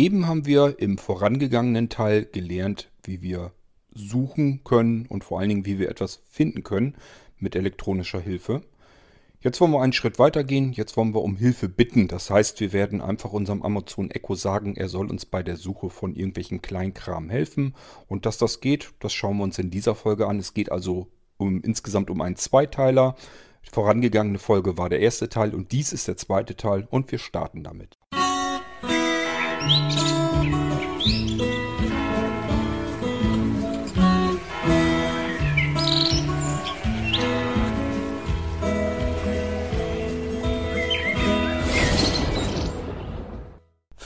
Eben 0.00 0.26
haben 0.26 0.46
wir 0.46 0.76
im 0.78 0.96
vorangegangenen 0.96 1.90
Teil 1.90 2.24
gelernt, 2.24 2.90
wie 3.04 3.20
wir 3.20 3.52
suchen 3.92 4.64
können 4.64 5.04
und 5.04 5.24
vor 5.24 5.38
allen 5.38 5.50
Dingen, 5.50 5.66
wie 5.66 5.78
wir 5.78 5.90
etwas 5.90 6.22
finden 6.30 6.62
können 6.62 6.94
mit 7.38 7.54
elektronischer 7.54 8.18
Hilfe. 8.18 8.62
Jetzt 9.42 9.60
wollen 9.60 9.72
wir 9.72 9.82
einen 9.82 9.92
Schritt 9.92 10.18
weiter 10.18 10.42
gehen. 10.42 10.72
Jetzt 10.72 10.96
wollen 10.96 11.12
wir 11.12 11.20
um 11.20 11.36
Hilfe 11.36 11.68
bitten. 11.68 12.08
Das 12.08 12.30
heißt, 12.30 12.60
wir 12.60 12.72
werden 12.72 13.02
einfach 13.02 13.34
unserem 13.34 13.60
Amazon 13.60 14.10
Echo 14.10 14.34
sagen, 14.36 14.74
er 14.74 14.88
soll 14.88 15.10
uns 15.10 15.26
bei 15.26 15.42
der 15.42 15.58
Suche 15.58 15.90
von 15.90 16.14
irgendwelchen 16.14 16.62
Kleinkram 16.62 17.28
helfen. 17.28 17.74
Und 18.08 18.24
dass 18.24 18.38
das 18.38 18.62
geht, 18.62 18.94
das 19.00 19.12
schauen 19.12 19.36
wir 19.36 19.44
uns 19.44 19.58
in 19.58 19.70
dieser 19.70 19.94
Folge 19.94 20.28
an. 20.28 20.38
Es 20.38 20.54
geht 20.54 20.72
also 20.72 21.08
um, 21.36 21.60
insgesamt 21.60 22.08
um 22.08 22.22
einen 22.22 22.36
Zweiteiler. 22.36 23.16
Vorangegangene 23.70 24.38
Folge 24.38 24.78
war 24.78 24.88
der 24.88 25.00
erste 25.00 25.28
Teil 25.28 25.54
und 25.54 25.72
dies 25.72 25.92
ist 25.92 26.08
der 26.08 26.16
zweite 26.16 26.56
Teil 26.56 26.88
und 26.90 27.12
wir 27.12 27.18
starten 27.18 27.62
damit. 27.62 27.98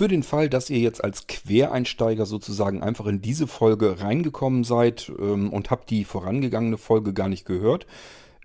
Für 0.05 0.09
den 0.09 0.25
Fall, 0.25 0.49
dass 0.49 0.71
ihr 0.71 0.81
jetzt 0.81 1.05
als 1.05 1.29
Quereinsteiger 1.29 2.27
sozusagen 2.27 2.83
einfach 2.83 3.07
in 3.07 3.23
diese 3.23 3.47
Folge 3.47 4.01
reingekommen 4.01 4.65
seid 4.65 5.13
ähm, 5.21 5.53
und 5.53 5.71
habt 5.71 5.89
die 5.89 6.05
vorangegangene 6.05 6.79
Folge 6.79 7.13
gar 7.13 7.29
nicht 7.29 7.47
gehört, 7.47 7.87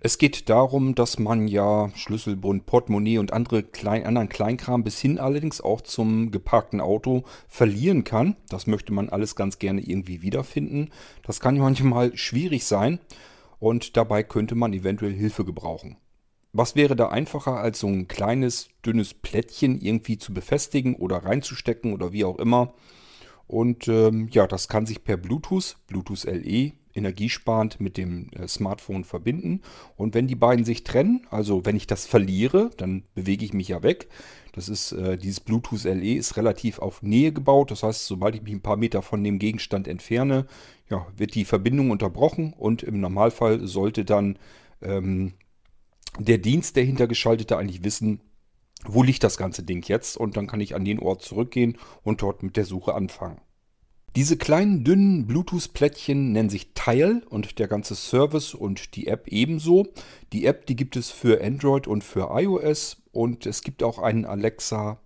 es 0.02 0.16
geht 0.16 0.48
darum, 0.48 0.94
dass 0.94 1.18
man 1.18 1.46
ja 1.46 1.90
Schlüsselbund, 1.94 2.64
Portemonnaie 2.64 3.18
und 3.18 3.34
andere 3.34 3.62
klein, 3.62 4.06
anderen 4.06 4.30
Kleinkram 4.30 4.82
bis 4.82 4.98
hin 4.98 5.18
allerdings 5.18 5.60
auch 5.60 5.82
zum 5.82 6.30
geparkten 6.30 6.80
Auto 6.80 7.24
verlieren 7.48 8.02
kann. 8.02 8.36
Das 8.48 8.66
möchte 8.66 8.94
man 8.94 9.10
alles 9.10 9.36
ganz 9.36 9.58
gerne 9.58 9.82
irgendwie 9.82 10.22
wiederfinden. 10.22 10.88
Das 11.22 11.38
kann 11.38 11.58
manchmal 11.58 12.16
schwierig 12.16 12.64
sein 12.64 12.98
und 13.58 13.98
dabei 13.98 14.22
könnte 14.22 14.54
man 14.54 14.72
eventuell 14.72 15.12
Hilfe 15.12 15.44
gebrauchen. 15.44 15.98
Was 16.54 16.74
wäre 16.74 16.96
da 16.96 17.10
einfacher, 17.10 17.58
als 17.58 17.80
so 17.80 17.86
ein 17.86 18.08
kleines, 18.08 18.70
dünnes 18.84 19.12
Plättchen 19.12 19.80
irgendwie 19.82 20.16
zu 20.16 20.32
befestigen 20.32 20.96
oder 20.96 21.18
reinzustecken 21.18 21.92
oder 21.92 22.12
wie 22.12 22.24
auch 22.24 22.38
immer? 22.38 22.72
Und 23.46 23.86
ähm, 23.86 24.28
ja, 24.32 24.46
das 24.46 24.66
kann 24.66 24.86
sich 24.86 25.04
per 25.04 25.18
Bluetooth, 25.18 25.76
Bluetooth 25.88 26.24
LE, 26.24 26.72
energiesparend 27.00 27.80
mit 27.80 27.96
dem 27.96 28.28
äh, 28.32 28.46
Smartphone 28.46 29.04
verbinden. 29.04 29.62
Und 29.96 30.14
wenn 30.14 30.28
die 30.28 30.36
beiden 30.36 30.64
sich 30.64 30.84
trennen, 30.84 31.26
also 31.30 31.64
wenn 31.64 31.76
ich 31.76 31.86
das 31.86 32.06
verliere, 32.06 32.70
dann 32.76 33.02
bewege 33.14 33.44
ich 33.44 33.52
mich 33.52 33.68
ja 33.68 33.82
weg. 33.82 34.08
Das 34.52 34.68
ist, 34.68 34.92
äh, 34.92 35.16
dieses 35.16 35.40
Bluetooth 35.40 35.84
LE 35.84 36.14
ist 36.14 36.36
relativ 36.36 36.78
auf 36.78 37.02
Nähe 37.02 37.32
gebaut. 37.32 37.70
Das 37.70 37.82
heißt, 37.82 38.06
sobald 38.06 38.34
ich 38.34 38.42
mich 38.42 38.52
ein 38.52 38.62
paar 38.62 38.76
Meter 38.76 39.02
von 39.02 39.24
dem 39.24 39.38
Gegenstand 39.38 39.88
entferne, 39.88 40.46
ja, 40.88 41.06
wird 41.16 41.34
die 41.34 41.44
Verbindung 41.44 41.90
unterbrochen 41.90 42.52
und 42.52 42.82
im 42.82 43.00
Normalfall 43.00 43.66
sollte 43.66 44.04
dann 44.04 44.38
ähm, 44.82 45.34
der 46.18 46.38
Dienst, 46.38 46.76
der 46.76 46.84
hintergeschaltete, 46.84 47.56
eigentlich 47.56 47.84
wissen, 47.84 48.20
wo 48.84 49.02
liegt 49.02 49.22
das 49.22 49.36
ganze 49.36 49.62
Ding 49.62 49.86
jetzt 49.86 50.16
und 50.16 50.36
dann 50.36 50.46
kann 50.46 50.60
ich 50.60 50.74
an 50.74 50.84
den 50.84 50.98
Ort 50.98 51.22
zurückgehen 51.22 51.78
und 52.02 52.22
dort 52.22 52.42
mit 52.42 52.56
der 52.56 52.64
Suche 52.64 52.94
anfangen. 52.94 53.40
Diese 54.16 54.36
kleinen 54.36 54.82
dünnen 54.82 55.28
Bluetooth-Plättchen 55.28 56.32
nennen 56.32 56.50
sich 56.50 56.74
Tile 56.74 57.22
und 57.30 57.60
der 57.60 57.68
ganze 57.68 57.94
Service 57.94 58.54
und 58.54 58.96
die 58.96 59.06
App 59.06 59.28
ebenso. 59.28 59.86
Die 60.32 60.46
App, 60.46 60.66
die 60.66 60.74
gibt 60.74 60.96
es 60.96 61.10
für 61.10 61.40
Android 61.44 61.86
und 61.86 62.02
für 62.02 62.30
iOS 62.32 63.00
und 63.12 63.46
es 63.46 63.62
gibt 63.62 63.84
auch 63.84 64.00
einen 64.00 64.24
Alexa. 64.24 64.98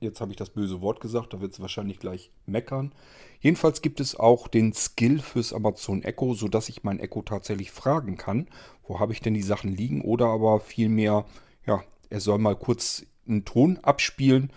Jetzt 0.00 0.20
habe 0.20 0.32
ich 0.32 0.36
das 0.36 0.50
böse 0.50 0.82
Wort 0.82 1.00
gesagt, 1.00 1.32
da 1.32 1.40
wird 1.40 1.54
es 1.54 1.60
wahrscheinlich 1.60 1.98
gleich 1.98 2.30
meckern. 2.44 2.92
Jedenfalls 3.40 3.80
gibt 3.80 4.00
es 4.00 4.14
auch 4.14 4.48
den 4.48 4.74
Skill 4.74 5.20
fürs 5.20 5.54
Amazon 5.54 6.02
Echo, 6.02 6.34
sodass 6.34 6.68
ich 6.68 6.84
mein 6.84 7.00
Echo 7.00 7.22
tatsächlich 7.22 7.70
fragen 7.70 8.18
kann, 8.18 8.48
wo 8.86 9.00
habe 9.00 9.14
ich 9.14 9.20
denn 9.20 9.32
die 9.32 9.42
Sachen 9.42 9.74
liegen 9.74 10.02
oder 10.02 10.26
aber 10.26 10.60
vielmehr, 10.60 11.24
ja, 11.66 11.82
er 12.10 12.20
soll 12.20 12.38
mal 12.38 12.56
kurz 12.56 13.06
einen 13.26 13.46
Ton 13.46 13.78
abspielen 13.78 14.52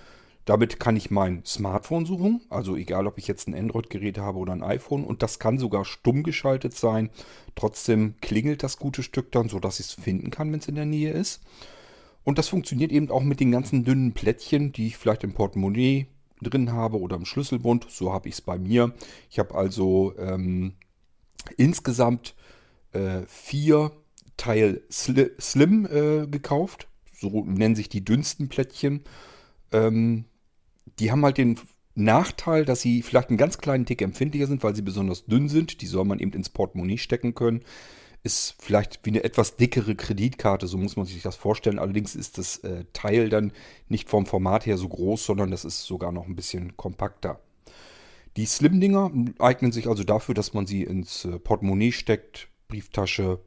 damit 0.50 0.80
kann 0.80 0.96
ich 0.96 1.12
mein 1.12 1.46
Smartphone 1.46 2.08
suchen, 2.08 2.42
also 2.50 2.76
egal 2.76 3.06
ob 3.06 3.20
ich 3.20 3.28
jetzt 3.28 3.48
ein 3.48 3.54
Android-Gerät 3.54 4.18
habe 4.18 4.40
oder 4.40 4.52
ein 4.52 4.64
iPhone 4.64 5.04
und 5.04 5.22
das 5.22 5.38
kann 5.38 5.60
sogar 5.60 5.86
stumm 5.86 6.24
geschaltet 6.24 6.74
sein. 6.76 7.12
Trotzdem 7.54 8.16
klingelt 8.20 8.64
das 8.64 8.80
gute 8.80 9.04
Stück 9.04 9.32
dann, 9.32 9.48
sodass 9.48 9.80
ich 9.80 9.86
es 9.86 9.94
finden 9.94 10.32
kann, 10.32 10.52
wenn 10.52 10.60
es 10.60 10.68
in 10.68 10.74
der 10.74 10.88
Nähe 10.88 11.12
ist. 11.12 11.42
Und 12.24 12.40
das 12.40 12.48
funktioniert 12.48 12.92
eben 12.92 13.12
auch 13.12 13.22
mit 13.22 13.40
den 13.40 13.52
ganzen 13.52 13.84
dünnen 13.84 14.14
Plättchen, 14.14 14.72
die 14.72 14.88
ich 14.88 14.98
vielleicht 14.98 15.24
im 15.24 15.36
Portemonnaie 15.36 16.08
drin 16.42 16.72
habe 16.72 17.00
oder 17.00 17.18
im 17.18 17.26
Schlüsselbund. 17.26 17.86
So 17.88 18.12
habe 18.12 18.28
ich 18.28 18.34
es 18.34 18.42
bei 18.42 18.58
mir. 18.58 18.96
Ich 19.30 19.38
habe 19.38 19.54
also 19.54 20.16
ähm, 20.18 20.74
insgesamt 21.58 22.34
äh, 22.94 23.22
vier 23.28 23.92
Teil 24.36 24.82
Sli 24.92 25.30
Slim 25.40 25.86
äh, 25.86 26.26
gekauft. 26.26 26.88
So 27.14 27.46
nennen 27.46 27.76
sich 27.76 27.88
die 27.88 28.04
dünnsten 28.04 28.50
Plättchen. 28.50 29.04
Ähm, 29.72 30.26
die 31.00 31.12
haben 31.12 31.24
halt 31.24 31.38
den 31.38 31.60
Nachteil, 31.96 32.66
dass 32.66 32.82
sie 32.82 33.02
vielleicht 33.02 33.30
einen 33.30 33.38
ganz 33.38 33.58
kleinen 33.58 33.86
Tick 33.86 34.02
empfindlicher 34.02 34.48
sind, 34.48 34.64
weil 34.64 34.76
sie 34.76 34.82
besonders 34.82 35.26
dünn 35.26 35.50
sind. 35.50 35.82
Die 35.82 35.88
soll 35.88 36.06
man 36.06 36.20
eben 36.20 36.32
ins 36.34 36.50
Portemonnaie 36.50 36.98
stecken 36.98 37.36
können. 37.36 37.62
Ist 38.22 38.56
vielleicht 38.60 39.00
wie 39.04 39.12
eine 39.12 39.24
etwas 39.24 39.56
dickere 39.56 39.96
Kreditkarte, 39.96 40.68
so 40.68 40.78
muss 40.78 40.98
man 40.98 41.06
sich 41.06 41.22
das 41.22 41.36
vorstellen. 41.36 41.80
Allerdings 41.80 42.16
ist 42.16 42.38
das 42.38 42.58
äh, 42.60 42.86
Teil 42.92 43.30
dann 43.30 43.54
nicht 43.88 44.10
vom 44.10 44.26
Format 44.26 44.66
her 44.66 44.78
so 44.78 44.90
groß, 44.90 45.26
sondern 45.26 45.52
das 45.52 45.66
ist 45.66 45.84
sogar 45.84 46.12
noch 46.12 46.28
ein 46.28 46.36
bisschen 46.36 46.76
kompakter. 46.76 47.40
Die 48.36 48.46
Slim-Dinger 48.46 49.12
eignen 49.40 49.72
sich 49.72 49.88
also 49.88 50.04
dafür, 50.04 50.36
dass 50.36 50.54
man 50.54 50.66
sie 50.66 50.84
ins 50.84 51.26
äh, 51.26 51.40
Portemonnaie 51.40 51.92
steckt, 51.92 52.50
Brieftasche, 52.68 53.40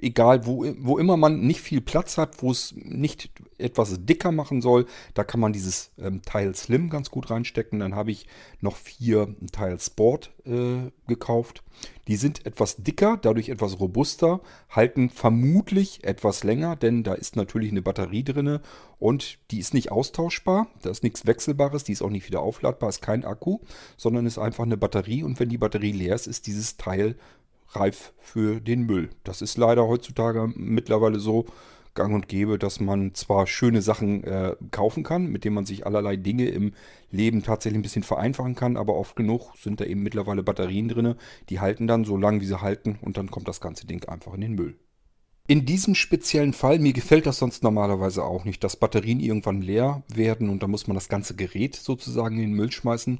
egal 0.00 0.46
wo, 0.46 0.66
wo 0.78 0.98
immer 0.98 1.16
man 1.16 1.40
nicht 1.40 1.60
viel 1.60 1.80
Platz 1.80 2.18
hat, 2.18 2.42
wo 2.42 2.50
es 2.50 2.74
nicht 2.76 3.30
etwas 3.58 4.04
dicker 4.04 4.32
machen 4.32 4.60
soll, 4.60 4.86
da 5.14 5.24
kann 5.24 5.40
man 5.40 5.52
dieses 5.52 5.92
ähm, 5.98 6.22
Teil 6.22 6.54
Slim 6.54 6.90
ganz 6.90 7.10
gut 7.10 7.30
reinstecken. 7.30 7.80
Dann 7.80 7.94
habe 7.94 8.10
ich 8.10 8.26
noch 8.60 8.76
vier 8.76 9.34
Teil 9.52 9.78
Sport 9.78 10.32
äh, 10.44 10.90
gekauft. 11.06 11.62
Die 12.08 12.16
sind 12.16 12.44
etwas 12.46 12.76
dicker, 12.76 13.16
dadurch 13.16 13.48
etwas 13.48 13.78
robuster, 13.78 14.40
halten 14.68 15.08
vermutlich 15.08 16.04
etwas 16.04 16.42
länger, 16.42 16.76
denn 16.76 17.04
da 17.04 17.14
ist 17.14 17.36
natürlich 17.36 17.70
eine 17.70 17.82
Batterie 17.82 18.24
drin 18.24 18.58
und 18.98 19.38
die 19.50 19.60
ist 19.60 19.72
nicht 19.72 19.92
austauschbar. 19.92 20.66
Da 20.82 20.90
ist 20.90 21.02
nichts 21.02 21.26
Wechselbares, 21.26 21.84
die 21.84 21.92
ist 21.92 22.02
auch 22.02 22.10
nicht 22.10 22.26
wieder 22.26 22.40
aufladbar, 22.40 22.88
ist 22.88 23.02
kein 23.02 23.24
Akku, 23.24 23.60
sondern 23.96 24.26
ist 24.26 24.38
einfach 24.38 24.64
eine 24.64 24.76
Batterie 24.76 25.22
und 25.22 25.38
wenn 25.38 25.48
die 25.48 25.58
Batterie 25.58 25.92
leer 25.92 26.14
ist, 26.14 26.26
ist 26.26 26.46
dieses 26.46 26.76
Teil 26.76 27.16
reif 27.74 28.12
für 28.18 28.60
den 28.60 28.82
Müll. 28.82 29.10
Das 29.24 29.42
ist 29.42 29.56
leider 29.56 29.86
heutzutage 29.86 30.52
mittlerweile 30.54 31.18
so 31.18 31.46
gang 31.94 32.14
und 32.14 32.28
gäbe, 32.28 32.58
dass 32.58 32.80
man 32.80 33.14
zwar 33.14 33.46
schöne 33.46 33.82
Sachen 33.82 34.24
äh, 34.24 34.56
kaufen 34.70 35.02
kann, 35.02 35.26
mit 35.26 35.44
denen 35.44 35.54
man 35.54 35.66
sich 35.66 35.86
allerlei 35.86 36.16
Dinge 36.16 36.48
im 36.48 36.72
Leben 37.10 37.42
tatsächlich 37.42 37.78
ein 37.78 37.82
bisschen 37.82 38.02
vereinfachen 38.02 38.54
kann, 38.54 38.76
aber 38.76 38.94
oft 38.94 39.16
genug 39.16 39.52
sind 39.56 39.80
da 39.80 39.84
eben 39.84 40.02
mittlerweile 40.02 40.42
Batterien 40.42 40.88
drin, 40.88 41.14
die 41.50 41.60
halten 41.60 41.86
dann 41.86 42.04
so 42.04 42.16
lange, 42.16 42.40
wie 42.40 42.46
sie 42.46 42.62
halten 42.62 42.98
und 43.02 43.16
dann 43.16 43.30
kommt 43.30 43.48
das 43.48 43.60
ganze 43.60 43.86
Ding 43.86 44.08
einfach 44.08 44.32
in 44.34 44.40
den 44.40 44.54
Müll. 44.54 44.78
In 45.48 45.66
diesem 45.66 45.94
speziellen 45.94 46.52
Fall, 46.52 46.78
mir 46.78 46.92
gefällt 46.92 47.26
das 47.26 47.38
sonst 47.38 47.62
normalerweise 47.62 48.24
auch 48.24 48.44
nicht, 48.44 48.62
dass 48.62 48.76
Batterien 48.76 49.20
irgendwann 49.20 49.60
leer 49.60 50.02
werden 50.08 50.48
und 50.48 50.62
da 50.62 50.68
muss 50.68 50.86
man 50.86 50.94
das 50.94 51.08
ganze 51.08 51.34
Gerät 51.34 51.74
sozusagen 51.74 52.36
in 52.36 52.42
den 52.42 52.52
Müll 52.52 52.70
schmeißen. 52.70 53.18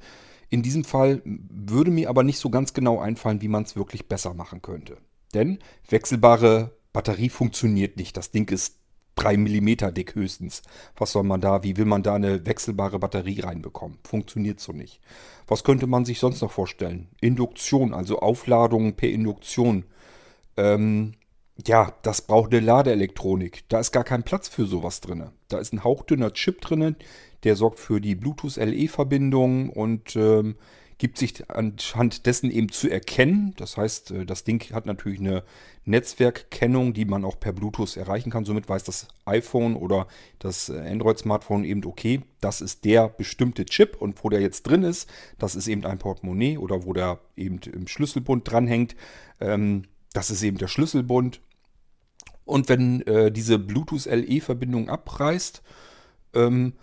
In 0.53 0.61
diesem 0.63 0.85
Fall 0.85 1.23
würde 1.25 1.91
mir 1.91 2.11
aber 2.11 2.23
nicht 2.23 2.39
so 2.39 2.51
ganz 2.51 2.75
genau 2.75 3.01
einfallen, 3.01 3.41
wie 3.41 3.49
man 3.49 3.63
es 3.63 3.75
wirklich 3.75 4.07
besser 4.07 4.35
machen 4.35 4.61
könnte. 4.61 4.99
Denn 5.33 5.61
wechselbare 5.89 6.77
Batterie 6.93 7.31
funktioniert 7.31 7.97
nicht. 7.97 8.19
Das 8.19 8.33
Ding 8.33 8.51
ist 8.51 8.77
3 9.15 9.39
mm 9.39 9.95
dick 9.95 10.15
höchstens. 10.15 10.61
Was 10.95 11.13
soll 11.13 11.23
man 11.23 11.41
da, 11.41 11.63
wie 11.63 11.79
will 11.79 11.87
man 11.87 12.03
da 12.03 12.17
eine 12.17 12.45
wechselbare 12.45 12.99
Batterie 12.99 13.41
reinbekommen? 13.41 13.97
Funktioniert 14.05 14.61
so 14.61 14.73
nicht. 14.73 15.01
Was 15.47 15.65
könnte 15.65 15.87
man 15.87 16.05
sich 16.05 16.19
sonst 16.19 16.43
noch 16.43 16.53
vorstellen? 16.53 17.09
Induktion, 17.23 17.95
also 17.95 18.19
Aufladung 18.19 18.95
per 18.95 19.09
Induktion. 19.09 19.87
Ähm, 20.59 21.15
ja, 21.67 21.93
das 22.03 22.23
braucht 22.23 22.53
eine 22.53 22.65
Ladeelektronik. 22.65 23.65
Da 23.69 23.81
ist 23.81 23.93
gar 23.93 24.05
kein 24.05 24.23
Platz 24.23 24.49
für 24.49 24.67
sowas 24.67 25.01
drin. 25.01 25.31
Da 25.49 25.59
ist 25.59 25.73
ein 25.73 25.85
hauchdünner 25.85 26.33
Chip 26.33 26.61
drin, 26.61 26.97
der 27.45 27.57
sorgt 27.57 27.79
für 27.79 28.01
die 28.01 28.15
Bluetooth-LE-Verbindung 28.15 29.71
und 29.71 30.17
ähm, 30.17 30.57
gibt 30.99 31.19
sich 31.19 31.51
anhand 31.51 32.27
dessen 32.27 32.51
eben 32.51 32.69
zu 32.71 32.89
erkennen. 32.89 33.55
Das 33.57 33.77
heißt, 33.77 34.13
äh, 34.13 34.25
das 34.25 34.45
Ding 34.45 34.63
hat 34.73 34.87
natürlich 34.87 35.19
eine 35.19 35.43
Netzwerkkennung, 35.85 36.95
die 36.95 37.05
man 37.05 37.25
auch 37.25 37.41
per 37.41 37.53
Bluetooth 37.53 37.97
erreichen 37.97 38.31
kann. 38.31 38.45
Somit 38.45 38.69
weiß 38.69 38.85
das 38.85 39.09
iPhone 39.25 39.75
oder 39.75 40.07
das 40.39 40.69
äh, 40.69 40.79
Android-Smartphone 40.79 41.65
eben, 41.65 41.85
okay, 41.85 42.21
das 42.41 42.61
ist 42.61 42.85
der 42.85 43.09
bestimmte 43.09 43.65
Chip 43.65 44.01
und 44.01 44.23
wo 44.23 44.29
der 44.29 44.41
jetzt 44.41 44.63
drin 44.63 44.85
ist, 44.85 45.11
das 45.39 45.57
ist 45.57 45.67
eben 45.67 45.85
ein 45.85 45.99
Portemonnaie 45.99 46.57
oder 46.57 46.85
wo 46.85 46.93
der 46.93 47.19
eben 47.37 47.59
im 47.73 47.89
Schlüsselbund 47.89 48.49
dranhängt, 48.49 48.95
ähm, 49.41 49.83
das 50.13 50.31
ist 50.31 50.43
eben 50.43 50.59
der 50.59 50.69
Schlüsselbund. 50.69 51.41
Und 52.45 52.69
wenn 52.69 53.03
äh, 53.03 53.31
diese 53.31 53.59
Bluetooth-LE-Verbindung 53.59 54.89
abreißt, 54.89 55.63
ähm, 56.35 56.75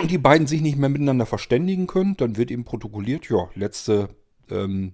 und 0.00 0.10
die 0.10 0.18
beiden 0.18 0.46
sich 0.46 0.60
nicht 0.60 0.78
mehr 0.78 0.88
miteinander 0.88 1.26
verständigen 1.26 1.86
können, 1.86 2.16
dann 2.16 2.36
wird 2.36 2.50
eben 2.50 2.64
protokolliert, 2.64 3.28
ja, 3.28 3.48
letzte, 3.54 4.08
ähm, 4.50 4.92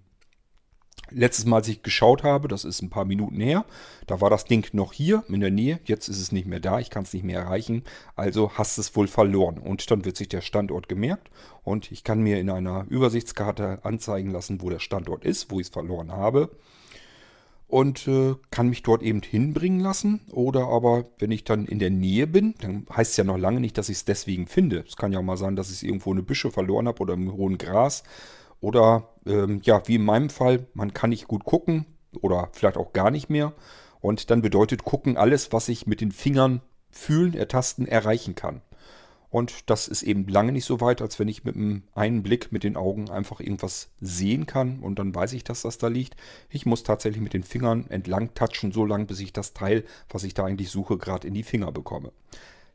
letztes 1.10 1.46
Mal, 1.46 1.56
als 1.56 1.68
ich 1.68 1.82
geschaut 1.82 2.22
habe, 2.22 2.48
das 2.48 2.64
ist 2.64 2.82
ein 2.82 2.90
paar 2.90 3.04
Minuten 3.04 3.40
her, 3.40 3.64
da 4.06 4.20
war 4.20 4.30
das 4.30 4.44
Ding 4.44 4.66
noch 4.72 4.92
hier 4.92 5.24
in 5.28 5.40
der 5.40 5.50
Nähe, 5.50 5.80
jetzt 5.84 6.08
ist 6.08 6.20
es 6.20 6.32
nicht 6.32 6.46
mehr 6.46 6.60
da, 6.60 6.80
ich 6.80 6.90
kann 6.90 7.04
es 7.04 7.12
nicht 7.12 7.24
mehr 7.24 7.40
erreichen, 7.40 7.84
also 8.16 8.52
hast 8.54 8.78
es 8.78 8.96
wohl 8.96 9.06
verloren. 9.06 9.58
Und 9.58 9.90
dann 9.90 10.04
wird 10.04 10.16
sich 10.16 10.28
der 10.28 10.40
Standort 10.40 10.88
gemerkt 10.88 11.30
und 11.62 11.92
ich 11.92 12.04
kann 12.04 12.20
mir 12.20 12.40
in 12.40 12.50
einer 12.50 12.86
Übersichtskarte 12.88 13.84
anzeigen 13.84 14.30
lassen, 14.30 14.60
wo 14.60 14.70
der 14.70 14.80
Standort 14.80 15.24
ist, 15.24 15.50
wo 15.50 15.60
ich 15.60 15.66
es 15.68 15.72
verloren 15.72 16.12
habe 16.12 16.50
und 17.66 18.06
äh, 18.06 18.34
kann 18.50 18.68
mich 18.68 18.82
dort 18.82 19.02
eben 19.02 19.22
hinbringen 19.22 19.80
lassen. 19.80 20.20
Oder 20.30 20.68
aber, 20.68 21.04
wenn 21.18 21.30
ich 21.30 21.44
dann 21.44 21.66
in 21.66 21.78
der 21.78 21.90
Nähe 21.90 22.26
bin, 22.26 22.54
dann 22.60 22.86
heißt 22.94 23.12
es 23.12 23.16
ja 23.16 23.24
noch 23.24 23.38
lange 23.38 23.60
nicht, 23.60 23.78
dass 23.78 23.88
ich 23.88 23.98
es 23.98 24.04
deswegen 24.04 24.46
finde. 24.46 24.84
Es 24.86 24.96
kann 24.96 25.12
ja 25.12 25.18
auch 25.18 25.24
mal 25.24 25.36
sein, 25.36 25.56
dass 25.56 25.70
ich 25.70 25.84
irgendwo 25.84 26.12
eine 26.12 26.22
Büsche 26.22 26.50
verloren 26.50 26.88
habe 26.88 27.00
oder 27.00 27.14
im 27.14 27.32
hohen 27.32 27.58
Gras. 27.58 28.04
Oder 28.60 29.08
ähm, 29.26 29.60
ja, 29.64 29.82
wie 29.86 29.96
in 29.96 30.04
meinem 30.04 30.30
Fall, 30.30 30.66
man 30.74 30.94
kann 30.94 31.10
nicht 31.10 31.28
gut 31.28 31.44
gucken 31.44 31.86
oder 32.20 32.48
vielleicht 32.52 32.76
auch 32.76 32.92
gar 32.92 33.10
nicht 33.10 33.28
mehr. 33.28 33.52
Und 34.00 34.30
dann 34.30 34.42
bedeutet 34.42 34.84
gucken 34.84 35.16
alles, 35.16 35.52
was 35.52 35.68
ich 35.68 35.86
mit 35.86 36.00
den 36.00 36.12
Fingern 36.12 36.60
fühlen, 36.90 37.34
ertasten, 37.34 37.88
erreichen 37.88 38.34
kann. 38.34 38.62
Und 39.34 39.68
das 39.68 39.88
ist 39.88 40.04
eben 40.04 40.28
lange 40.28 40.52
nicht 40.52 40.64
so 40.64 40.80
weit, 40.80 41.02
als 41.02 41.18
wenn 41.18 41.26
ich 41.26 41.42
mit 41.42 41.56
einem 41.56 41.82
einen 41.96 42.22
Blick 42.22 42.52
mit 42.52 42.62
den 42.62 42.76
Augen 42.76 43.10
einfach 43.10 43.40
irgendwas 43.40 43.90
sehen 44.00 44.46
kann 44.46 44.78
und 44.78 45.00
dann 45.00 45.12
weiß 45.12 45.32
ich, 45.32 45.42
dass 45.42 45.62
das 45.62 45.76
da 45.76 45.88
liegt. 45.88 46.14
Ich 46.50 46.66
muss 46.66 46.84
tatsächlich 46.84 47.20
mit 47.20 47.32
den 47.32 47.42
Fingern 47.42 47.86
entlang 47.88 48.32
touchen, 48.34 48.70
so 48.70 48.86
lange, 48.86 49.06
bis 49.06 49.18
ich 49.18 49.32
das 49.32 49.52
Teil, 49.52 49.82
was 50.08 50.22
ich 50.22 50.34
da 50.34 50.44
eigentlich 50.44 50.70
suche, 50.70 50.98
gerade 50.98 51.26
in 51.26 51.34
die 51.34 51.42
Finger 51.42 51.72
bekomme. 51.72 52.12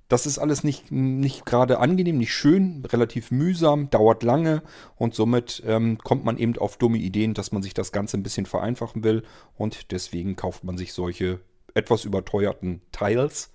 Das 0.10 0.26
ist 0.26 0.38
alles 0.38 0.66
nicht, 0.66 0.92
nicht 0.92 1.46
gerade 1.46 1.80
angenehm, 1.80 2.18
nicht 2.18 2.34
schön, 2.34 2.84
relativ 2.92 3.32
mühsam, 3.32 3.90
dauert 3.90 4.24
lange 4.24 4.62
und 4.98 5.16
somit 5.16 5.64
ähm, 5.66 5.98
kommt 6.00 6.26
man 6.26 6.38
eben 6.38 6.58
auf 6.58 6.76
dumme 6.76 6.98
Ideen, 6.98 7.34
dass 7.34 7.54
man 7.54 7.64
sich 7.64 7.74
das 7.74 7.94
Ganze 7.94 8.18
ein 8.18 8.24
bisschen 8.24 8.46
vereinfachen 8.46 9.06
will 9.06 9.24
und 9.56 9.94
deswegen 9.94 10.36
kauft 10.36 10.66
man 10.66 10.78
sich 10.78 10.92
solche 10.92 11.40
etwas 11.74 12.04
überteuerten 12.04 12.82
Tiles 12.92 13.54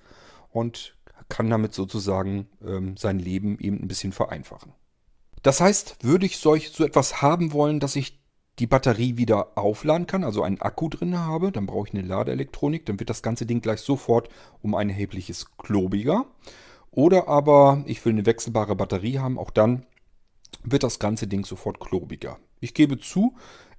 und 0.52 0.94
kann 1.34 1.50
damit 1.50 1.74
sozusagen 1.74 2.46
ähm, 2.64 2.96
sein 2.96 3.18
Leben 3.18 3.58
eben 3.58 3.82
ein 3.82 3.88
bisschen 3.88 4.12
vereinfachen. 4.12 4.72
Das 5.42 5.60
heißt, 5.60 5.96
würde 6.04 6.26
ich 6.26 6.38
solch 6.38 6.70
so 6.70 6.84
etwas 6.84 7.22
haben 7.22 7.52
wollen, 7.52 7.80
dass 7.80 7.96
ich 7.96 8.22
die 8.60 8.68
Batterie 8.68 9.16
wieder 9.16 9.58
aufladen 9.58 10.06
kann, 10.06 10.22
also 10.22 10.44
einen 10.44 10.60
Akku 10.60 10.88
drin 10.88 11.18
habe, 11.18 11.50
dann 11.50 11.66
brauche 11.66 11.88
ich 11.88 11.94
eine 11.94 12.06
Ladeelektronik, 12.06 12.86
dann 12.86 13.00
wird 13.00 13.10
das 13.10 13.20
ganze 13.20 13.46
Ding 13.46 13.60
gleich 13.60 13.80
sofort 13.80 14.28
um 14.62 14.76
ein 14.76 14.88
erhebliches 14.88 15.56
klobiger. 15.58 16.26
Oder 16.92 17.26
aber 17.26 17.82
ich 17.86 18.04
will 18.04 18.12
eine 18.12 18.26
wechselbare 18.26 18.76
Batterie 18.76 19.18
haben, 19.18 19.36
auch 19.36 19.50
dann 19.50 19.86
wird 20.62 20.84
das 20.84 21.00
ganze 21.00 21.26
Ding 21.26 21.44
sofort 21.44 21.80
klobiger. 21.80 22.38
Ich 22.60 22.74
gebe 22.74 23.00
zu, 23.00 23.34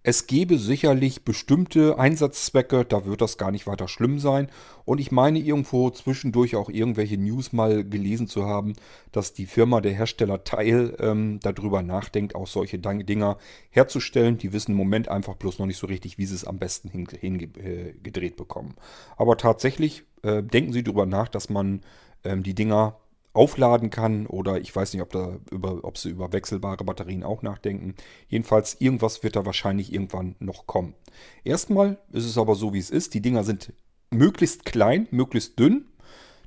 es 0.07 0.27
gäbe 0.27 0.59
sicherlich 0.59 1.25
bestimmte 1.25 1.97
Einsatzzwecke, 1.97 2.85
da 2.85 3.05
wird 3.05 3.21
das 3.21 3.39
gar 3.39 3.49
nicht 3.49 3.65
weiter 3.65 3.87
schlimm 3.87 4.19
sein. 4.19 4.51
Und 4.85 4.99
ich 4.99 5.11
meine 5.11 5.39
irgendwo 5.39 5.89
zwischendurch 5.89 6.55
auch 6.55 6.69
irgendwelche 6.69 7.17
News 7.17 7.53
mal 7.53 7.83
gelesen 7.83 8.27
zu 8.27 8.45
haben, 8.45 8.73
dass 9.11 9.33
die 9.33 9.47
Firma, 9.47 9.81
der 9.81 9.93
Hersteller 9.93 10.43
Teil, 10.43 10.95
ähm, 10.99 11.39
darüber 11.41 11.81
nachdenkt, 11.81 12.35
auch 12.35 12.45
solche 12.45 12.77
Dinger 12.77 13.39
herzustellen. 13.71 14.37
Die 14.37 14.53
wissen 14.53 14.73
im 14.73 14.77
Moment 14.77 15.07
einfach 15.07 15.33
bloß 15.37 15.57
noch 15.57 15.65
nicht 15.65 15.79
so 15.79 15.87
richtig, 15.87 16.19
wie 16.19 16.27
sie 16.27 16.35
es 16.35 16.45
am 16.45 16.59
besten 16.59 16.89
hingedreht 16.89 17.21
hin, 17.21 18.23
äh, 18.23 18.29
bekommen. 18.29 18.75
Aber 19.17 19.37
tatsächlich 19.37 20.03
äh, 20.21 20.43
denken 20.43 20.71
sie 20.71 20.83
darüber 20.83 21.07
nach, 21.07 21.29
dass 21.29 21.49
man 21.49 21.81
ähm, 22.23 22.43
die 22.43 22.53
Dinger 22.53 22.99
aufladen 23.35 23.89
kann 23.89 24.27
oder 24.27 24.59
ich 24.59 24.75
weiß 24.75 24.93
nicht, 24.93 25.01
ob, 25.01 25.11
da 25.11 25.37
über, 25.51 25.83
ob 25.83 25.97
sie 25.97 26.09
über 26.09 26.31
wechselbare 26.33 26.83
Batterien 26.83 27.23
auch 27.23 27.41
nachdenken. 27.41 27.95
Jedenfalls, 28.27 28.77
irgendwas 28.79 29.23
wird 29.23 29.35
da 29.35 29.45
wahrscheinlich 29.45 29.93
irgendwann 29.93 30.35
noch 30.39 30.67
kommen. 30.67 30.95
Erstmal 31.43 31.97
ist 32.11 32.25
es 32.25 32.37
aber 32.37 32.55
so, 32.55 32.73
wie 32.73 32.79
es 32.79 32.89
ist. 32.89 33.13
Die 33.13 33.21
Dinger 33.21 33.43
sind 33.43 33.73
möglichst 34.11 34.65
klein, 34.65 35.07
möglichst 35.11 35.59
dünn, 35.59 35.85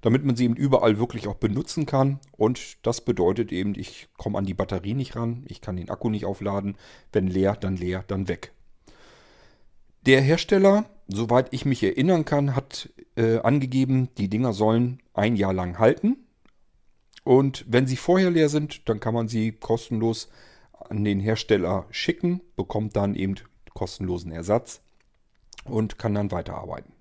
damit 0.01 0.25
man 0.25 0.37
sie 0.37 0.45
eben 0.45 0.57
überall 0.57 0.99
wirklich 0.99 1.29
auch 1.29 1.35
benutzen 1.35 1.87
kann. 1.87 2.21
Und 2.37 2.87
das 2.87 3.01
bedeutet 3.01 3.53
eben, 3.53 3.75
ich 3.75 4.09
komme 4.17 4.39
an 4.39 4.47
die 4.47 4.55
Batterie 4.55 4.95
nicht 4.95 5.17
ran, 5.17 5.45
ich 5.49 5.61
kann 5.61 5.77
den 5.77 5.91
Akku 5.91 6.11
nicht 6.11 6.25
aufladen. 6.25 6.77
Wenn 7.13 7.27
leer, 7.27 7.57
dann 7.57 7.77
leer, 7.77 8.05
dann 8.07 8.29
weg. 8.29 8.53
Der 10.07 10.21
Hersteller, 10.21 10.87
soweit 11.09 11.53
ich 11.53 11.65
mich 11.65 11.83
erinnern 11.83 12.25
kann, 12.25 12.55
hat 12.55 12.91
äh, 13.17 13.39
angegeben, 13.39 14.09
die 14.17 14.29
Dinger 14.29 14.53
sollen 14.53 15.03
ein 15.13 15.37
Jahr 15.37 15.53
lang 15.53 15.79
halten. 15.79 16.17
Und 17.29 17.67
wenn 17.69 17.87
sie 17.87 17.97
vorher 17.97 18.31
leer 18.31 18.49
sind, 18.49 18.89
dann 18.89 19.01
kann 19.01 19.13
man 19.13 19.29
sie 19.29 19.53
kostenlos 19.53 20.31
an 20.73 21.05
den 21.05 21.21
Hersteller 21.21 21.85
schicken, 21.91 22.41
bekommt 22.57 22.97
dann 22.97 23.15
eben 23.15 23.35
kostenlosen 23.75 24.33
Ersatz 24.33 24.81
und 25.65 25.99
kann 25.99 26.15
dann 26.15 26.31
weiterarbeiten. 26.31 26.95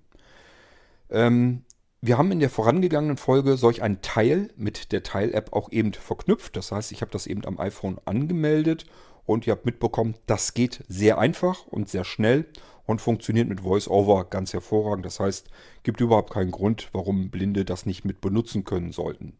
Ähm, 1.08 1.64
wir 2.02 2.18
haben 2.18 2.30
in 2.30 2.40
der 2.40 2.50
vorangegangenen 2.50 3.16
Folge 3.16 3.56
solch 3.56 3.80
ein 3.80 4.02
Teil 4.02 4.50
mit 4.54 4.92
der 4.92 5.02
Teil-App 5.02 5.54
auch 5.54 5.72
eben 5.72 5.94
verknüpft. 5.94 6.56
Das 6.56 6.72
heißt, 6.72 6.92
ich 6.92 7.00
habe 7.00 7.10
das 7.10 7.26
eben 7.26 7.46
am 7.46 7.58
iPhone 7.58 7.96
angemeldet 8.04 8.84
und 9.24 9.46
ihr 9.46 9.52
habt 9.52 9.64
mitbekommen, 9.64 10.14
das 10.26 10.52
geht 10.52 10.84
sehr 10.88 11.16
einfach 11.16 11.66
und 11.68 11.88
sehr 11.88 12.04
schnell 12.04 12.44
und 12.84 13.00
funktioniert 13.00 13.48
mit 13.48 13.64
VoiceOver 13.64 14.26
ganz 14.26 14.52
hervorragend. 14.52 15.06
Das 15.06 15.20
heißt, 15.20 15.48
gibt 15.84 16.02
überhaupt 16.02 16.34
keinen 16.34 16.50
Grund, 16.50 16.90
warum 16.92 17.30
Blinde 17.30 17.64
das 17.64 17.86
nicht 17.86 18.04
mit 18.04 18.20
benutzen 18.20 18.66
können 18.66 18.92
sollten. 18.92 19.38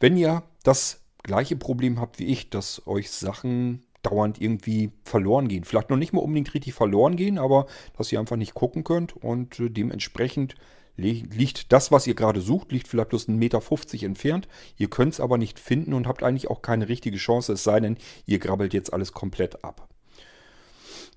Wenn 0.00 0.16
ihr 0.16 0.42
das 0.62 1.00
gleiche 1.22 1.56
Problem 1.56 2.00
habt 2.00 2.18
wie 2.18 2.26
ich, 2.26 2.50
dass 2.50 2.86
euch 2.86 3.10
Sachen 3.10 3.84
dauernd 4.02 4.40
irgendwie 4.40 4.92
verloren 5.04 5.48
gehen, 5.48 5.64
vielleicht 5.64 5.90
noch 5.90 5.96
nicht 5.96 6.12
mal 6.12 6.20
unbedingt 6.20 6.54
richtig 6.54 6.74
verloren 6.74 7.16
gehen, 7.16 7.38
aber 7.38 7.66
dass 7.96 8.12
ihr 8.12 8.20
einfach 8.20 8.36
nicht 8.36 8.54
gucken 8.54 8.84
könnt 8.84 9.16
und 9.16 9.58
äh, 9.58 9.70
dementsprechend 9.70 10.54
liegt 10.96 11.72
das, 11.72 11.92
was 11.92 12.06
ihr 12.08 12.14
gerade 12.14 12.40
sucht, 12.40 12.72
liegt 12.72 12.88
vielleicht 12.88 13.10
bloß 13.10 13.28
1,50 13.28 13.36
Meter 13.36 14.06
entfernt. 14.06 14.48
Ihr 14.76 14.90
könnt 14.90 15.12
es 15.12 15.20
aber 15.20 15.38
nicht 15.38 15.60
finden 15.60 15.94
und 15.94 16.08
habt 16.08 16.24
eigentlich 16.24 16.50
auch 16.50 16.60
keine 16.60 16.88
richtige 16.88 17.18
Chance, 17.18 17.52
es 17.52 17.62
sei 17.62 17.78
denn, 17.78 17.98
ihr 18.26 18.40
grabbelt 18.40 18.74
jetzt 18.74 18.92
alles 18.92 19.12
komplett 19.12 19.62
ab. 19.62 19.88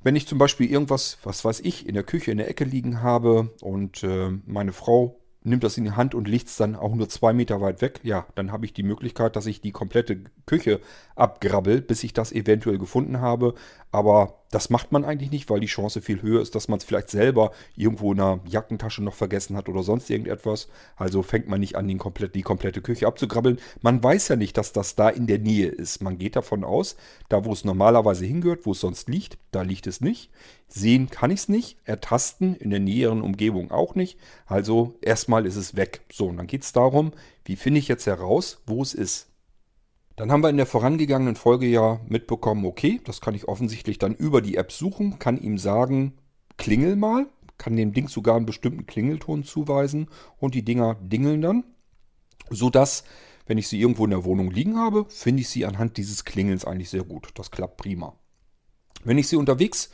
Wenn 0.04 0.16
ich 0.16 0.28
zum 0.28 0.38
Beispiel 0.38 0.70
irgendwas, 0.70 1.18
was 1.24 1.44
weiß 1.44 1.62
ich, 1.62 1.88
in 1.88 1.94
der 1.94 2.04
Küche 2.04 2.32
in 2.32 2.38
der 2.38 2.50
Ecke 2.50 2.64
liegen 2.64 3.02
habe 3.02 3.52
und 3.62 4.04
äh, 4.04 4.30
meine 4.46 4.72
Frau 4.72 5.21
nimmt 5.44 5.64
das 5.64 5.78
in 5.78 5.86
die 5.86 5.92
Hand 5.92 6.14
und 6.14 6.28
legt 6.28 6.48
es 6.48 6.58
dann 6.58 6.76
auch 6.76 6.94
nur 6.94 7.10
zwei 7.10 7.34
Meter 7.34 7.62
weit 7.62 7.82
weg, 7.82 8.00
ja, 8.04 8.26
dann 8.36 8.52
habe 8.52 8.66
ich 8.66 8.74
die 8.74 8.84
Möglichkeit, 8.84 9.36
dass 9.36 9.46
ich 9.46 9.62
die 9.62 9.72
komplette 9.72 10.20
Küche 10.46 10.80
abgrabbel, 11.16 11.82
bis 11.82 12.04
ich 12.04 12.14
das 12.14 12.32
eventuell 12.32 12.78
gefunden 12.78 13.22
habe. 13.22 13.56
Aber 13.92 14.42
das 14.52 14.70
macht 14.70 14.92
man 14.92 15.04
eigentlich 15.04 15.32
nicht, 15.32 15.50
weil 15.50 15.60
die 15.60 15.68
Chance 15.68 16.02
viel 16.02 16.22
höher 16.22 16.42
ist, 16.42 16.56
dass 16.56 16.68
man 16.68 16.78
es 16.78 16.86
vielleicht 16.86 17.10
selber 17.10 17.52
irgendwo 17.76 18.14
in 18.14 18.20
einer 18.20 18.40
Jackentasche 18.46 19.04
noch 19.04 19.14
vergessen 19.16 19.56
hat 19.58 19.68
oder 19.68 19.84
sonst 19.84 20.10
irgendetwas. 20.10 20.70
Also 20.96 21.24
fängt 21.24 21.48
man 21.48 21.60
nicht 21.60 21.76
an, 21.76 21.88
die 21.88 21.98
komplette, 21.98 22.34
die 22.34 22.42
komplette 22.42 22.82
Küche 22.82 23.08
abzugrabbeln. 23.08 23.60
Man 23.82 24.02
weiß 24.02 24.30
ja 24.30 24.36
nicht, 24.36 24.58
dass 24.58 24.72
das 24.72 24.96
da 24.96 25.10
in 25.10 25.28
der 25.28 25.40
Nähe 25.40 25.68
ist. 25.68 26.02
Man 26.02 26.18
geht 26.18 26.36
davon 26.36 26.64
aus, 26.64 26.96
da 27.30 27.44
wo 27.44 27.52
es 27.52 27.66
normalerweise 27.66 28.26
hingehört, 28.26 28.66
wo 28.66 28.72
es 28.72 28.80
sonst 28.80 29.10
liegt, 29.10 29.38
da 29.52 29.62
liegt 29.62 29.88
es 29.88 30.02
nicht. 30.02 30.30
Sehen 30.68 31.10
kann 31.10 31.32
ich 31.32 31.42
es 31.42 31.50
nicht, 31.50 31.78
ertasten 31.84 32.56
in 32.56 32.70
der 32.70 32.80
näheren 32.80 33.22
Umgebung 33.22 33.72
auch 33.72 33.96
nicht. 33.96 34.18
Also 34.46 34.96
erstmal 35.02 35.46
ist 35.46 35.58
es 35.58 35.76
weg. 35.76 36.02
So, 36.12 36.28
und 36.28 36.38
dann 36.38 36.48
geht 36.48 36.64
es 36.64 36.72
darum, 36.72 37.12
wie 37.44 37.58
finde 37.58 37.80
ich 37.80 37.90
jetzt 37.90 38.06
heraus, 38.06 38.62
wo 38.66 38.82
es 38.82 38.94
ist. 38.94 39.31
Dann 40.16 40.32
haben 40.32 40.44
wir 40.44 40.50
in 40.50 40.58
der 40.58 40.66
vorangegangenen 40.66 41.36
Folge 41.36 41.68
ja 41.68 42.02
mitbekommen, 42.08 42.66
okay, 42.66 43.02
das 43.06 43.22
kann 43.22 43.36
ich 43.36 43.48
offensichtlich 43.48 43.98
dann 43.98 44.14
über 44.14 44.42
die 44.42 44.56
App 44.56 44.72
suchen, 44.72 45.20
kann 45.20 45.38
ihm 45.38 45.58
sagen, 45.58 46.14
klingel 46.58 46.96
mal, 46.96 47.28
kann 47.58 47.76
dem 47.76 47.94
Ding 47.94 48.08
sogar 48.08 48.36
einen 48.36 48.46
bestimmten 48.46 48.86
Klingelton 48.86 49.44
zuweisen 49.44 50.10
und 50.38 50.56
die 50.56 50.66
Dinger 50.66 50.96
dingeln 50.96 51.42
dann, 51.42 51.64
sodass, 52.50 53.04
wenn 53.46 53.58
ich 53.58 53.68
sie 53.68 53.80
irgendwo 53.80 54.04
in 54.06 54.12
der 54.12 54.26
Wohnung 54.26 54.52
liegen 54.52 54.78
habe, 54.78 55.06
finde 55.10 55.42
ich 55.42 55.50
sie 55.50 55.66
anhand 55.66 55.98
dieses 55.98 56.26
Klingelns 56.26 56.66
eigentlich 56.66 56.90
sehr 56.90 57.04
gut. 57.04 57.30
Das 57.36 57.52
klappt 57.52 57.78
prima. 57.78 58.16
Wenn 59.04 59.18
ich 59.18 59.28
sie 59.28 59.36
unterwegs 59.36 59.92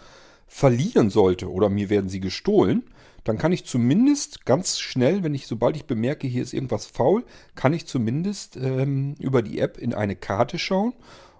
verlieren 0.47 1.09
sollte 1.09 1.51
oder 1.51 1.69
mir 1.69 1.89
werden 1.89 2.09
sie 2.09 2.19
gestohlen, 2.19 2.83
dann 3.27 3.37
kann 3.37 3.51
ich 3.51 3.65
zumindest 3.65 4.45
ganz 4.45 4.79
schnell, 4.79 5.23
wenn 5.23 5.35
ich, 5.35 5.47
sobald 5.47 5.75
ich 5.75 5.85
bemerke, 5.85 6.27
hier 6.27 6.41
ist 6.41 6.53
irgendwas 6.53 6.85
faul, 6.85 7.25
kann 7.55 7.73
ich 7.73 7.85
zumindest 7.85 8.55
ähm, 8.57 9.15
über 9.19 9.41
die 9.41 9.59
App 9.59 9.77
in 9.77 9.93
eine 9.93 10.15
Karte 10.15 10.57
schauen 10.59 10.93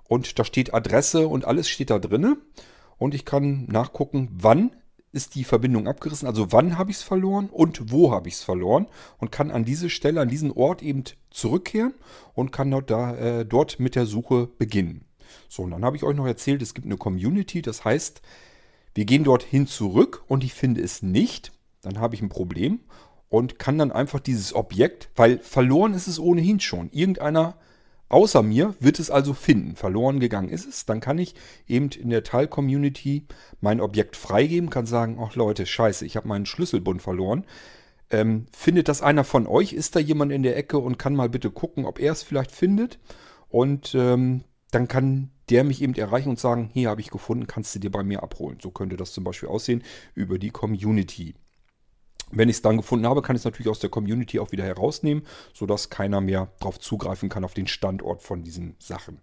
und 0.08 0.38
da 0.38 0.44
steht 0.44 0.74
Adresse 0.74 1.28
und 1.28 1.46
alles 1.46 1.70
steht 1.70 1.90
da 1.90 2.00
drinne 2.00 2.38
und 2.98 3.14
ich 3.14 3.26
kann 3.26 3.66
nachgucken, 3.68 4.30
wann 4.34 4.72
ist 5.14 5.36
die 5.36 5.46
Verbindung 5.46 5.88
abgerissen, 5.88 6.28
also 6.28 6.52
wann 6.52 6.78
habe 6.78 6.92
ich 6.92 6.98
es 6.98 7.04
verloren 7.04 7.50
und 7.50 7.92
wo 7.92 8.12
habe 8.12 8.28
ich 8.28 8.36
es 8.36 8.44
verloren 8.44 8.88
und 9.20 9.32
kann 9.32 9.50
an 9.50 9.64
diese 9.64 9.90
Stelle, 9.90 10.20
an 10.20 10.30
diesen 10.30 10.52
Ort 10.52 10.84
eben 10.84 11.04
zurückkehren 11.30 11.94
und 12.34 12.52
kann 12.52 12.70
dort, 12.70 12.90
da, 12.90 13.16
äh, 13.16 13.46
dort 13.46 13.80
mit 13.80 13.96
der 13.96 14.06
Suche 14.06 14.48
beginnen. 14.48 15.06
So, 15.48 15.64
und 15.64 15.72
dann 15.72 15.86
habe 15.86 15.96
ich 15.96 16.04
euch 16.04 16.16
noch 16.16 16.28
erzählt, 16.28 16.62
es 16.62 16.74
gibt 16.74 16.86
eine 16.86 16.98
Community, 16.98 17.62
das 17.62 17.86
heißt, 17.86 18.22
wir 18.94 19.06
gehen 19.06 19.24
dorthin 19.24 19.68
zurück 19.68 20.24
und 20.28 20.44
ich 20.44 20.54
finde 20.54 20.82
es 20.82 21.02
nicht. 21.02 21.52
Dann 21.82 22.00
habe 22.00 22.16
ich 22.16 22.22
ein 22.22 22.30
Problem 22.30 22.80
und 23.30 23.60
kann 23.60 23.78
dann 23.78 23.92
einfach 23.92 24.20
dieses 24.20 24.54
Objekt, 24.54 25.10
weil 25.16 25.40
verloren 25.40 25.94
ist 25.94 26.08
es 26.08 26.20
ohnehin 26.20 26.60
schon. 26.60 26.90
Irgendeiner 26.92 27.58
außer 28.10 28.42
mir 28.42 28.76
wird 28.80 29.00
es 29.00 29.12
also 29.12 29.34
finden. 29.34 29.76
Verloren 29.76 30.20
gegangen 30.20 30.50
ist 30.50 30.68
es. 30.68 30.86
Dann 30.86 31.00
kann 31.00 31.18
ich 31.18 31.36
eben 31.68 31.90
in 31.90 32.10
der 32.10 32.24
Teil-Community 32.24 33.26
mein 33.60 33.82
Objekt 33.82 34.16
freigeben, 34.16 34.70
kann 34.70 34.86
sagen, 34.86 35.18
ach 35.22 35.36
Leute, 35.36 35.66
scheiße, 35.66 36.06
ich 36.06 36.16
habe 36.16 36.28
meinen 36.28 36.46
Schlüsselbund 36.46 37.02
verloren. 37.02 37.46
Ähm, 38.10 38.46
findet 38.56 38.88
das 38.88 39.02
einer 39.02 39.26
von 39.26 39.48
euch? 39.48 39.74
Ist 39.74 39.96
da 39.96 40.00
jemand 40.00 40.32
in 40.32 40.44
der 40.44 40.56
Ecke 40.56 40.78
und 40.78 40.98
kann 40.98 41.16
mal 41.16 41.30
bitte 41.30 41.52
gucken, 41.52 41.86
ob 41.86 42.00
er 42.00 42.14
es 42.14 42.24
vielleicht 42.24 42.52
findet? 42.52 43.00
Und 43.50 43.94
ähm, 43.96 44.44
dann 44.72 44.88
kann 44.88 45.32
der 45.50 45.64
mich 45.64 45.82
eben 45.82 45.94
erreichen 45.94 46.30
und 46.30 46.40
sagen, 46.40 46.70
hier 46.74 46.90
habe 46.90 47.02
ich 47.02 47.10
gefunden, 47.10 47.48
kannst 47.48 47.74
du 47.76 47.80
dir 47.80 47.92
bei 47.92 48.04
mir 48.04 48.24
abholen. 48.24 48.60
So 48.62 48.72
könnte 48.72 48.98
das 48.98 49.14
zum 49.14 49.24
Beispiel 49.24 49.50
aussehen 49.50 49.84
über 50.14 50.40
die 50.40 50.50
Community. 50.50 51.36
Wenn 52.32 52.50
ich 52.50 52.58
es 52.58 52.62
dann 52.62 52.78
gefunden 52.78 53.08
habe, 53.08 53.22
kann 53.22 53.36
ich 53.36 53.42
es 53.42 53.46
natürlich 53.46 53.70
aus 53.70 53.80
der 53.80 53.90
Community 53.90 54.40
auch 54.40 54.52
wieder 54.52 54.64
herausnehmen, 54.64 55.26
sodass 55.54 55.90
keiner 55.90 56.22
mehr 56.22 56.50
darauf 56.60 56.80
zugreifen 56.80 57.30
kann, 57.30 57.44
auf 57.44 57.54
den 57.54 57.68
Standort 57.68 58.22
von 58.22 58.44
diesen 58.44 58.76
Sachen. 58.80 59.22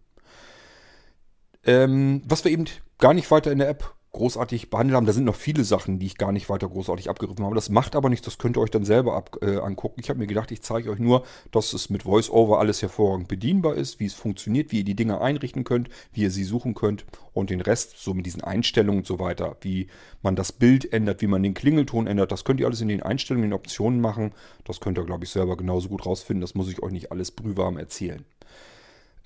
Ähm, 1.65 2.23
was 2.25 2.45
wir 2.45 2.53
eben 2.53 2.67
gar 2.99 3.15
nicht 3.15 3.31
weiter 3.31 3.53
in 3.53 3.59
der 3.59 3.69
App 3.69 3.95
großartig 4.15 4.71
behandelt 4.71 4.97
haben. 4.97 5.07
Da 5.07 5.13
sind 5.13 5.25
noch 5.25 5.35
viele 5.35 5.65
Sachen, 5.65 5.99
die 5.99 6.07
ich 6.07 6.17
gar 6.17 6.33
nicht 6.33 6.49
weiter 6.49 6.69
großartig 6.69 7.11
abgegriffen 7.11 7.45
habe. 7.45 7.55
Das 7.55 7.69
macht 7.69 7.95
aber 7.95 8.09
nichts, 8.09 8.25
das 8.25 8.39
könnt 8.39 8.57
ihr 8.57 8.61
euch 8.61 8.71
dann 8.71 8.85
selber 8.85 9.15
ab, 9.15 9.37
äh, 9.43 9.59
angucken. 9.59 10.01
Ich 10.01 10.09
habe 10.09 10.19
mir 10.19 10.27
gedacht, 10.27 10.51
ich 10.51 10.63
zeige 10.63 10.91
euch 10.91 10.99
nur, 10.99 11.25
dass 11.51 11.75
es 11.75 11.91
mit 11.91 12.07
VoiceOver 12.07 12.59
alles 12.59 12.81
hervorragend 12.81 13.29
bedienbar 13.29 13.75
ist, 13.75 14.01
wie 14.01 14.07
es 14.07 14.15
funktioniert, 14.15 14.73
wie 14.73 14.79
ihr 14.79 14.85
die 14.85 14.97
Dinge 14.97 15.21
einrichten 15.21 15.65
könnt, 15.65 15.91
wie 16.13 16.23
ihr 16.23 16.31
sie 16.31 16.45
suchen 16.45 16.75
könnt 16.75 17.05
und 17.35 17.51
den 17.51 17.61
Rest, 17.61 17.99
so 17.99 18.15
mit 18.15 18.25
diesen 18.25 18.43
Einstellungen 18.43 19.01
und 19.01 19.07
so 19.07 19.19
weiter, 19.19 19.57
wie 19.61 19.89
man 20.23 20.37
das 20.37 20.53
Bild 20.53 20.93
ändert, 20.93 21.21
wie 21.21 21.27
man 21.27 21.43
den 21.43 21.55
Klingelton 21.55 22.07
ändert, 22.07 22.33
das 22.33 22.45
könnt 22.45 22.61
ihr 22.61 22.67
alles 22.67 22.81
in 22.81 22.89
den 22.89 23.03
Einstellungen, 23.03 23.45
in 23.45 23.51
den 23.51 23.59
Optionen 23.59 24.01
machen. 24.01 24.33
Das 24.65 24.81
könnt 24.81 24.99
ihr, 24.99 25.05
glaube 25.05 25.25
ich, 25.25 25.31
selber 25.31 25.57
genauso 25.57 25.89
gut 25.89 26.07
rausfinden. 26.07 26.41
Das 26.41 26.55
muss 26.55 26.71
ich 26.71 26.83
euch 26.83 26.93
nicht 26.93 27.13
alles 27.13 27.31
brühwarm 27.31 27.77
erzählen. 27.77 28.25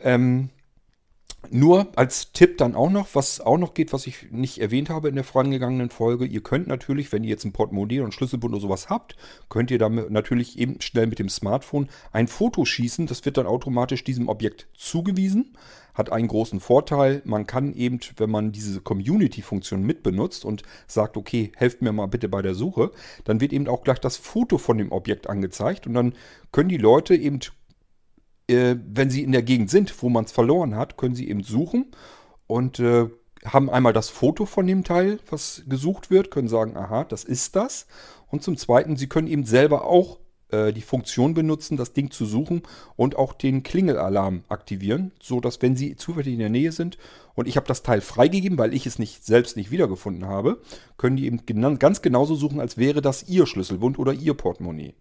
Ähm, 0.00 0.50
nur 1.50 1.88
als 1.96 2.32
Tipp 2.32 2.58
dann 2.58 2.74
auch 2.74 2.90
noch, 2.90 3.08
was 3.14 3.40
auch 3.40 3.58
noch 3.58 3.74
geht, 3.74 3.92
was 3.92 4.06
ich 4.06 4.30
nicht 4.30 4.58
erwähnt 4.58 4.90
habe 4.90 5.08
in 5.08 5.14
der 5.14 5.24
vorangegangenen 5.24 5.90
Folge. 5.90 6.26
Ihr 6.26 6.42
könnt 6.42 6.66
natürlich, 6.66 7.12
wenn 7.12 7.24
ihr 7.24 7.30
jetzt 7.30 7.44
ein 7.44 7.52
Portemonnaie 7.52 8.00
und 8.00 8.12
Schlüsselbund 8.12 8.52
oder 8.52 8.60
sowas 8.60 8.90
habt, 8.90 9.16
könnt 9.48 9.70
ihr 9.70 9.78
damit 9.78 10.10
natürlich 10.10 10.58
eben 10.58 10.80
schnell 10.80 11.06
mit 11.06 11.18
dem 11.18 11.28
Smartphone 11.28 11.88
ein 12.12 12.28
Foto 12.28 12.64
schießen. 12.64 13.06
Das 13.06 13.24
wird 13.24 13.38
dann 13.38 13.46
automatisch 13.46 14.04
diesem 14.04 14.28
Objekt 14.28 14.66
zugewiesen. 14.76 15.56
Hat 15.94 16.12
einen 16.12 16.28
großen 16.28 16.60
Vorteil. 16.60 17.22
Man 17.24 17.46
kann 17.46 17.72
eben, 17.72 18.00
wenn 18.16 18.30
man 18.30 18.52
diese 18.52 18.80
Community-Funktion 18.80 19.82
mitbenutzt 19.82 20.44
und 20.44 20.62
sagt, 20.86 21.16
okay, 21.16 21.52
helft 21.56 21.82
mir 21.82 21.92
mal 21.92 22.06
bitte 22.06 22.28
bei 22.28 22.42
der 22.42 22.54
Suche, 22.54 22.90
dann 23.24 23.40
wird 23.40 23.52
eben 23.52 23.68
auch 23.68 23.82
gleich 23.82 23.98
das 24.00 24.16
Foto 24.16 24.58
von 24.58 24.78
dem 24.78 24.92
Objekt 24.92 25.28
angezeigt 25.28 25.86
und 25.86 25.94
dann 25.94 26.14
können 26.52 26.68
die 26.68 26.76
Leute 26.76 27.14
eben 27.14 27.40
äh, 28.48 28.76
wenn 28.86 29.10
sie 29.10 29.22
in 29.22 29.32
der 29.32 29.42
Gegend 29.42 29.70
sind, 29.70 30.02
wo 30.02 30.08
man 30.08 30.24
es 30.24 30.32
verloren 30.32 30.76
hat, 30.76 30.96
können 30.96 31.14
sie 31.14 31.28
eben 31.28 31.42
suchen 31.42 31.86
und 32.46 32.80
äh, 32.80 33.08
haben 33.44 33.70
einmal 33.70 33.92
das 33.92 34.08
Foto 34.08 34.46
von 34.46 34.66
dem 34.66 34.84
Teil, 34.84 35.20
was 35.30 35.62
gesucht 35.68 36.10
wird, 36.10 36.30
können 36.30 36.48
sagen, 36.48 36.76
aha, 36.76 37.04
das 37.04 37.24
ist 37.24 37.54
das. 37.54 37.86
Und 38.30 38.42
zum 38.42 38.56
Zweiten, 38.56 38.96
sie 38.96 39.06
können 39.06 39.28
eben 39.28 39.44
selber 39.44 39.84
auch 39.84 40.18
äh, 40.50 40.72
die 40.72 40.82
Funktion 40.82 41.34
benutzen, 41.34 41.76
das 41.76 41.92
Ding 41.92 42.10
zu 42.10 42.26
suchen 42.26 42.62
und 42.96 43.16
auch 43.16 43.32
den 43.32 43.62
Klingelalarm 43.62 44.44
aktivieren, 44.48 45.12
so 45.20 45.40
dass 45.40 45.62
wenn 45.62 45.76
sie 45.76 45.96
zufällig 45.96 46.34
in 46.34 46.40
der 46.40 46.48
Nähe 46.48 46.72
sind 46.72 46.98
und 47.34 47.46
ich 47.46 47.56
habe 47.56 47.66
das 47.66 47.82
Teil 47.82 48.00
freigegeben, 48.00 48.58
weil 48.58 48.74
ich 48.74 48.86
es 48.86 48.98
nicht 48.98 49.24
selbst 49.24 49.56
nicht 49.56 49.70
wiedergefunden 49.70 50.26
habe, 50.26 50.60
können 50.96 51.16
die 51.16 51.26
eben 51.26 51.78
ganz 51.78 52.02
genauso 52.02 52.34
suchen, 52.34 52.60
als 52.60 52.76
wäre 52.76 53.02
das 53.02 53.28
ihr 53.28 53.46
Schlüsselbund 53.46 53.98
oder 53.98 54.12
ihr 54.12 54.34
Portemonnaie. 54.34 54.94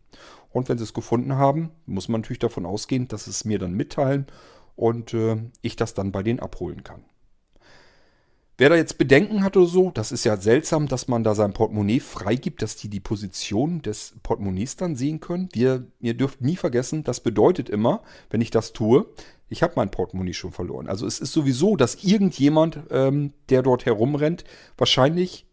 Und 0.51 0.69
wenn 0.69 0.77
sie 0.77 0.83
es 0.83 0.93
gefunden 0.93 1.35
haben, 1.35 1.71
muss 1.85 2.07
man 2.07 2.21
natürlich 2.21 2.39
davon 2.39 2.65
ausgehen, 2.65 3.07
dass 3.07 3.27
es 3.27 3.45
mir 3.45 3.59
dann 3.59 3.73
mitteilen 3.73 4.27
und 4.75 5.13
äh, 5.13 5.37
ich 5.61 5.75
das 5.75 5.93
dann 5.93 6.11
bei 6.11 6.23
denen 6.23 6.39
abholen 6.39 6.83
kann. 6.83 7.03
Wer 8.59 8.69
da 8.69 8.75
jetzt 8.75 8.97
Bedenken 8.97 9.43
hat 9.43 9.55
oder 9.55 9.67
so, 9.67 9.91
das 9.91 10.11
ist 10.11 10.23
ja 10.23 10.35
seltsam, 10.35 10.87
dass 10.87 11.07
man 11.07 11.23
da 11.23 11.35
sein 11.35 11.53
Portemonnaie 11.53 11.99
freigibt, 11.99 12.63
dass 12.63 12.75
die 12.75 12.89
die 12.89 12.99
Position 12.99 13.83
des 13.83 14.15
Portemonnaies 14.23 14.77
dann 14.77 14.95
sehen 14.95 15.19
können. 15.19 15.49
Wir, 15.53 15.85
ihr 15.99 16.15
dürft 16.15 16.41
nie 16.41 16.55
vergessen, 16.55 17.03
das 17.03 17.19
bedeutet 17.19 17.69
immer, 17.69 18.01
wenn 18.31 18.41
ich 18.41 18.49
das 18.49 18.73
tue, 18.73 19.05
ich 19.47 19.61
habe 19.61 19.73
mein 19.75 19.91
Portemonnaie 19.91 20.33
schon 20.33 20.51
verloren. 20.51 20.87
Also 20.87 21.05
es 21.05 21.19
ist 21.19 21.33
sowieso, 21.33 21.75
dass 21.75 22.03
irgendjemand, 22.03 22.79
ähm, 22.89 23.33
der 23.49 23.61
dort 23.61 23.85
herumrennt, 23.85 24.43
wahrscheinlich 24.75 25.45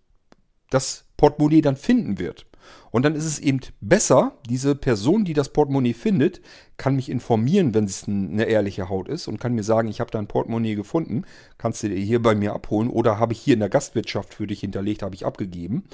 das 0.70 1.04
Portemonnaie 1.18 1.60
dann 1.60 1.76
finden 1.76 2.18
wird. 2.18 2.46
Und 2.90 3.04
dann 3.04 3.14
ist 3.14 3.24
es 3.24 3.38
eben 3.38 3.60
besser, 3.80 4.32
diese 4.48 4.74
Person, 4.74 5.24
die 5.24 5.32
das 5.32 5.52
Portemonnaie 5.52 5.94
findet, 5.94 6.40
kann 6.76 6.96
mich 6.96 7.10
informieren, 7.10 7.74
wenn 7.74 7.84
es 7.84 8.06
eine 8.06 8.44
ehrliche 8.44 8.88
Haut 8.88 9.08
ist 9.08 9.26
und 9.28 9.40
kann 9.40 9.54
mir 9.54 9.64
sagen, 9.64 9.88
ich 9.88 10.00
habe 10.00 10.10
da 10.10 10.18
ein 10.18 10.28
Portemonnaie 10.28 10.74
gefunden, 10.74 11.24
kannst 11.58 11.82
du 11.82 11.88
dir 11.88 11.98
hier 11.98 12.22
bei 12.22 12.34
mir 12.34 12.52
abholen 12.52 12.88
oder 12.88 13.18
habe 13.18 13.32
ich 13.32 13.40
hier 13.40 13.54
in 13.54 13.60
der 13.60 13.68
Gastwirtschaft 13.68 14.34
für 14.34 14.46
dich 14.46 14.60
hinterlegt, 14.60 15.02
habe 15.02 15.14
ich 15.14 15.26
abgegeben. 15.26 15.84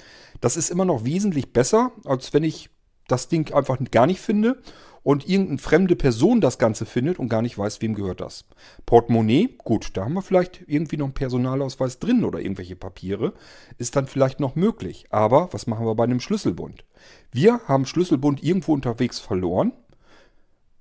Das 0.41 0.57
ist 0.57 0.71
immer 0.71 0.85
noch 0.85 1.05
wesentlich 1.05 1.53
besser, 1.53 1.93
als 2.05 2.33
wenn 2.33 2.45
ich 2.45 2.71
das 3.09 3.29
Ding 3.29 3.53
einfach 3.53 3.79
gar 3.91 4.07
nicht 4.07 4.21
finde 4.21 4.61
und 5.03 5.29
irgendeine 5.29 5.59
fremde 5.59 5.97
Person 5.97 6.41
das 6.41 6.59
Ganze 6.59 6.85
findet 6.85 7.19
und 7.19 7.29
gar 7.29 7.43
nicht 7.43 7.57
weiß, 7.57 7.81
wem 7.81 7.95
gehört 7.95 8.21
das. 8.21 8.45
Portemonnaie, 8.87 9.57
gut, 9.65 9.97
da 9.97 10.05
haben 10.05 10.15
wir 10.15 10.23
vielleicht 10.23 10.63
irgendwie 10.67 10.97
noch 10.97 11.07
einen 11.07 11.15
Personalausweis 11.15 11.99
drin 11.99 12.25
oder 12.25 12.41
irgendwelche 12.41 12.77
Papiere, 12.77 13.33
ist 13.79 13.97
dann 13.97 14.07
vielleicht 14.07 14.41
noch 14.41 14.57
möglich. 14.57 15.07
Aber 15.11 15.53
was 15.53 15.67
machen 15.67 15.87
wir 15.87 15.95
bei 15.95 16.05
einem 16.05 16.21
Schlüsselbund? 16.21 16.85
Wir 17.33 17.61
haben 17.67 17.87
Schlüsselbund 17.87 18.43
irgendwo 18.43 18.75
unterwegs 18.75 19.19
verloren. 19.19 19.73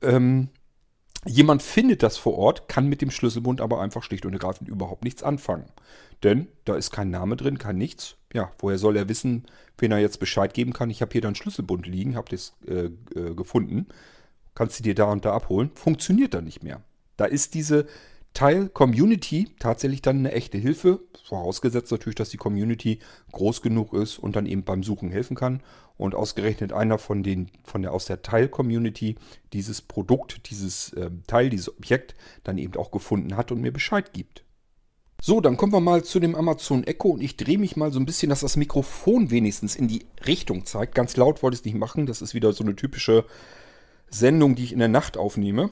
Ähm, 0.02 0.50
jemand 1.26 1.62
findet 1.62 2.04
das 2.04 2.18
vor 2.18 2.38
Ort, 2.38 2.68
kann 2.68 2.88
mit 2.88 3.02
dem 3.02 3.12
Schlüsselbund 3.12 3.62
aber 3.62 3.82
einfach 3.82 4.04
schlicht 4.04 4.26
und 4.26 4.34
ergreifend 4.34 4.70
überhaupt 4.70 5.04
nichts 5.04 5.24
anfangen. 5.24 5.66
Denn 6.24 6.48
da 6.66 6.76
ist 6.76 6.92
kein 6.92 7.10
Name 7.10 7.38
drin, 7.38 7.58
kein 7.58 7.78
nichts. 7.78 8.19
Ja, 8.34 8.52
woher 8.60 8.78
soll 8.78 8.96
er 8.96 9.10
wissen, 9.10 9.46
wen 9.78 9.92
er 9.92 10.00
jetzt 10.00 10.20
Bescheid 10.20 10.54
geben 10.54 10.74
kann? 10.74 10.90
Ich 10.90 11.02
habe 11.02 11.12
hier 11.12 11.22
deinen 11.22 11.36
Schlüsselbund 11.36 11.88
liegen, 11.88 12.16
habe 12.16 12.30
das 12.30 12.54
äh, 12.68 12.90
äh, 13.16 13.34
gefunden. 13.34 13.88
Kannst 14.54 14.80
du 14.80 14.84
dir 14.84 14.94
da 14.94 15.06
und 15.06 15.26
da 15.26 15.34
abholen? 15.34 15.72
Funktioniert 15.74 16.34
dann 16.34 16.44
nicht 16.44 16.64
mehr. 16.64 16.82
Da 17.18 17.26
ist 17.26 17.54
diese 17.54 17.88
Teil-Community 18.34 19.50
tatsächlich 19.60 20.02
dann 20.02 20.20
eine 20.20 20.32
echte 20.32 20.58
Hilfe. 20.58 21.00
Vorausgesetzt 21.26 21.92
natürlich, 21.92 22.16
dass 22.16 22.30
die 22.30 22.38
Community 22.38 23.00
groß 23.32 23.62
genug 23.62 23.94
ist 23.94 24.20
und 24.20 24.36
dann 24.36 24.46
eben 24.46 24.64
beim 24.64 24.84
Suchen 24.84 25.12
helfen 25.12 25.36
kann. 25.36 25.62
Und 25.98 26.16
ausgerechnet 26.16 26.72
einer 26.72 26.98
von 26.98 27.24
den, 27.24 27.50
von 27.64 27.82
der, 27.82 27.92
aus 27.92 28.06
der 28.06 28.22
Teil-Community 28.22 29.16
dieses 29.52 29.82
Produkt, 29.82 30.50
dieses 30.50 30.94
äh, 30.94 31.10
Teil, 31.28 31.50
dieses 31.50 31.70
Objekt 31.70 32.16
dann 32.44 32.58
eben 32.58 32.76
auch 32.76 32.92
gefunden 32.92 33.36
hat 33.36 33.52
und 33.52 33.60
mir 33.60 33.74
Bescheid 33.74 34.14
gibt. 34.14 34.44
So, 35.22 35.42
dann 35.42 35.58
kommen 35.58 35.74
wir 35.74 35.82
mal 35.82 36.04
zu 36.04 36.22
dem 36.22 36.34
Amazon 36.34 36.86
Echo 36.86 37.10
und 37.10 37.22
ich 37.22 37.36
drehe 37.36 37.58
mich 37.58 37.76
mal 37.76 37.92
so 37.92 38.00
ein 38.00 38.06
bisschen, 38.06 38.30
dass 38.30 38.40
das 38.40 38.56
Mikrofon 38.56 39.32
wenigstens 39.32 39.76
in 39.76 39.90
die 39.90 40.06
Richtung 40.26 40.66
zeigt. 40.66 40.96
Ganz 40.96 41.18
laut 41.18 41.44
wollte 41.44 41.56
ich 41.56 41.62
es 41.62 41.66
nicht 41.66 41.78
machen. 41.78 42.06
Das 42.06 42.22
ist 42.22 42.34
wieder 42.34 42.54
so 42.54 42.64
eine 42.64 42.76
typische 42.76 43.26
Sendung, 44.10 44.56
die 44.56 44.64
ich 44.64 44.72
in 44.72 44.80
der 44.80 44.88
Nacht 44.88 45.18
aufnehme. 45.18 45.72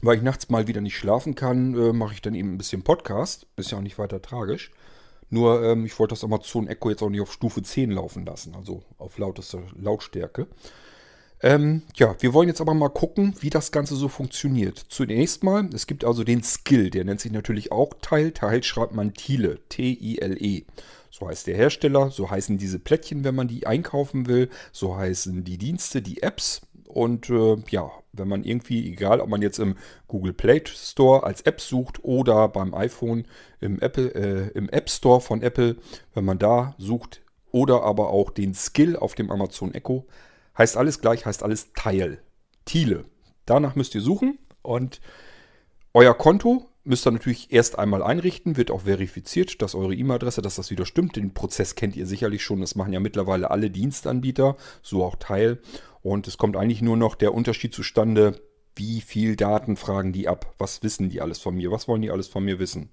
Weil 0.00 0.16
ich 0.16 0.22
nachts 0.22 0.48
mal 0.48 0.66
wieder 0.66 0.80
nicht 0.80 0.96
schlafen 0.96 1.36
kann, 1.36 1.74
äh, 1.74 1.92
mache 1.92 2.14
ich 2.14 2.22
dann 2.22 2.34
eben 2.34 2.54
ein 2.54 2.58
bisschen 2.58 2.82
Podcast. 2.82 3.46
Ist 3.56 3.70
ja 3.70 3.78
auch 3.78 3.82
nicht 3.82 3.98
weiter 3.98 4.20
tragisch. 4.20 4.72
Nur, 5.30 5.62
ähm, 5.62 5.84
ich 5.86 5.96
wollte 5.98 6.12
das 6.12 6.24
Amazon 6.24 6.66
Echo 6.66 6.90
jetzt 6.90 7.02
auch 7.02 7.10
nicht 7.10 7.20
auf 7.20 7.32
Stufe 7.32 7.62
10 7.62 7.92
laufen 7.92 8.26
lassen, 8.26 8.54
also 8.56 8.82
auf 8.98 9.18
lautester 9.18 9.62
Lautstärke. 9.76 10.48
Ähm, 11.40 11.82
ja, 11.94 12.16
wir 12.20 12.34
wollen 12.34 12.48
jetzt 12.48 12.60
aber 12.60 12.74
mal 12.74 12.88
gucken, 12.88 13.34
wie 13.40 13.50
das 13.50 13.70
Ganze 13.70 13.94
so 13.94 14.08
funktioniert. 14.08 14.78
Zunächst 14.88 15.44
mal, 15.44 15.68
es 15.72 15.86
gibt 15.86 16.04
also 16.04 16.24
den 16.24 16.42
Skill, 16.42 16.90
der 16.90 17.04
nennt 17.04 17.20
sich 17.20 17.30
natürlich 17.30 17.70
auch 17.70 17.94
Teil. 18.00 18.32
Teil 18.32 18.62
schreibt 18.62 18.94
man 18.94 19.14
Thiele, 19.14 19.60
T-I-L-E. 19.68 20.64
So 21.10 21.28
heißt 21.28 21.46
der 21.46 21.56
Hersteller, 21.56 22.10
so 22.10 22.30
heißen 22.30 22.58
diese 22.58 22.78
Plättchen, 22.78 23.24
wenn 23.24 23.34
man 23.34 23.48
die 23.48 23.66
einkaufen 23.66 24.26
will, 24.26 24.50
so 24.72 24.96
heißen 24.96 25.44
die 25.44 25.58
Dienste, 25.58 26.02
die 26.02 26.22
Apps. 26.22 26.62
Und 26.86 27.30
äh, 27.30 27.56
ja, 27.70 27.90
wenn 28.12 28.28
man 28.28 28.44
irgendwie, 28.44 28.88
egal 28.90 29.20
ob 29.20 29.28
man 29.28 29.42
jetzt 29.42 29.58
im 29.58 29.76
Google 30.08 30.32
Play 30.32 30.62
Store 30.66 31.22
als 31.22 31.42
App 31.42 31.60
sucht 31.60 32.02
oder 32.02 32.48
beim 32.48 32.74
iPhone 32.74 33.26
im, 33.60 33.80
Apple, 33.80 34.14
äh, 34.14 34.48
im 34.58 34.68
App 34.70 34.90
Store 34.90 35.20
von 35.20 35.42
Apple, 35.42 35.76
wenn 36.14 36.24
man 36.24 36.38
da 36.38 36.74
sucht 36.78 37.20
oder 37.52 37.82
aber 37.82 38.10
auch 38.10 38.30
den 38.30 38.54
Skill 38.54 38.96
auf 38.96 39.14
dem 39.14 39.30
Amazon 39.30 39.72
Echo, 39.74 40.06
Heißt 40.58 40.76
alles 40.76 41.00
gleich, 41.00 41.24
heißt 41.24 41.42
alles 41.42 41.72
Teil. 41.72 42.20
Thiele. 42.64 43.04
Danach 43.46 43.76
müsst 43.76 43.94
ihr 43.94 44.00
suchen 44.02 44.38
und 44.62 45.00
euer 45.94 46.14
Konto 46.14 46.68
müsst 46.84 47.06
ihr 47.06 47.12
natürlich 47.12 47.52
erst 47.52 47.78
einmal 47.78 48.02
einrichten, 48.02 48.56
wird 48.56 48.70
auch 48.70 48.82
verifiziert, 48.82 49.62
dass 49.62 49.74
eure 49.74 49.94
E-Mail-Adresse, 49.94 50.42
dass 50.42 50.56
das 50.56 50.70
wieder 50.70 50.84
stimmt. 50.84 51.16
Den 51.16 51.34
Prozess 51.34 51.74
kennt 51.74 51.96
ihr 51.96 52.06
sicherlich 52.06 52.42
schon, 52.42 52.60
das 52.60 52.74
machen 52.74 52.92
ja 52.92 53.00
mittlerweile 53.00 53.50
alle 53.50 53.70
Dienstanbieter, 53.70 54.56
so 54.82 55.04
auch 55.04 55.16
Teil. 55.16 55.60
Und 56.02 56.26
es 56.28 56.38
kommt 56.38 56.56
eigentlich 56.56 56.82
nur 56.82 56.96
noch 56.96 57.14
der 57.14 57.34
Unterschied 57.34 57.74
zustande, 57.74 58.40
wie 58.74 59.00
viel 59.00 59.36
Daten 59.36 59.76
fragen 59.76 60.12
die 60.12 60.28
ab, 60.28 60.54
was 60.58 60.82
wissen 60.82 61.10
die 61.10 61.20
alles 61.20 61.38
von 61.38 61.56
mir, 61.56 61.70
was 61.70 61.88
wollen 61.88 62.02
die 62.02 62.10
alles 62.10 62.28
von 62.28 62.44
mir 62.44 62.58
wissen. 62.58 62.90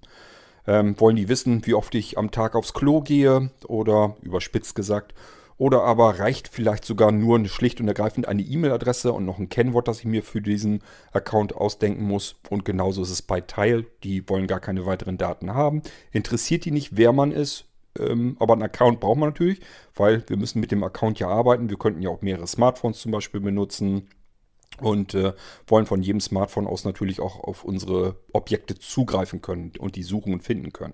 Ähm, 0.67 0.99
wollen 0.99 1.15
die 1.15 1.29
wissen, 1.29 1.65
wie 1.65 1.75
oft 1.75 1.93
ich 1.95 2.17
am 2.17 2.31
Tag 2.31 2.55
aufs 2.55 2.73
Klo 2.73 3.01
gehe 3.01 3.51
oder 3.67 4.17
überspitzt 4.23 4.75
gesagt, 4.75 5.13
Oder 5.57 5.83
aber 5.83 6.19
reicht 6.19 6.49
vielleicht 6.49 6.83
sogar 6.83 7.11
nur 7.11 7.45
schlicht 7.47 7.79
und 7.79 7.87
ergreifend 7.87 8.27
eine 8.27 8.41
E-Mail-Adresse 8.41 9.13
und 9.13 9.25
noch 9.25 9.39
ein 9.39 9.47
Kennwort, 9.47 9.87
das 9.87 9.99
ich 9.99 10.05
mir 10.05 10.21
für 10.21 10.41
diesen 10.41 10.81
Account 11.13 11.55
ausdenken 11.55 12.03
muss. 12.03 12.35
Und 12.49 12.65
genauso 12.65 13.03
ist 13.03 13.09
es 13.09 13.21
bei 13.21 13.39
Tile. 13.39 13.85
Die 14.03 14.27
wollen 14.27 14.47
gar 14.47 14.59
keine 14.59 14.85
weiteren 14.85 15.17
Daten 15.17 15.53
haben. 15.53 15.81
Interessiert 16.11 16.65
die 16.65 16.71
nicht, 16.71 16.97
wer 16.97 17.13
man 17.13 17.31
ist. 17.31 17.65
Ähm, 17.97 18.35
aber 18.39 18.53
einen 18.53 18.63
Account 18.63 18.99
braucht 18.99 19.17
man 19.17 19.29
natürlich, 19.29 19.61
weil 19.95 20.23
wir 20.27 20.35
müssen 20.35 20.59
mit 20.59 20.71
dem 20.71 20.83
Account 20.83 21.19
ja 21.19 21.29
arbeiten. 21.29 21.69
Wir 21.69 21.77
könnten 21.77 22.01
ja 22.01 22.09
auch 22.09 22.21
mehrere 22.21 22.47
Smartphones 22.47 22.99
zum 22.99 23.13
Beispiel 23.13 23.39
benutzen 23.39 24.09
und 24.81 25.13
äh, 25.13 25.33
wollen 25.67 25.85
von 25.85 26.01
jedem 26.01 26.19
Smartphone 26.19 26.67
aus 26.67 26.83
natürlich 26.83 27.21
auch 27.21 27.39
auf 27.39 27.63
unsere 27.63 28.17
Objekte 28.33 28.77
zugreifen 28.77 29.41
können 29.41 29.71
und 29.79 29.95
die 29.95 30.03
suchen 30.03 30.33
und 30.33 30.43
finden 30.43 30.73
können. 30.73 30.93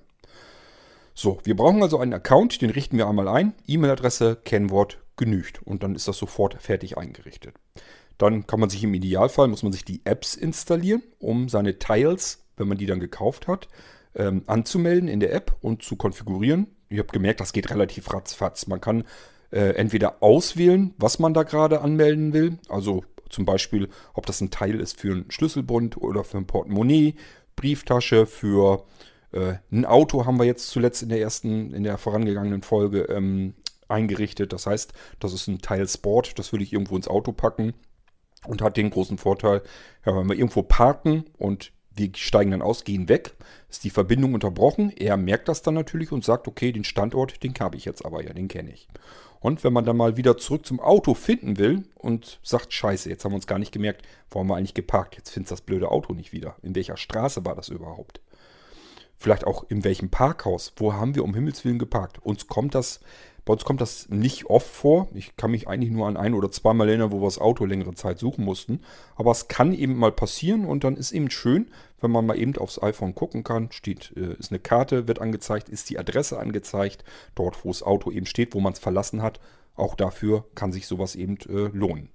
So, 1.13 1.39
wir 1.44 1.56
brauchen 1.56 1.84
also 1.84 2.00
einen 2.00 2.13
Account, 2.13 2.62
den 2.62 2.70
richten 2.70 2.98
wir 2.98 3.08
einmal 3.08 3.27
ein. 3.27 3.53
E-Mail-Adresse, 3.68 4.38
Kennwort 4.44 5.00
genügt 5.18 5.62
und 5.63 5.84
dann 5.84 5.96
ist 5.96 6.08
das 6.08 6.18
sofort 6.18 6.62
fertig 6.62 6.98
eingerichtet. 6.98 7.56
Dann 8.18 8.48
kann 8.48 8.60
man 8.60 8.70
sich 8.70 8.84
im 8.84 8.94
Idealfall, 8.94 9.48
muss 9.48 9.63
man 9.63 9.72
sich 9.72 9.84
die 9.84 10.01
Apps 10.06 10.36
installieren, 10.36 11.01
um 11.20 11.50
seine 11.50 11.80
Tiles, 11.80 12.46
wenn 12.56 12.68
man 12.68 12.77
die 12.77 12.86
dann 12.86 13.00
gekauft 13.00 13.48
hat, 13.48 13.68
ähm, 14.15 14.44
anzumelden 14.48 15.10
in 15.10 15.20
der 15.20 15.34
App 15.34 15.56
und 15.62 15.84
zu 15.84 15.96
konfigurieren. 15.96 16.68
Ich 16.89 17.00
habe 17.00 17.10
gemerkt, 17.10 17.39
das 17.39 17.53
geht 17.53 17.70
relativ 17.70 18.13
ratzfatz. 18.13 18.68
Man 18.68 18.82
kann 18.82 19.06
äh, 19.51 19.75
entweder 19.75 20.22
auswählen, 20.22 20.94
was 20.98 21.20
man 21.20 21.34
da 21.34 21.44
gerade 21.44 21.82
anmelden 21.82 22.34
will. 22.34 22.58
Also 22.70 23.03
zum 23.30 23.46
Beispiel, 23.46 23.89
ob 24.13 24.25
das 24.25 24.41
ein 24.41 24.51
Teil 24.51 24.80
ist 24.80 25.00
für 25.00 25.13
einen 25.13 25.32
Schlüsselbund 25.32 25.98
oder 25.98 26.24
für 26.24 26.38
ein 26.38 26.48
Portemonnaie, 26.48 27.15
Brieftasche, 27.56 28.25
für 28.25 28.84
äh, 29.31 29.55
ein 29.71 29.85
Auto 29.85 30.25
haben 30.25 30.38
wir 30.38 30.45
jetzt 30.45 30.69
zuletzt 30.69 31.03
in 31.03 31.09
der 31.09 31.21
ersten, 31.21 31.73
in 31.73 31.83
der 31.83 31.97
vorangegangenen 31.97 32.61
Folge 32.61 33.01
ähm, 33.03 33.53
eingerichtet. 33.88 34.53
Das 34.53 34.65
heißt, 34.65 34.93
das 35.19 35.33
ist 35.33 35.47
ein 35.47 35.59
Teil 35.59 35.88
Sport, 35.88 36.39
das 36.39 36.53
will 36.53 36.61
ich 36.61 36.73
irgendwo 36.73 36.95
ins 36.95 37.07
Auto 37.07 37.31
packen 37.31 37.73
und 38.47 38.61
hat 38.61 38.77
den 38.77 38.89
großen 38.89 39.17
Vorteil, 39.17 39.61
ja, 40.05 40.15
wenn 40.15 40.27
wir 40.27 40.35
irgendwo 40.35 40.63
parken 40.63 41.25
und 41.38 41.71
wir 41.93 42.09
steigen 42.15 42.51
dann 42.51 42.61
aus, 42.61 42.85
gehen 42.85 43.09
weg, 43.09 43.35
ist 43.69 43.83
die 43.83 43.89
Verbindung 43.89 44.33
unterbrochen. 44.33 44.91
Er 44.95 45.17
merkt 45.17 45.50
das 45.50 45.61
dann 45.61 45.73
natürlich 45.73 46.11
und 46.11 46.23
sagt, 46.23 46.47
okay, 46.47 46.71
den 46.71 46.85
Standort, 46.85 47.43
den 47.43 47.53
habe 47.59 47.75
ich 47.75 47.85
jetzt 47.85 48.05
aber 48.05 48.23
ja, 48.23 48.33
den 48.33 48.47
kenne 48.47 48.71
ich. 48.71 48.88
Und 49.41 49.63
wenn 49.63 49.73
man 49.73 49.85
dann 49.85 49.97
mal 49.97 50.17
wieder 50.17 50.38
zurück 50.38 50.65
zum 50.65 50.79
Auto 50.79 51.15
finden 51.15 51.57
will 51.57 51.83
und 51.95 52.39
sagt, 52.43 52.73
scheiße, 52.73 53.09
jetzt 53.09 53.25
haben 53.25 53.31
wir 53.31 53.38
uns 53.38 53.47
gar 53.47 53.59
nicht 53.59 53.71
gemerkt, 53.71 54.07
wo 54.29 54.39
haben 54.39 54.47
wir 54.47 54.55
eigentlich 54.55 54.75
geparkt? 54.75 55.17
Jetzt 55.17 55.31
findest 55.31 55.51
das 55.51 55.61
blöde 55.61 55.89
Auto 55.89 56.13
nicht 56.13 56.31
wieder. 56.31 56.55
In 56.61 56.75
welcher 56.75 56.95
Straße 56.95 57.43
war 57.43 57.55
das 57.55 57.69
überhaupt? 57.69 58.21
Vielleicht 59.22 59.46
auch 59.46 59.66
in 59.70 59.84
welchem 59.84 60.10
Parkhaus? 60.10 60.74
Wo 60.78 60.94
haben 60.94 61.13
wir 61.13 61.24
um 61.24 61.36
Himmels 61.36 61.63
Willen 61.63 61.78
geparkt? 61.78 62.18
Uns 62.25 62.48
kommt 62.48 62.74
das 62.74 63.01
bei 63.46 63.54
uns 63.54 63.63
kommt 63.63 63.82
das 63.82 64.08
nicht 64.10 64.46
oft 64.46 64.68
vor. 64.68 65.10
Ich 65.13 65.36
kann 65.36 65.51
mich 65.51 65.68
eigentlich 65.68 65.92
nur 65.92 66.08
an 66.08 66.18
ein 66.18 66.34
oder 66.34 66.51
zweimal 66.51 66.88
erinnern, 66.88 67.12
wo 67.12 67.20
wir 67.20 67.25
das 67.25 67.40
Auto 67.40 67.66
längere 67.66 67.94
Zeit 67.94 68.20
suchen 68.20 68.46
mussten. 68.46 68.82
Aber 69.16 69.32
es 69.32 69.48
kann 69.48 69.74
eben 69.74 69.96
mal 69.96 70.12
passieren 70.12 70.66
und 70.66 70.84
dann 70.84 70.96
ist 70.96 71.12
eben 71.12 71.30
schön, 71.30 71.70
wenn 72.00 72.12
man 72.12 72.25
mal 72.25 72.38
eben 72.38 72.56
aufs 72.58 72.82
iPhone 72.82 73.13
gucken 73.13 73.44
kann. 73.44 73.72
Steht, 73.72 74.13
äh, 74.16 74.34
ist 74.40 74.51
eine 74.51 74.60
Karte, 74.60 75.08
wird 75.08 75.22
angezeigt, 75.22 75.70
ist 75.70 75.90
die 75.90 76.00
Adresse 76.00 76.40
angezeigt, 76.40 77.04
dort 77.36 77.63
wo 77.63 77.70
das 77.70 77.84
Auto 77.84 78.12
eben 78.12 78.25
steht, 78.25 78.56
wo 78.56 78.60
man 78.60 78.74
es 78.74 78.80
verlassen 78.80 79.22
hat. 79.22 79.40
Auch 79.75 79.96
dafür 79.96 80.46
kann 80.54 80.72
sich 80.72 80.86
sowas 80.86 81.16
eben 81.16 81.38
äh, 81.50 81.70
lohnen. 81.75 82.10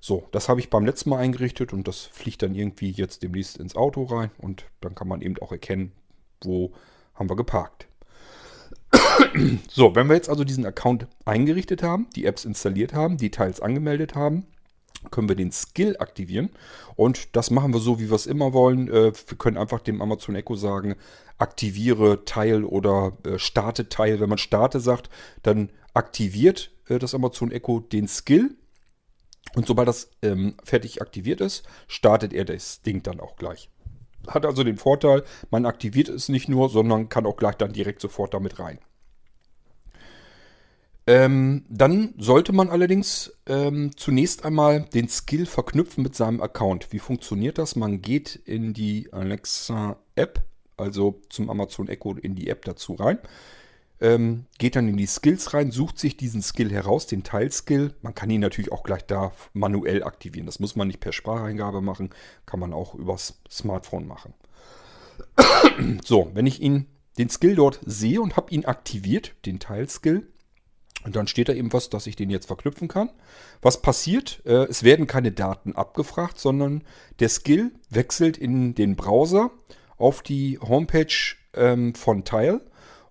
So, 0.00 0.28
das 0.30 0.48
habe 0.48 0.60
ich 0.60 0.70
beim 0.70 0.86
letzten 0.86 1.10
Mal 1.10 1.18
eingerichtet 1.18 1.72
und 1.72 1.86
das 1.88 2.02
fliegt 2.02 2.42
dann 2.42 2.54
irgendwie 2.54 2.90
jetzt 2.90 3.22
demnächst 3.22 3.58
ins 3.58 3.76
Auto 3.76 4.04
rein 4.04 4.30
und 4.38 4.64
dann 4.80 4.94
kann 4.94 5.08
man 5.08 5.22
eben 5.22 5.36
auch 5.38 5.50
erkennen, 5.50 5.92
wo 6.42 6.72
haben 7.14 7.28
wir 7.28 7.36
geparkt. 7.36 7.88
So, 9.70 9.94
wenn 9.94 10.08
wir 10.08 10.14
jetzt 10.14 10.30
also 10.30 10.44
diesen 10.44 10.66
Account 10.66 11.06
eingerichtet 11.24 11.82
haben, 11.82 12.06
die 12.16 12.24
Apps 12.24 12.44
installiert 12.44 12.94
haben, 12.94 13.18
die 13.18 13.30
Teils 13.30 13.60
angemeldet 13.60 14.14
haben, 14.14 14.46
können 15.10 15.28
wir 15.28 15.36
den 15.36 15.52
Skill 15.52 15.96
aktivieren. 15.98 16.50
Und 16.96 17.36
das 17.36 17.50
machen 17.50 17.72
wir 17.72 17.80
so, 17.80 18.00
wie 18.00 18.08
wir 18.08 18.16
es 18.16 18.26
immer 18.26 18.52
wollen. 18.52 18.88
Äh, 18.88 19.12
wir 19.12 19.38
können 19.38 19.56
einfach 19.56 19.80
dem 19.80 20.02
Amazon 20.02 20.34
Echo 20.34 20.56
sagen, 20.56 20.96
aktiviere 21.38 22.24
Teil 22.24 22.64
oder 22.64 23.16
äh, 23.24 23.38
starte 23.38 23.88
Teil. 23.88 24.20
Wenn 24.20 24.28
man 24.28 24.38
starte 24.38 24.80
sagt, 24.80 25.08
dann 25.42 25.70
aktiviert 25.94 26.72
äh, 26.88 26.98
das 26.98 27.14
Amazon 27.14 27.52
Echo 27.52 27.80
den 27.80 28.08
Skill. 28.08 28.56
Und 29.54 29.66
sobald 29.66 29.88
das 29.88 30.10
ähm, 30.22 30.54
fertig 30.62 31.00
aktiviert 31.00 31.40
ist, 31.40 31.66
startet 31.86 32.32
er 32.32 32.44
das 32.44 32.82
Ding 32.82 33.02
dann 33.02 33.20
auch 33.20 33.36
gleich. 33.36 33.70
Hat 34.26 34.44
also 34.44 34.64
den 34.64 34.76
Vorteil, 34.76 35.22
man 35.50 35.64
aktiviert 35.64 36.08
es 36.08 36.28
nicht 36.28 36.48
nur, 36.48 36.68
sondern 36.68 37.08
kann 37.08 37.26
auch 37.26 37.36
gleich 37.36 37.54
dann 37.56 37.72
direkt 37.72 38.00
sofort 38.00 38.34
damit 38.34 38.58
rein. 38.58 38.78
Ähm, 41.06 41.64
dann 41.70 42.12
sollte 42.18 42.52
man 42.52 42.68
allerdings 42.68 43.32
ähm, 43.46 43.96
zunächst 43.96 44.44
einmal 44.44 44.82
den 44.82 45.08
Skill 45.08 45.46
verknüpfen 45.46 46.02
mit 46.02 46.14
seinem 46.14 46.42
Account. 46.42 46.92
Wie 46.92 46.98
funktioniert 46.98 47.56
das? 47.56 47.76
Man 47.76 48.02
geht 48.02 48.36
in 48.36 48.74
die 48.74 49.10
Alexa 49.10 49.96
App, 50.16 50.42
also 50.76 51.22
zum 51.30 51.48
Amazon 51.48 51.88
Echo 51.88 52.12
in 52.12 52.34
die 52.34 52.50
App 52.50 52.66
dazu 52.66 52.92
rein, 52.92 53.18
ähm, 54.00 54.46
geht 54.58 54.76
dann 54.76 54.88
in 54.88 54.96
die 54.96 55.06
Skills 55.06 55.54
rein, 55.54 55.70
sucht 55.70 55.98
sich 55.98 56.16
diesen 56.16 56.42
Skill 56.42 56.70
heraus, 56.70 57.06
den 57.06 57.24
Teilskill. 57.24 57.94
Man 58.02 58.14
kann 58.14 58.30
ihn 58.30 58.40
natürlich 58.40 58.72
auch 58.72 58.82
gleich 58.82 59.04
da 59.06 59.32
manuell 59.52 60.04
aktivieren. 60.04 60.46
Das 60.46 60.60
muss 60.60 60.76
man 60.76 60.88
nicht 60.88 61.00
per 61.00 61.12
Spracheingabe 61.12 61.80
machen, 61.80 62.10
kann 62.46 62.60
man 62.60 62.72
auch 62.72 62.94
übers 62.94 63.40
Smartphone 63.50 64.06
machen. 64.06 64.34
so, 66.04 66.30
wenn 66.34 66.46
ich 66.46 66.60
ihn 66.60 66.86
den 67.18 67.28
Skill 67.28 67.56
dort 67.56 67.80
sehe 67.84 68.20
und 68.20 68.36
habe 68.36 68.52
ihn 68.52 68.64
aktiviert, 68.64 69.34
den 69.44 69.58
Teilskill, 69.58 70.26
und 71.04 71.14
dann 71.14 71.28
steht 71.28 71.48
da 71.48 71.52
eben 71.52 71.72
was, 71.72 71.90
dass 71.90 72.06
ich 72.06 72.16
den 72.16 72.28
jetzt 72.28 72.46
verknüpfen 72.46 72.88
kann. 72.88 73.10
Was 73.62 73.80
passiert? 73.82 74.42
Äh, 74.44 74.64
es 74.64 74.82
werden 74.82 75.06
keine 75.06 75.32
Daten 75.32 75.74
abgefragt, 75.74 76.38
sondern 76.38 76.82
der 77.20 77.28
Skill 77.28 77.72
wechselt 77.88 78.36
in 78.36 78.74
den 78.74 78.96
Browser 78.96 79.50
auf 79.96 80.22
die 80.22 80.58
Homepage 80.58 81.36
ähm, 81.54 81.94
von 81.94 82.24
Tile 82.24 82.60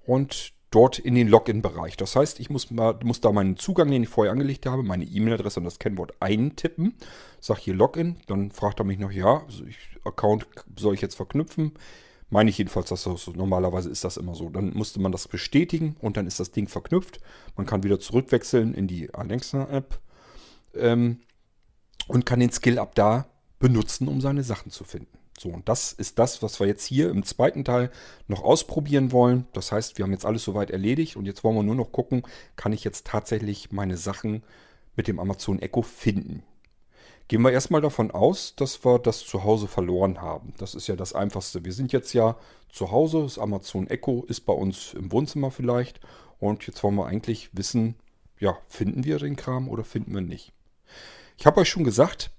und 0.05 0.53
dort 0.71 0.99
in 0.99 1.15
den 1.15 1.27
Login-Bereich. 1.27 1.97
Das 1.97 2.15
heißt, 2.15 2.39
ich 2.39 2.49
muss, 2.49 2.71
mal, 2.71 2.99
muss 3.03 3.21
da 3.21 3.31
meinen 3.31 3.57
Zugang, 3.57 3.89
den 3.89 4.03
ich 4.03 4.09
vorher 4.09 4.31
angelegt 4.31 4.65
habe, 4.65 4.83
meine 4.83 5.05
E-Mail-Adresse 5.05 5.59
und 5.59 5.65
das 5.65 5.79
Kennwort 5.79 6.13
eintippen. 6.19 6.95
Sag 7.39 7.59
hier 7.59 7.73
Login, 7.73 8.17
dann 8.27 8.51
fragt 8.51 8.79
er 8.79 8.83
mich 8.83 8.99
noch, 8.99 9.11
ja, 9.11 9.43
ich, 9.67 9.77
Account 10.03 10.47
soll 10.77 10.95
ich 10.95 11.01
jetzt 11.01 11.15
verknüpfen? 11.15 11.73
Meine 12.29 12.49
ich 12.49 12.57
jedenfalls, 12.57 12.89
dass 12.89 13.03
das 13.03 13.27
normalerweise 13.27 13.89
ist 13.89 14.03
das 14.03 14.17
immer 14.17 14.35
so. 14.35 14.49
Dann 14.49 14.73
musste 14.73 14.99
man 14.99 15.13
das 15.13 15.29
bestätigen 15.29 15.95
und 16.01 16.17
dann 16.17 16.27
ist 16.27 16.41
das 16.41 16.51
Ding 16.51 16.67
verknüpft. 16.67 17.21
Man 17.55 17.65
kann 17.65 17.83
wieder 17.83 17.99
zurückwechseln 18.01 18.73
in 18.73 18.87
die 18.87 19.13
Alexa-App 19.13 19.99
ähm, 20.75 21.21
und 22.09 22.25
kann 22.25 22.41
den 22.41 22.51
Skill 22.51 22.79
ab 22.79 22.95
da 22.95 23.27
benutzen, 23.59 24.09
um 24.09 24.19
seine 24.19 24.43
Sachen 24.43 24.71
zu 24.71 24.83
finden. 24.83 25.17
So, 25.39 25.49
und 25.49 25.69
das 25.69 25.93
ist 25.93 26.17
das, 26.17 26.41
was 26.41 26.59
wir 26.59 26.65
jetzt 26.65 26.85
hier 26.85 27.09
im 27.09 27.23
zweiten 27.23 27.63
Teil 27.63 27.91
noch 28.27 28.43
ausprobieren 28.43 29.11
wollen. 29.11 29.45
Das 29.53 29.71
heißt, 29.71 29.97
wir 29.97 30.03
haben 30.03 30.11
jetzt 30.11 30.25
alles 30.25 30.43
soweit 30.43 30.71
erledigt 30.71 31.15
und 31.15 31.25
jetzt 31.25 31.43
wollen 31.43 31.55
wir 31.55 31.63
nur 31.63 31.75
noch 31.75 31.91
gucken, 31.91 32.23
kann 32.55 32.73
ich 32.73 32.83
jetzt 32.83 33.05
tatsächlich 33.05 33.71
meine 33.71 33.97
Sachen 33.97 34.43
mit 34.95 35.07
dem 35.07 35.19
Amazon 35.19 35.61
Echo 35.61 35.83
finden. 35.83 36.43
Gehen 37.27 37.41
wir 37.41 37.51
erstmal 37.51 37.81
davon 37.81 38.09
aus, 38.09 38.55
dass 38.55 38.83
wir 38.83 38.99
das 38.99 39.19
zu 39.19 39.43
Hause 39.43 39.67
verloren 39.67 40.21
haben. 40.21 40.53
Das 40.57 40.73
ist 40.73 40.87
ja 40.87 40.95
das 40.95 41.13
Einfachste. 41.13 41.65
Wir 41.65 41.73
sind 41.73 41.91
jetzt 41.91 42.13
ja 42.13 42.37
zu 42.69 42.91
Hause, 42.91 43.23
das 43.23 43.37
Amazon 43.37 43.87
Echo 43.87 44.23
ist 44.27 44.41
bei 44.41 44.53
uns 44.53 44.93
im 44.93 45.11
Wohnzimmer 45.11 45.51
vielleicht. 45.51 45.99
Und 46.39 46.65
jetzt 46.65 46.81
wollen 46.83 46.95
wir 46.95 47.05
eigentlich 47.05 47.49
wissen, 47.51 47.95
ja, 48.39 48.57
finden 48.67 49.03
wir 49.03 49.19
den 49.19 49.35
Kram 49.35 49.69
oder 49.69 49.83
finden 49.83 50.13
wir 50.13 50.21
nicht. 50.21 50.53
Ich 51.37 51.45
habe 51.45 51.59
euch 51.59 51.69
schon 51.69 51.83
gesagt, 51.83 52.31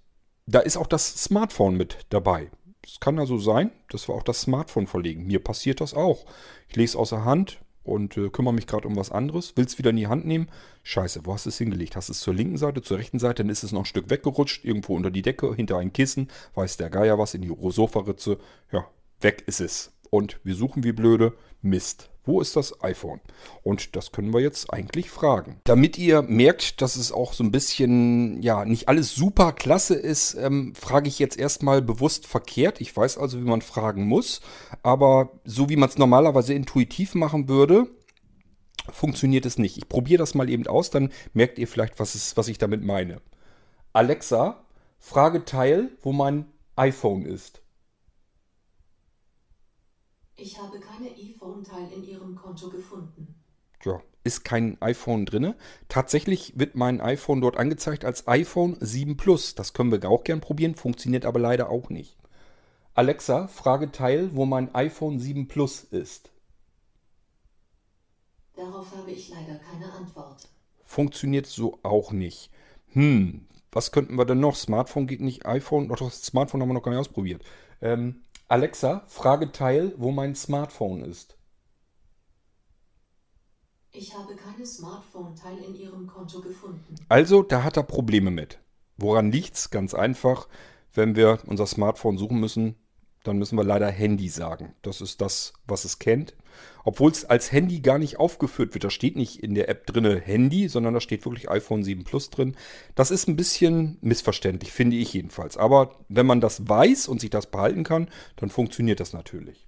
da 0.46 0.60
ist 0.60 0.76
auch 0.76 0.86
das 0.86 1.22
Smartphone 1.22 1.76
mit 1.76 2.06
dabei. 2.08 2.50
Es 2.88 3.00
kann 3.00 3.18
also 3.18 3.38
sein, 3.38 3.70
dass 3.90 4.08
wir 4.08 4.14
auch 4.14 4.22
das 4.22 4.40
Smartphone 4.40 4.86
verlegen. 4.86 5.26
Mir 5.26 5.44
passiert 5.44 5.80
das 5.80 5.92
auch. 5.92 6.24
Ich 6.68 6.76
lese 6.76 6.98
außer 6.98 7.24
Hand, 7.24 7.60
und 7.88 8.16
äh, 8.16 8.28
kümmere 8.28 8.54
mich 8.54 8.66
gerade 8.66 8.86
um 8.86 8.96
was 8.96 9.10
anderes. 9.10 9.54
Willst 9.56 9.74
es 9.74 9.78
wieder 9.78 9.90
in 9.90 9.96
die 9.96 10.06
Hand 10.06 10.26
nehmen? 10.26 10.48
Scheiße, 10.82 11.22
wo 11.24 11.32
hast 11.32 11.46
du 11.46 11.48
es 11.48 11.58
hingelegt? 11.58 11.96
Hast 11.96 12.08
du 12.08 12.12
es 12.12 12.20
zur 12.20 12.34
linken 12.34 12.58
Seite, 12.58 12.82
zur 12.82 12.98
rechten 12.98 13.18
Seite? 13.18 13.42
Dann 13.42 13.50
ist 13.50 13.64
es 13.64 13.72
noch 13.72 13.82
ein 13.82 13.86
Stück 13.86 14.10
weggerutscht, 14.10 14.64
irgendwo 14.64 14.94
unter 14.94 15.10
die 15.10 15.22
Decke, 15.22 15.54
hinter 15.54 15.78
ein 15.78 15.92
Kissen. 15.92 16.28
Weiß 16.54 16.76
der 16.76 16.90
Geier 16.90 17.18
was, 17.18 17.34
in 17.34 17.42
die 17.42 17.56
Sofaritze. 17.70 18.38
Ja, 18.70 18.86
weg 19.20 19.42
ist 19.46 19.60
es. 19.60 19.92
Und 20.10 20.38
wir 20.44 20.54
suchen 20.54 20.84
wie 20.84 20.92
blöde. 20.92 21.34
Mist. 21.60 22.10
Wo 22.28 22.42
ist 22.42 22.56
das 22.56 22.84
iPhone? 22.84 23.20
Und 23.62 23.96
das 23.96 24.12
können 24.12 24.34
wir 24.34 24.40
jetzt 24.40 24.70
eigentlich 24.70 25.08
fragen. 25.08 25.62
Damit 25.64 25.96
ihr 25.96 26.20
merkt, 26.20 26.82
dass 26.82 26.96
es 26.96 27.10
auch 27.10 27.32
so 27.32 27.42
ein 27.42 27.50
bisschen, 27.50 28.42
ja, 28.42 28.66
nicht 28.66 28.86
alles 28.86 29.14
super 29.14 29.52
klasse 29.52 29.94
ist, 29.94 30.34
ähm, 30.34 30.74
frage 30.74 31.08
ich 31.08 31.18
jetzt 31.18 31.38
erstmal 31.38 31.80
bewusst 31.80 32.26
verkehrt. 32.26 32.82
Ich 32.82 32.94
weiß 32.94 33.16
also, 33.16 33.40
wie 33.40 33.48
man 33.48 33.62
fragen 33.62 34.06
muss. 34.06 34.42
Aber 34.82 35.40
so 35.44 35.70
wie 35.70 35.76
man 35.76 35.88
es 35.88 35.96
normalerweise 35.96 36.52
intuitiv 36.52 37.14
machen 37.14 37.48
würde, 37.48 37.86
funktioniert 38.92 39.46
es 39.46 39.56
nicht. 39.56 39.78
Ich 39.78 39.88
probiere 39.88 40.18
das 40.18 40.34
mal 40.34 40.50
eben 40.50 40.66
aus, 40.66 40.90
dann 40.90 41.10
merkt 41.32 41.58
ihr 41.58 41.66
vielleicht, 41.66 41.98
was, 41.98 42.14
ist, 42.14 42.36
was 42.36 42.48
ich 42.48 42.58
damit 42.58 42.84
meine. 42.84 43.22
Alexa, 43.94 44.62
frage 44.98 45.46
Teil, 45.46 45.92
wo 46.02 46.12
mein 46.12 46.44
iPhone 46.76 47.24
ist. 47.24 47.62
Ich 50.40 50.56
habe 50.60 50.78
keine 50.78 51.10
iPhone-Teil 51.10 51.90
in 51.92 52.04
Ihrem 52.04 52.36
Konto 52.36 52.70
gefunden. 52.70 53.34
ja, 53.84 54.00
ist 54.22 54.44
kein 54.44 54.80
iPhone 54.80 55.26
drin. 55.26 55.54
Tatsächlich 55.88 56.52
wird 56.56 56.76
mein 56.76 57.00
iPhone 57.00 57.40
dort 57.40 57.56
angezeigt 57.56 58.04
als 58.04 58.28
iPhone 58.28 58.76
7 58.78 59.16
Plus. 59.16 59.56
Das 59.56 59.72
können 59.72 59.90
wir 59.90 60.08
auch 60.08 60.22
gern 60.22 60.40
probieren, 60.40 60.76
funktioniert 60.76 61.24
aber 61.24 61.40
leider 61.40 61.70
auch 61.70 61.90
nicht. 61.90 62.16
Alexa, 62.94 63.48
frage 63.48 63.90
Teil, 63.90 64.30
wo 64.36 64.46
mein 64.46 64.72
iPhone 64.76 65.18
7 65.18 65.48
Plus 65.48 65.82
ist. 65.82 66.30
Darauf 68.54 68.94
habe 68.96 69.10
ich 69.10 69.30
leider 69.30 69.58
keine 69.58 69.92
Antwort. 69.92 70.48
Funktioniert 70.84 71.46
so 71.46 71.80
auch 71.82 72.12
nicht. 72.12 72.50
Hm, 72.92 73.48
was 73.72 73.90
könnten 73.90 74.14
wir 74.16 74.24
denn 74.24 74.40
noch? 74.40 74.54
Smartphone 74.54 75.08
geht 75.08 75.20
nicht, 75.20 75.46
iPhone, 75.46 75.88
doch 75.88 75.98
das 75.98 76.22
Smartphone 76.22 76.62
haben 76.62 76.68
wir 76.68 76.74
noch 76.74 76.82
gar 76.82 76.92
nicht 76.92 77.00
ausprobiert. 77.00 77.42
Ähm, 77.80 78.22
Alexa, 78.50 79.02
frage 79.08 79.52
Teil, 79.52 79.92
wo 79.98 80.10
mein 80.10 80.34
Smartphone 80.34 81.04
ist. 81.04 81.36
Ich 83.92 84.14
habe 84.14 84.34
keine 84.36 84.64
Smartphone-Teil 84.64 85.58
in 85.58 85.74
Ihrem 85.74 86.06
Konto 86.06 86.40
gefunden. 86.40 86.94
Also, 87.10 87.42
da 87.42 87.62
hat 87.62 87.76
er 87.76 87.82
Probleme 87.82 88.30
mit. 88.30 88.58
Woran 88.96 89.30
liegt's? 89.30 89.68
Ganz 89.68 89.92
einfach. 89.92 90.48
Wenn 90.94 91.14
wir 91.14 91.40
unser 91.46 91.66
Smartphone 91.66 92.16
suchen 92.16 92.40
müssen, 92.40 92.76
dann 93.24 93.38
müssen 93.38 93.56
wir 93.56 93.64
leider 93.64 93.90
Handy 93.90 94.28
sagen. 94.28 94.74
Das 94.82 95.00
ist 95.00 95.20
das, 95.20 95.52
was 95.66 95.84
es 95.84 95.98
kennt. 95.98 96.34
Obwohl 96.84 97.10
es 97.10 97.24
als 97.24 97.52
Handy 97.52 97.80
gar 97.80 97.98
nicht 97.98 98.18
aufgeführt 98.18 98.74
wird. 98.74 98.84
Da 98.84 98.90
steht 98.90 99.16
nicht 99.16 99.42
in 99.42 99.54
der 99.54 99.68
App 99.68 99.86
drinne 99.86 100.18
Handy, 100.18 100.68
sondern 100.68 100.94
da 100.94 101.00
steht 101.00 101.24
wirklich 101.24 101.50
iPhone 101.50 101.84
7 101.84 102.04
Plus 102.04 102.30
drin. 102.30 102.56
Das 102.94 103.10
ist 103.10 103.28
ein 103.28 103.36
bisschen 103.36 103.98
missverständlich, 104.00 104.72
finde 104.72 104.96
ich 104.96 105.12
jedenfalls. 105.12 105.56
Aber 105.56 105.96
wenn 106.08 106.26
man 106.26 106.40
das 106.40 106.68
weiß 106.68 107.08
und 107.08 107.20
sich 107.20 107.30
das 107.30 107.50
behalten 107.50 107.84
kann, 107.84 108.08
dann 108.36 108.50
funktioniert 108.50 109.00
das 109.00 109.12
natürlich. 109.12 109.66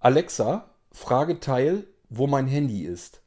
Alexa, 0.00 0.74
Frageteil, 0.92 1.86
wo 2.08 2.26
mein 2.26 2.46
Handy 2.46 2.84
ist. 2.84 3.20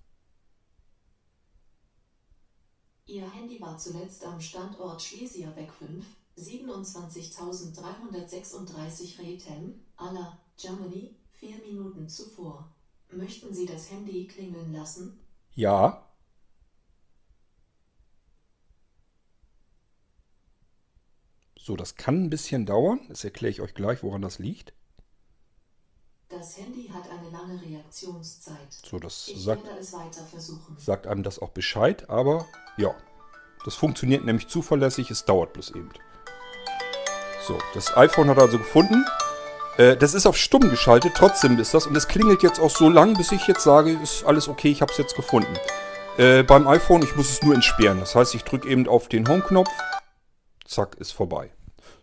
Ihr 3.06 3.30
Handy 3.34 3.60
war 3.60 3.78
zuletzt 3.78 4.26
am 4.26 4.40
Standort 4.40 5.02
Schlesierweg 5.02 5.72
5, 5.74 6.06
27.336 6.36 9.20
Rethem, 9.20 9.86
Aller, 9.98 10.40
Germany, 10.58 11.16
vier 11.30 11.60
Minuten 11.60 12.10
zuvor. 12.10 12.74
Möchten 13.12 13.54
Sie 13.54 13.66
das 13.66 13.92
Handy 13.92 14.26
klingeln 14.28 14.72
lassen? 14.72 15.20
Ja. 15.56 16.08
So, 21.58 21.78
das 21.78 21.96
kann 21.96 22.26
ein 22.26 22.30
bisschen 22.30 22.66
dauern. 22.66 23.00
Das 23.08 23.24
erkläre 23.24 23.52
ich 23.52 23.62
euch 23.62 23.74
gleich, 23.74 24.04
woran 24.04 24.22
das 24.22 24.38
liegt. 24.38 24.74
Das 26.30 26.60
Handy 26.60 26.90
hat 26.90 27.08
eine 27.08 27.30
lange 27.30 27.62
Reaktionszeit. 27.62 28.74
So, 28.86 29.00
das 29.00 29.34
Ich 29.34 29.36
sagt, 29.36 29.64
werde 29.64 29.80
es 29.80 29.94
weiter 29.94 30.26
versuchen. 30.26 30.78
sagt 30.78 31.08
einem 31.08 31.24
das 31.24 31.40
auch 31.40 31.52
Bescheid, 31.52 32.10
aber 32.10 32.52
ja, 32.76 32.94
das 33.66 33.76
funktioniert 33.76 34.24
nämlich 34.26 34.48
zuverlässig, 34.48 35.12
es 35.12 35.26
dauert 35.26 35.54
bloß 35.54 35.72
eben. 35.72 35.92
So, 37.48 37.58
das 37.74 37.98
iPhone 37.98 38.30
hat 38.30 38.38
er 38.38 38.44
also 38.44 38.60
gefunden. 38.60 39.04
Äh, 39.78 39.98
das 39.98 40.14
ist 40.14 40.28
auf 40.28 40.38
stumm 40.38 40.70
geschaltet, 40.70 41.14
trotzdem 41.16 41.58
ist 41.60 41.74
das. 41.74 41.88
Und 41.88 41.96
es 41.96 42.08
klingelt 42.08 42.44
jetzt 42.44 42.60
auch 42.60 42.70
so 42.70 42.88
lang, 42.88 43.16
bis 43.16 43.32
ich 43.32 43.48
jetzt 43.48 43.64
sage, 43.64 43.92
ist 43.92 44.24
alles 44.26 44.48
okay, 44.48 44.70
ich 44.70 44.82
habe 44.82 44.92
es 44.92 44.98
jetzt 44.98 45.16
gefunden. 45.16 45.54
Äh, 46.18 46.44
beim 46.44 46.68
iPhone, 46.68 47.02
ich 47.02 47.16
muss 47.16 47.30
es 47.30 47.42
nur 47.42 47.56
entsperren. 47.56 48.00
Das 48.00 48.16
heißt, 48.16 48.36
ich 48.36 48.44
drücke 48.44 48.70
eben 48.70 48.88
auf 48.88 49.08
den 49.08 49.28
Home-Knopf. 49.28 49.70
Zack, 50.66 50.96
ist 51.00 51.14
vorbei. 51.14 51.52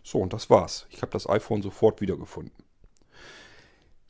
So, 0.03 0.19
und 0.19 0.33
das 0.33 0.49
war's. 0.49 0.87
Ich 0.89 1.01
habe 1.01 1.11
das 1.11 1.29
iPhone 1.29 1.61
sofort 1.61 2.01
wiedergefunden. 2.01 2.51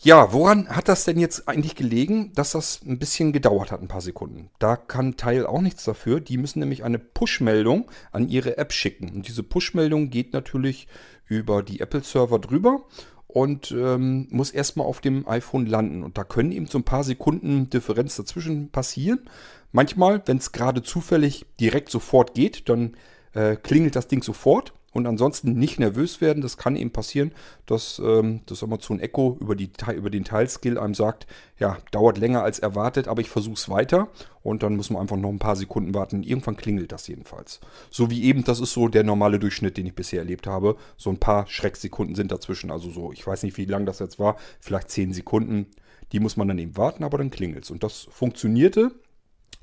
Ja, 0.02 0.32
woran 0.32 0.70
hat 0.70 0.88
das 0.88 1.04
denn 1.04 1.20
jetzt 1.20 1.50
eigentlich 1.50 1.76
gelegen, 1.76 2.32
dass 2.34 2.54
das 2.54 2.80
ein 2.86 3.00
bisschen 3.00 3.34
gedauert 3.34 3.70
hat, 3.70 3.82
ein 3.82 3.90
paar 3.90 4.00
Sekunden? 4.00 4.50
Da 4.58 4.78
kann 4.78 5.18
Teil 5.18 5.46
auch 5.46 5.60
nichts 5.60 5.84
dafür. 5.84 6.22
Die 6.22 6.38
müssen 6.38 6.60
nämlich 6.60 6.86
eine 6.86 7.00
Push-Meldung 7.00 7.92
an 8.14 8.30
ihre 8.30 8.58
App 8.58 8.72
schicken. 8.72 9.10
Und 9.14 9.28
diese 9.28 9.44
Push-Meldung 9.44 10.10
geht 10.10 10.32
natürlich 10.32 10.88
über 11.28 11.64
die 11.64 11.82
Apple-Server 11.82 12.40
drüber 12.40 12.86
und 13.28 13.72
ähm, 13.72 14.30
muss 14.32 14.52
erstmal 14.52 14.88
auf 14.88 15.02
dem 15.02 15.28
iPhone 15.28 15.66
landen. 15.66 16.04
Und 16.04 16.18
da 16.18 16.24
können 16.24 16.54
eben 16.54 16.68
so 16.68 16.78
ein 16.78 16.86
paar 16.86 17.04
Sekunden 17.04 17.70
Differenz 17.70 18.16
dazwischen 18.16 18.70
passieren. 18.70 19.30
Manchmal, 19.74 20.24
wenn 20.28 20.38
es 20.38 20.54
gerade 20.54 20.82
zufällig 20.82 21.46
direkt 21.60 21.90
sofort 21.90 22.36
geht, 22.36 22.70
dann 22.70 22.96
äh, 23.34 23.58
klingelt 23.58 23.98
das 23.98 24.08
Ding 24.08 24.24
sofort. 24.24 24.72
Und 24.92 25.06
ansonsten 25.06 25.54
nicht 25.54 25.80
nervös 25.80 26.20
werden. 26.20 26.42
Das 26.42 26.58
kann 26.58 26.76
eben 26.76 26.92
passieren, 26.92 27.32
dass 27.66 28.02
ähm, 28.04 28.42
das 28.48 28.64
Amazon 28.64 29.00
Echo 29.00 29.38
über, 29.40 29.56
die, 29.56 29.70
über 29.96 30.10
den 30.10 30.24
Teilskill 30.24 30.80
einem 30.80 30.96
sagt, 30.96 31.28
ja, 31.60 31.78
dauert 31.92 32.18
länger 32.18 32.44
als 32.44 32.60
erwartet, 32.60 33.08
aber 33.08 33.22
ich 33.22 33.30
versuche 33.30 33.54
es 33.54 33.70
weiter. 33.70 34.08
Und 34.42 34.64
dann 34.64 34.76
muss 34.76 34.90
man 34.90 35.02
einfach 35.02 35.18
noch 35.18 35.30
ein 35.30 35.40
paar 35.40 35.56
Sekunden 35.56 35.94
warten. 35.94 36.24
Irgendwann 36.24 36.58
klingelt 36.58 36.92
das 36.92 37.08
jedenfalls. 37.08 37.60
So 37.92 38.10
wie 38.10 38.24
eben, 38.24 38.44
das 38.44 38.60
ist 38.60 38.74
so 38.74 38.88
der 38.88 39.04
normale 39.04 39.38
Durchschnitt, 39.38 39.78
den 39.78 39.86
ich 39.86 39.94
bisher 39.94 40.20
erlebt 40.20 40.48
habe. 40.48 40.76
So 40.98 41.10
ein 41.12 41.20
paar 41.20 41.46
Schrecksekunden 41.48 42.16
sind 42.16 42.32
dazwischen. 42.32 42.72
Also 42.72 42.90
so, 42.90 43.12
ich 43.12 43.26
weiß 43.26 43.44
nicht, 43.44 43.58
wie 43.58 43.66
lang 43.66 43.86
das 43.86 44.00
jetzt 44.00 44.18
war. 44.18 44.38
Vielleicht 44.60 44.90
10 44.90 45.14
Sekunden. 45.14 45.68
Die 46.12 46.20
muss 46.20 46.38
man 46.38 46.48
dann 46.48 46.58
eben 46.58 46.78
warten, 46.78 47.04
aber 47.04 47.20
dann 47.20 47.30
klingelt 47.30 47.66
es. 47.66 47.72
Und 47.72 47.84
das 47.84 48.08
funktionierte 48.10 48.92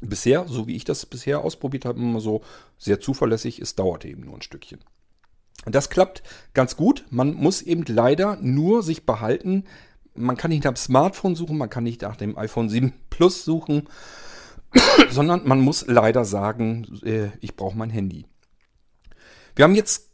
bisher, 0.01 0.47
so 0.47 0.69
wie 0.69 0.77
ich 0.77 0.85
das 0.85 1.07
bisher 1.07 1.41
ausprobiert 1.41 1.85
habe, 1.85 1.99
immer 1.99 2.21
so 2.21 2.43
sehr 2.79 3.01
zuverlässig. 3.01 3.59
Es 3.61 3.75
dauerte 3.75 4.09
eben 4.09 4.25
nur 4.25 4.35
ein 4.35 4.43
Stückchen. 4.43 4.79
Das 5.67 5.91
klappt 5.91 6.23
ganz 6.55 6.77
gut. 6.77 7.05
Man 7.11 7.35
muss 7.35 7.63
eben 7.63 7.85
leider 7.87 8.37
nur 8.37 8.83
sich 8.83 9.05
behalten. 9.05 9.65
Man 10.15 10.37
kann 10.37 10.51
nicht 10.51 10.65
nach 10.65 10.73
dem 10.73 10.77
Smartphone 10.77 11.35
suchen, 11.35 11.59
man 11.59 11.69
kann 11.69 11.85
nicht 11.85 12.03
nach 12.03 12.17
dem 12.17 12.39
iPhone 12.39 12.69
7 12.69 12.93
Plus 13.11 13.45
suchen, 13.45 13.89
sondern 15.11 15.47
man 15.47 15.61
muss 15.61 15.87
leider 15.87 16.25
sagen, 16.25 16.87
äh, 17.05 17.29
ich 17.41 17.57
brauche 17.57 17.77
mein 17.77 17.91
Handy. 17.91 18.27
Wir 19.55 19.65
haben 19.65 19.75
jetzt 19.75 20.11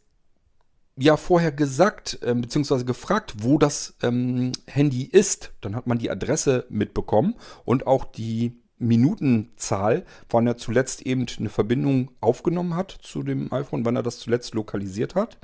ja 0.95 1.17
vorher 1.17 1.51
gesagt, 1.51 2.19
äh, 2.21 2.33
beziehungsweise 2.33 2.85
gefragt, 2.85 3.35
wo 3.39 3.57
das 3.57 3.95
ähm, 4.01 4.51
Handy 4.67 5.03
ist. 5.03 5.53
Dann 5.61 5.75
hat 5.75 5.87
man 5.87 5.99
die 5.99 6.11
Adresse 6.11 6.65
mitbekommen 6.69 7.35
und 7.65 7.87
auch 7.87 8.05
die 8.05 8.62
Minutenzahl, 8.87 10.05
wann 10.29 10.47
er 10.47 10.57
zuletzt 10.57 11.01
eben 11.03 11.25
eine 11.39 11.49
Verbindung 11.49 12.11
aufgenommen 12.21 12.75
hat 12.75 12.91
zu 12.91 13.23
dem 13.23 13.51
iPhone, 13.51 13.85
wann 13.85 13.95
er 13.95 14.03
das 14.03 14.19
zuletzt 14.19 14.53
lokalisiert 14.53 15.15
hat. 15.15 15.37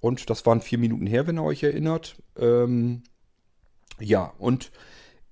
Und 0.00 0.30
das 0.30 0.46
waren 0.46 0.60
vier 0.60 0.78
Minuten 0.78 1.06
her, 1.06 1.26
wenn 1.26 1.38
ihr 1.38 1.44
euch 1.44 1.62
erinnert. 1.62 2.16
Ähm, 2.38 3.02
ja, 3.98 4.32
und 4.38 4.72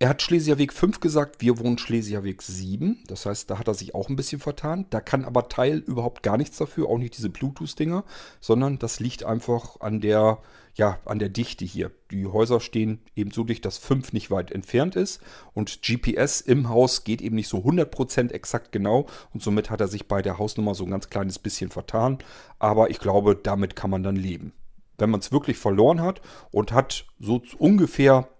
er 0.00 0.10
hat 0.10 0.22
Schlesierweg 0.22 0.72
5 0.72 1.00
gesagt, 1.00 1.40
wir 1.40 1.58
wohnen 1.58 1.76
Schlesierweg 1.76 2.40
7. 2.40 3.02
Das 3.08 3.26
heißt, 3.26 3.50
da 3.50 3.58
hat 3.58 3.66
er 3.66 3.74
sich 3.74 3.96
auch 3.96 4.08
ein 4.08 4.14
bisschen 4.14 4.40
vertan. 4.40 4.86
Da 4.90 5.00
kann 5.00 5.24
aber 5.24 5.48
Teil 5.48 5.78
überhaupt 5.78 6.22
gar 6.22 6.36
nichts 6.36 6.56
dafür, 6.56 6.88
auch 6.88 6.98
nicht 6.98 7.16
diese 7.16 7.30
Bluetooth-Dinger, 7.30 8.04
sondern 8.40 8.78
das 8.78 9.00
liegt 9.00 9.24
einfach 9.24 9.80
an 9.80 10.00
der, 10.00 10.38
ja, 10.74 11.00
an 11.04 11.18
der 11.18 11.30
Dichte 11.30 11.64
hier. 11.64 11.90
Die 12.12 12.26
Häuser 12.26 12.60
stehen 12.60 13.00
eben 13.16 13.32
so 13.32 13.42
dicht, 13.42 13.64
dass 13.64 13.76
5 13.78 14.12
nicht 14.12 14.30
weit 14.30 14.52
entfernt 14.52 14.94
ist 14.94 15.20
und 15.52 15.82
GPS 15.82 16.42
im 16.42 16.68
Haus 16.68 17.02
geht 17.02 17.20
eben 17.20 17.34
nicht 17.34 17.48
so 17.48 17.58
100% 17.58 18.30
exakt 18.30 18.70
genau 18.70 19.06
und 19.34 19.42
somit 19.42 19.68
hat 19.68 19.80
er 19.80 19.88
sich 19.88 20.06
bei 20.06 20.22
der 20.22 20.38
Hausnummer 20.38 20.76
so 20.76 20.84
ein 20.84 20.92
ganz 20.92 21.10
kleines 21.10 21.40
bisschen 21.40 21.70
vertan. 21.70 22.18
Aber 22.60 22.90
ich 22.90 23.00
glaube, 23.00 23.34
damit 23.34 23.74
kann 23.74 23.90
man 23.90 24.04
dann 24.04 24.16
leben. 24.16 24.52
Wenn 24.96 25.10
man 25.10 25.18
es 25.18 25.32
wirklich 25.32 25.56
verloren 25.58 26.00
hat 26.00 26.20
und 26.52 26.70
hat 26.70 27.04
so 27.18 27.42
ungefähr 27.58 28.28
äh, 28.28 28.37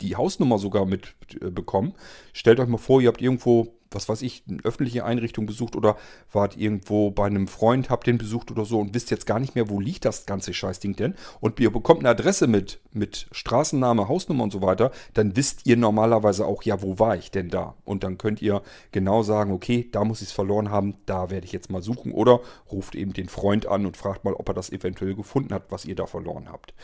die 0.00 0.16
Hausnummer 0.16 0.58
sogar 0.58 0.86
mitbekommen. 0.86 1.94
Stellt 2.32 2.60
euch 2.60 2.68
mal 2.68 2.78
vor, 2.78 3.00
ihr 3.00 3.08
habt 3.08 3.20
irgendwo, 3.20 3.75
was 3.90 4.08
weiß 4.08 4.22
ich, 4.22 4.44
eine 4.48 4.62
öffentliche 4.64 5.04
Einrichtung 5.04 5.46
besucht 5.46 5.76
oder 5.76 5.96
wart 6.32 6.56
irgendwo 6.56 7.10
bei 7.10 7.26
einem 7.26 7.48
Freund, 7.48 7.90
habt 7.90 8.06
den 8.06 8.18
besucht 8.18 8.50
oder 8.50 8.64
so 8.64 8.80
und 8.80 8.94
wisst 8.94 9.10
jetzt 9.10 9.26
gar 9.26 9.38
nicht 9.38 9.54
mehr, 9.54 9.68
wo 9.70 9.80
liegt 9.80 10.04
das 10.04 10.26
ganze 10.26 10.52
Scheißding 10.52 10.96
denn. 10.96 11.14
Und 11.40 11.60
ihr 11.60 11.70
bekommt 11.70 12.00
eine 12.00 12.10
Adresse 12.10 12.46
mit, 12.46 12.80
mit 12.92 13.26
Straßenname, 13.32 14.08
Hausnummer 14.08 14.44
und 14.44 14.52
so 14.52 14.62
weiter, 14.62 14.90
dann 15.14 15.36
wisst 15.36 15.66
ihr 15.66 15.76
normalerweise 15.76 16.46
auch, 16.46 16.62
ja, 16.62 16.82
wo 16.82 16.98
war 16.98 17.16
ich 17.16 17.30
denn 17.30 17.48
da? 17.48 17.74
Und 17.84 18.04
dann 18.04 18.18
könnt 18.18 18.42
ihr 18.42 18.62
genau 18.92 19.22
sagen, 19.22 19.52
okay, 19.52 19.88
da 19.92 20.04
muss 20.04 20.22
ich 20.22 20.28
es 20.28 20.32
verloren 20.32 20.70
haben, 20.70 20.94
da 21.06 21.30
werde 21.30 21.46
ich 21.46 21.52
jetzt 21.52 21.70
mal 21.70 21.82
suchen. 21.82 22.12
Oder 22.12 22.40
ruft 22.70 22.94
eben 22.94 23.12
den 23.12 23.28
Freund 23.28 23.66
an 23.66 23.86
und 23.86 23.96
fragt 23.96 24.24
mal, 24.24 24.34
ob 24.34 24.48
er 24.48 24.54
das 24.54 24.70
eventuell 24.70 25.14
gefunden 25.14 25.54
hat, 25.54 25.64
was 25.70 25.84
ihr 25.84 25.94
da 25.94 26.06
verloren 26.06 26.48
habt. 26.50 26.74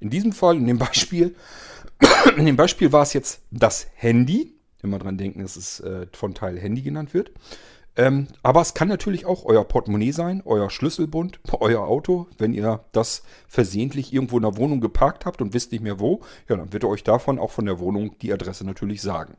In 0.00 0.10
diesem 0.10 0.32
Fall, 0.32 0.56
in 0.56 0.66
dem 0.66 0.78
Beispiel, 0.78 1.34
in 2.36 2.46
dem 2.46 2.56
Beispiel 2.56 2.92
war 2.92 3.02
es 3.02 3.12
jetzt 3.12 3.40
das 3.50 3.86
Handy. 3.94 4.54
Immer 4.82 4.98
dran 4.98 5.18
denken, 5.18 5.42
dass 5.42 5.56
es 5.56 5.80
äh, 5.80 6.06
von 6.12 6.34
Teil 6.34 6.58
Handy 6.58 6.82
genannt 6.82 7.14
wird. 7.14 7.30
Ähm, 7.94 8.28
aber 8.42 8.62
es 8.62 8.72
kann 8.72 8.88
natürlich 8.88 9.26
auch 9.26 9.44
euer 9.44 9.64
Portemonnaie 9.64 10.12
sein, 10.12 10.42
euer 10.44 10.70
Schlüsselbund, 10.70 11.40
euer 11.60 11.82
Auto. 11.82 12.26
Wenn 12.38 12.54
ihr 12.54 12.84
das 12.92 13.22
versehentlich 13.48 14.12
irgendwo 14.12 14.36
in 14.36 14.42
der 14.42 14.56
Wohnung 14.56 14.80
geparkt 14.80 15.26
habt 15.26 15.42
und 15.42 15.52
wisst 15.52 15.72
nicht 15.72 15.82
mehr 15.82 16.00
wo, 16.00 16.20
ja, 16.48 16.56
dann 16.56 16.72
wird 16.72 16.84
er 16.84 16.88
euch 16.88 17.04
davon 17.04 17.38
auch 17.38 17.50
von 17.50 17.66
der 17.66 17.78
Wohnung 17.78 18.16
die 18.20 18.32
Adresse 18.32 18.64
natürlich 18.64 19.02
sagen. 19.02 19.36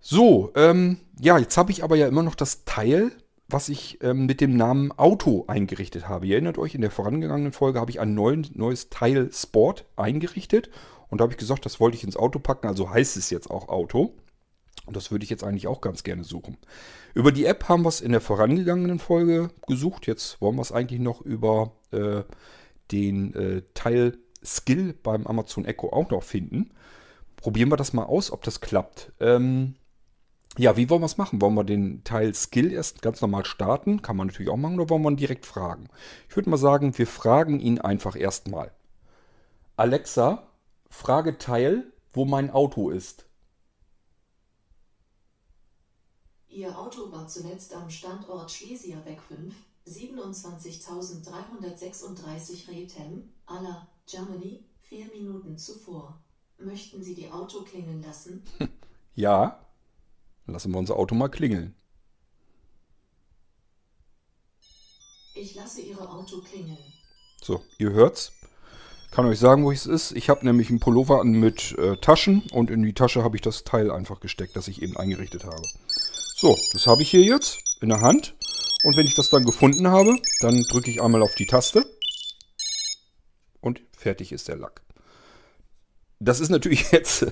So, 0.00 0.52
ähm, 0.54 0.98
ja, 1.20 1.38
jetzt 1.38 1.56
habe 1.56 1.72
ich 1.72 1.82
aber 1.82 1.96
ja 1.96 2.06
immer 2.06 2.22
noch 2.22 2.36
das 2.36 2.64
Teil, 2.64 3.10
was 3.48 3.68
ich 3.68 3.98
ähm, 4.02 4.26
mit 4.26 4.40
dem 4.40 4.56
Namen 4.56 4.92
Auto 4.92 5.44
eingerichtet 5.48 6.08
habe. 6.08 6.26
Ihr 6.26 6.34
erinnert 6.34 6.58
euch, 6.58 6.74
in 6.74 6.82
der 6.82 6.90
vorangegangenen 6.90 7.52
Folge 7.52 7.80
habe 7.80 7.90
ich 7.90 7.98
ein 7.98 8.14
neuen, 8.14 8.46
neues 8.54 8.90
Teil 8.90 9.30
Sport 9.32 9.86
eingerichtet 9.96 10.70
und 11.10 11.18
da 11.18 11.22
habe 11.22 11.32
ich 11.32 11.38
gesagt, 11.38 11.64
das 11.64 11.80
wollte 11.80 11.96
ich 11.96 12.04
ins 12.04 12.16
Auto 12.16 12.38
packen, 12.38 12.66
also 12.66 12.90
heißt 12.90 13.16
es 13.16 13.30
jetzt 13.30 13.50
auch 13.50 13.68
Auto. 13.68 14.14
Und 14.86 14.96
das 14.96 15.10
würde 15.10 15.22
ich 15.22 15.30
jetzt 15.30 15.44
eigentlich 15.44 15.66
auch 15.66 15.82
ganz 15.82 16.02
gerne 16.02 16.24
suchen. 16.24 16.56
Über 17.12 17.30
die 17.30 17.44
App 17.44 17.68
haben 17.68 17.82
wir 17.82 17.90
es 17.90 18.00
in 18.00 18.12
der 18.12 18.22
vorangegangenen 18.22 18.98
Folge 18.98 19.50
gesucht. 19.66 20.06
Jetzt 20.06 20.40
wollen 20.40 20.56
wir 20.56 20.62
es 20.62 20.72
eigentlich 20.72 21.00
noch 21.00 21.20
über 21.20 21.72
äh, 21.90 22.22
den 22.90 23.34
äh, 23.34 23.62
Teil 23.74 24.16
Skill 24.42 24.94
beim 25.02 25.26
Amazon 25.26 25.66
Echo 25.66 25.92
auch 25.92 26.08
noch 26.10 26.22
finden. 26.22 26.70
Probieren 27.36 27.70
wir 27.70 27.76
das 27.76 27.92
mal 27.92 28.04
aus, 28.04 28.30
ob 28.32 28.42
das 28.44 28.62
klappt. 28.62 29.12
Ähm, 29.20 29.74
ja, 30.56 30.76
wie 30.76 30.88
wollen 30.90 31.02
wir 31.02 31.06
es 31.06 31.18
machen? 31.18 31.40
Wollen 31.40 31.54
wir 31.54 31.64
den 31.64 32.02
Teil 32.02 32.34
Skill 32.34 32.72
erst 32.72 33.02
ganz 33.02 33.20
normal 33.20 33.44
starten? 33.44 34.02
Kann 34.02 34.16
man 34.16 34.28
natürlich 34.28 34.50
auch 34.50 34.56
machen, 34.56 34.80
oder 34.80 34.90
wollen 34.90 35.02
wir 35.02 35.10
ihn 35.10 35.16
direkt 35.16 35.46
fragen? 35.46 35.88
Ich 36.28 36.36
würde 36.36 36.50
mal 36.50 36.56
sagen, 36.56 36.96
wir 36.96 37.06
fragen 37.06 37.60
ihn 37.60 37.80
einfach 37.80 38.16
erstmal. 38.16 38.72
Alexa, 39.76 40.47
frage 40.88 41.38
Teil, 41.38 41.92
wo 42.12 42.24
mein 42.24 42.50
Auto 42.50 42.90
ist. 42.90 43.26
Ihr 46.48 46.76
Auto 46.78 47.12
war 47.12 47.28
zuletzt 47.28 47.72
am 47.74 47.88
Standort 47.90 48.50
Schlesierbeck 48.50 49.20
5, 49.22 49.54
27.336 49.86 52.68
Rethem, 52.70 53.32
Aller, 53.46 53.88
Germany, 54.06 54.64
vier 54.80 55.06
Minuten 55.06 55.56
zuvor. 55.58 56.22
Möchten 56.58 57.02
Sie 57.02 57.14
die 57.14 57.30
Auto 57.30 57.62
klingeln 57.62 58.02
lassen? 58.02 58.42
Ja, 59.14 59.66
lassen 60.46 60.70
wir 60.70 60.78
unser 60.78 60.94
Auto 60.96 61.16
mal 61.16 61.28
klingeln. 61.28 61.74
Ich 65.34 65.56
lasse 65.56 65.80
Ihre 65.82 66.08
Auto 66.08 66.40
klingeln. 66.40 66.78
So, 67.42 67.64
ihr 67.78 67.90
hört's. 67.90 68.37
Kann 69.10 69.26
euch 69.26 69.38
sagen, 69.38 69.64
wo 69.64 69.72
es 69.72 69.86
ist. 69.86 70.12
Ich 70.12 70.28
habe 70.28 70.44
nämlich 70.44 70.68
einen 70.68 70.80
Pullover 70.80 71.20
an 71.20 71.32
mit 71.32 71.76
äh, 71.78 71.96
Taschen 71.96 72.42
und 72.52 72.70
in 72.70 72.82
die 72.82 72.92
Tasche 72.92 73.22
habe 73.22 73.36
ich 73.36 73.42
das 73.42 73.64
Teil 73.64 73.90
einfach 73.90 74.20
gesteckt, 74.20 74.54
das 74.54 74.68
ich 74.68 74.82
eben 74.82 74.96
eingerichtet 74.96 75.44
habe. 75.44 75.62
So, 76.36 76.56
das 76.72 76.86
habe 76.86 77.02
ich 77.02 77.10
hier 77.10 77.22
jetzt 77.22 77.58
in 77.80 77.88
der 77.88 78.00
Hand. 78.00 78.34
Und 78.84 78.96
wenn 78.96 79.06
ich 79.06 79.14
das 79.14 79.30
dann 79.30 79.44
gefunden 79.44 79.88
habe, 79.88 80.16
dann 80.40 80.62
drücke 80.62 80.90
ich 80.90 81.02
einmal 81.02 81.22
auf 81.22 81.34
die 81.34 81.46
Taste. 81.46 81.84
Und 83.60 83.80
fertig 83.96 84.30
ist 84.30 84.46
der 84.48 84.56
Lack. 84.56 84.82
Das 86.20 86.40
ist 86.40 86.48
natürlich 86.48 86.90
jetzt, 86.92 87.26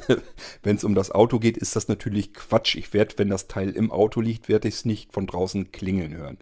wenn 0.63 0.77
es 0.77 0.85
um 0.85 0.95
das 0.95 1.11
Auto 1.11 1.39
geht, 1.39 1.57
ist 1.57 1.77
das 1.77 1.89
natürlich 1.89 2.35
Quatsch. 2.35 2.77
Ich 2.77 2.93
werde, 2.93 3.15
wenn 3.19 3.29
das 3.29 3.49
Teil 3.49 3.71
im 3.71 3.91
Auto 3.91 4.21
liegt, 4.21 4.49
werde 4.49 4.69
ich 4.69 4.75
es 4.75 4.85
nicht 4.85 5.13
von 5.13 5.27
draußen 5.27 5.73
klingeln 5.73 6.15
hören. 6.15 6.39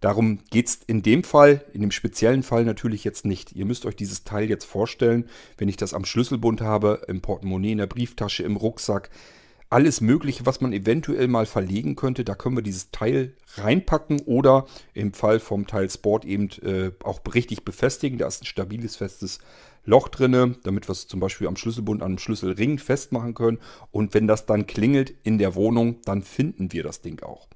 Darum 0.00 0.40
geht 0.50 0.68
es 0.68 0.80
in 0.86 1.02
dem 1.02 1.24
Fall, 1.24 1.64
in 1.72 1.80
dem 1.80 1.90
speziellen 1.90 2.42
Fall 2.42 2.64
natürlich 2.64 3.04
jetzt 3.04 3.24
nicht. 3.24 3.52
Ihr 3.52 3.64
müsst 3.64 3.86
euch 3.86 3.96
dieses 3.96 4.22
Teil 4.22 4.50
jetzt 4.50 4.66
vorstellen, 4.66 5.30
wenn 5.56 5.68
ich 5.68 5.78
das 5.78 5.94
am 5.94 6.04
Schlüsselbund 6.04 6.60
habe, 6.60 7.02
im 7.08 7.22
Portemonnaie, 7.22 7.72
in 7.72 7.78
der 7.78 7.86
Brieftasche, 7.86 8.42
im 8.42 8.56
Rucksack, 8.56 9.08
alles 9.70 10.00
Mögliche, 10.02 10.44
was 10.44 10.60
man 10.60 10.72
eventuell 10.72 11.26
mal 11.26 11.46
verlegen 11.46 11.96
könnte, 11.96 12.22
da 12.22 12.34
können 12.34 12.56
wir 12.56 12.62
dieses 12.62 12.90
Teil 12.90 13.34
reinpacken 13.56 14.20
oder 14.26 14.66
im 14.92 15.14
Fall 15.14 15.40
vom 15.40 15.66
Teil 15.66 15.88
Sport 15.88 16.26
eben 16.26 16.50
äh, 16.62 16.90
auch 17.02 17.20
richtig 17.34 17.64
befestigen. 17.64 18.18
Da 18.18 18.26
ist 18.26 18.42
ein 18.42 18.46
stabiles, 18.46 18.96
festes 18.96 19.38
Loch 19.84 20.08
drinne, 20.08 20.56
damit 20.62 20.88
wir 20.88 20.92
es 20.92 21.06
zum 21.06 21.20
Beispiel 21.20 21.46
am 21.46 21.56
Schlüsselbund 21.56 22.02
einem 22.02 22.18
Schlüsselring 22.18 22.78
festmachen 22.78 23.34
können. 23.34 23.58
Und 23.90 24.14
wenn 24.14 24.26
das 24.26 24.46
dann 24.46 24.66
klingelt 24.66 25.14
in 25.22 25.38
der 25.38 25.54
Wohnung, 25.54 25.96
dann 26.04 26.22
finden 26.22 26.72
wir 26.72 26.82
das 26.82 27.02
Ding 27.02 27.22
auch. 27.22 27.48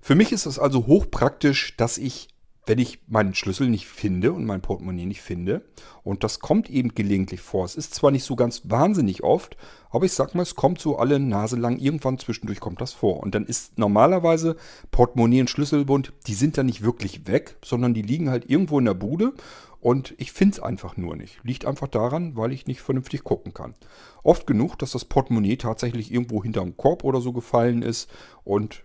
Für 0.00 0.16
mich 0.16 0.32
ist 0.32 0.46
es 0.46 0.58
also 0.58 0.86
hochpraktisch, 0.86 1.76
dass 1.76 1.96
ich, 1.96 2.28
wenn 2.66 2.80
ich 2.80 2.98
meinen 3.06 3.34
Schlüssel 3.34 3.68
nicht 3.68 3.86
finde 3.86 4.32
und 4.32 4.44
mein 4.44 4.60
Portemonnaie 4.60 5.06
nicht 5.06 5.22
finde, 5.22 5.64
und 6.02 6.24
das 6.24 6.40
kommt 6.40 6.68
eben 6.68 6.96
gelegentlich 6.96 7.40
vor. 7.40 7.64
Es 7.64 7.76
ist 7.76 7.94
zwar 7.94 8.10
nicht 8.10 8.24
so 8.24 8.34
ganz 8.34 8.62
wahnsinnig 8.64 9.22
oft, 9.22 9.56
aber 9.90 10.04
ich 10.04 10.12
sag 10.12 10.34
mal, 10.34 10.42
es 10.42 10.56
kommt 10.56 10.80
so 10.80 10.96
alle 10.96 11.20
Nase 11.20 11.54
lang, 11.54 11.78
irgendwann 11.78 12.18
zwischendurch 12.18 12.58
kommt 12.58 12.80
das 12.80 12.92
vor. 12.92 13.20
Und 13.20 13.36
dann 13.36 13.46
ist 13.46 13.78
normalerweise 13.78 14.56
Portemonnaie 14.90 15.42
und 15.42 15.50
Schlüsselbund, 15.50 16.12
die 16.26 16.34
sind 16.34 16.58
dann 16.58 16.66
nicht 16.66 16.82
wirklich 16.82 17.28
weg, 17.28 17.56
sondern 17.64 17.94
die 17.94 18.02
liegen 18.02 18.28
halt 18.28 18.50
irgendwo 18.50 18.80
in 18.80 18.86
der 18.86 18.94
Bude 18.94 19.34
und 19.82 20.14
ich 20.18 20.30
finde 20.30 20.52
es 20.54 20.62
einfach 20.62 20.96
nur 20.96 21.16
nicht. 21.16 21.40
Liegt 21.42 21.66
einfach 21.66 21.88
daran, 21.88 22.36
weil 22.36 22.52
ich 22.52 22.68
nicht 22.68 22.80
vernünftig 22.80 23.24
gucken 23.24 23.52
kann. 23.52 23.74
Oft 24.22 24.46
genug, 24.46 24.78
dass 24.78 24.92
das 24.92 25.04
Portemonnaie 25.04 25.56
tatsächlich 25.56 26.12
irgendwo 26.12 26.40
hinterm 26.40 26.76
Korb 26.76 27.02
oder 27.02 27.20
so 27.20 27.32
gefallen 27.32 27.82
ist 27.82 28.08
und 28.44 28.84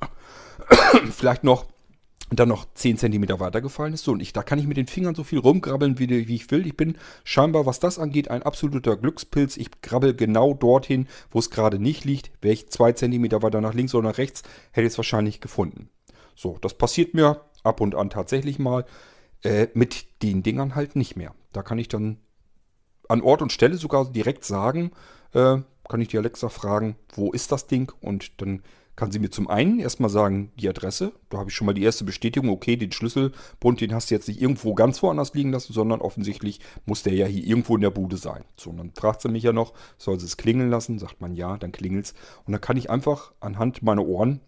vielleicht 1.12 1.44
noch 1.44 1.66
dann 2.30 2.48
noch 2.48 2.66
10 2.74 2.98
cm 2.98 3.38
weitergefallen 3.38 3.94
ist. 3.94 4.02
So, 4.02 4.10
und 4.10 4.20
ich, 4.20 4.32
da 4.32 4.42
kann 4.42 4.58
ich 4.58 4.66
mit 4.66 4.76
den 4.76 4.88
Fingern 4.88 5.14
so 5.14 5.22
viel 5.22 5.38
rumgrabbeln, 5.38 6.00
wie, 6.00 6.08
wie, 6.08 6.34
ich 6.34 6.50
will. 6.50 6.66
Ich 6.66 6.76
bin 6.76 6.98
scheinbar, 7.22 7.64
was 7.64 7.78
das 7.78 8.00
angeht, 8.00 8.28
ein 8.28 8.42
absoluter 8.42 8.96
Glückspilz. 8.96 9.56
Ich 9.56 9.82
grabbel 9.82 10.14
genau 10.14 10.52
dorthin, 10.52 11.06
wo 11.30 11.38
es 11.38 11.50
gerade 11.50 11.78
nicht 11.78 12.04
liegt. 12.04 12.32
Wäre 12.40 12.54
ich 12.54 12.70
2 12.70 12.92
cm 12.94 13.30
weiter 13.40 13.60
nach 13.60 13.74
links 13.74 13.94
oder 13.94 14.08
nach 14.08 14.18
rechts, 14.18 14.42
hätte 14.72 14.86
ich 14.86 14.94
es 14.94 14.98
wahrscheinlich 14.98 15.40
gefunden. 15.40 15.90
So, 16.34 16.58
das 16.60 16.74
passiert 16.74 17.14
mir 17.14 17.42
ab 17.62 17.80
und 17.80 17.94
an 17.94 18.10
tatsächlich 18.10 18.58
mal. 18.58 18.84
Äh, 19.44 19.68
mit 19.74 20.22
den 20.22 20.42
Dingern 20.42 20.74
halt 20.74 20.96
nicht 20.96 21.16
mehr. 21.16 21.34
Da 21.52 21.62
kann 21.62 21.78
ich 21.78 21.88
dann 21.88 22.16
an 23.08 23.20
Ort 23.20 23.42
und 23.42 23.52
Stelle 23.52 23.76
sogar 23.76 24.10
direkt 24.10 24.44
sagen, 24.44 24.90
äh, 25.32 25.58
kann 25.86 26.00
ich 26.00 26.08
die 26.08 26.18
Alexa 26.18 26.48
fragen, 26.48 26.96
wo 27.14 27.30
ist 27.30 27.52
das 27.52 27.66
Ding? 27.66 27.92
Und 28.00 28.40
dann 28.40 28.62
kann 28.96 29.12
sie 29.12 29.18
mir 29.18 29.30
zum 29.30 29.50
einen 29.50 29.80
erstmal 29.80 30.08
sagen, 30.08 30.52
die 30.56 30.68
Adresse. 30.68 31.12
Da 31.28 31.38
habe 31.38 31.50
ich 31.50 31.56
schon 31.56 31.66
mal 31.66 31.74
die 31.74 31.82
erste 31.82 32.04
Bestätigung, 32.04 32.48
okay, 32.48 32.76
den 32.76 32.92
Schlüsselbund, 32.92 33.82
den 33.82 33.92
hast 33.92 34.10
du 34.10 34.14
jetzt 34.14 34.28
nicht 34.28 34.40
irgendwo 34.40 34.74
ganz 34.74 35.02
woanders 35.02 35.34
liegen 35.34 35.50
lassen, 35.50 35.74
sondern 35.74 36.00
offensichtlich 36.00 36.60
muss 36.86 37.02
der 37.02 37.12
ja 37.12 37.26
hier 37.26 37.44
irgendwo 37.44 37.74
in 37.74 37.82
der 37.82 37.90
Bude 37.90 38.16
sein. 38.16 38.44
So, 38.56 38.70
und 38.70 38.78
dann 38.78 38.92
fragt 38.94 39.20
sie 39.20 39.28
mich 39.28 39.42
ja 39.42 39.52
noch, 39.52 39.74
soll 39.98 40.18
sie 40.18 40.26
es 40.26 40.38
klingeln 40.38 40.70
lassen? 40.70 40.98
Sagt 40.98 41.20
man 41.20 41.34
ja, 41.34 41.58
dann 41.58 41.72
klingelt 41.72 42.06
es. 42.06 42.14
Und 42.46 42.52
dann 42.52 42.60
kann 42.60 42.78
ich 42.78 42.88
einfach 42.88 43.32
anhand 43.40 43.82
meiner 43.82 44.06
Ohren 44.06 44.40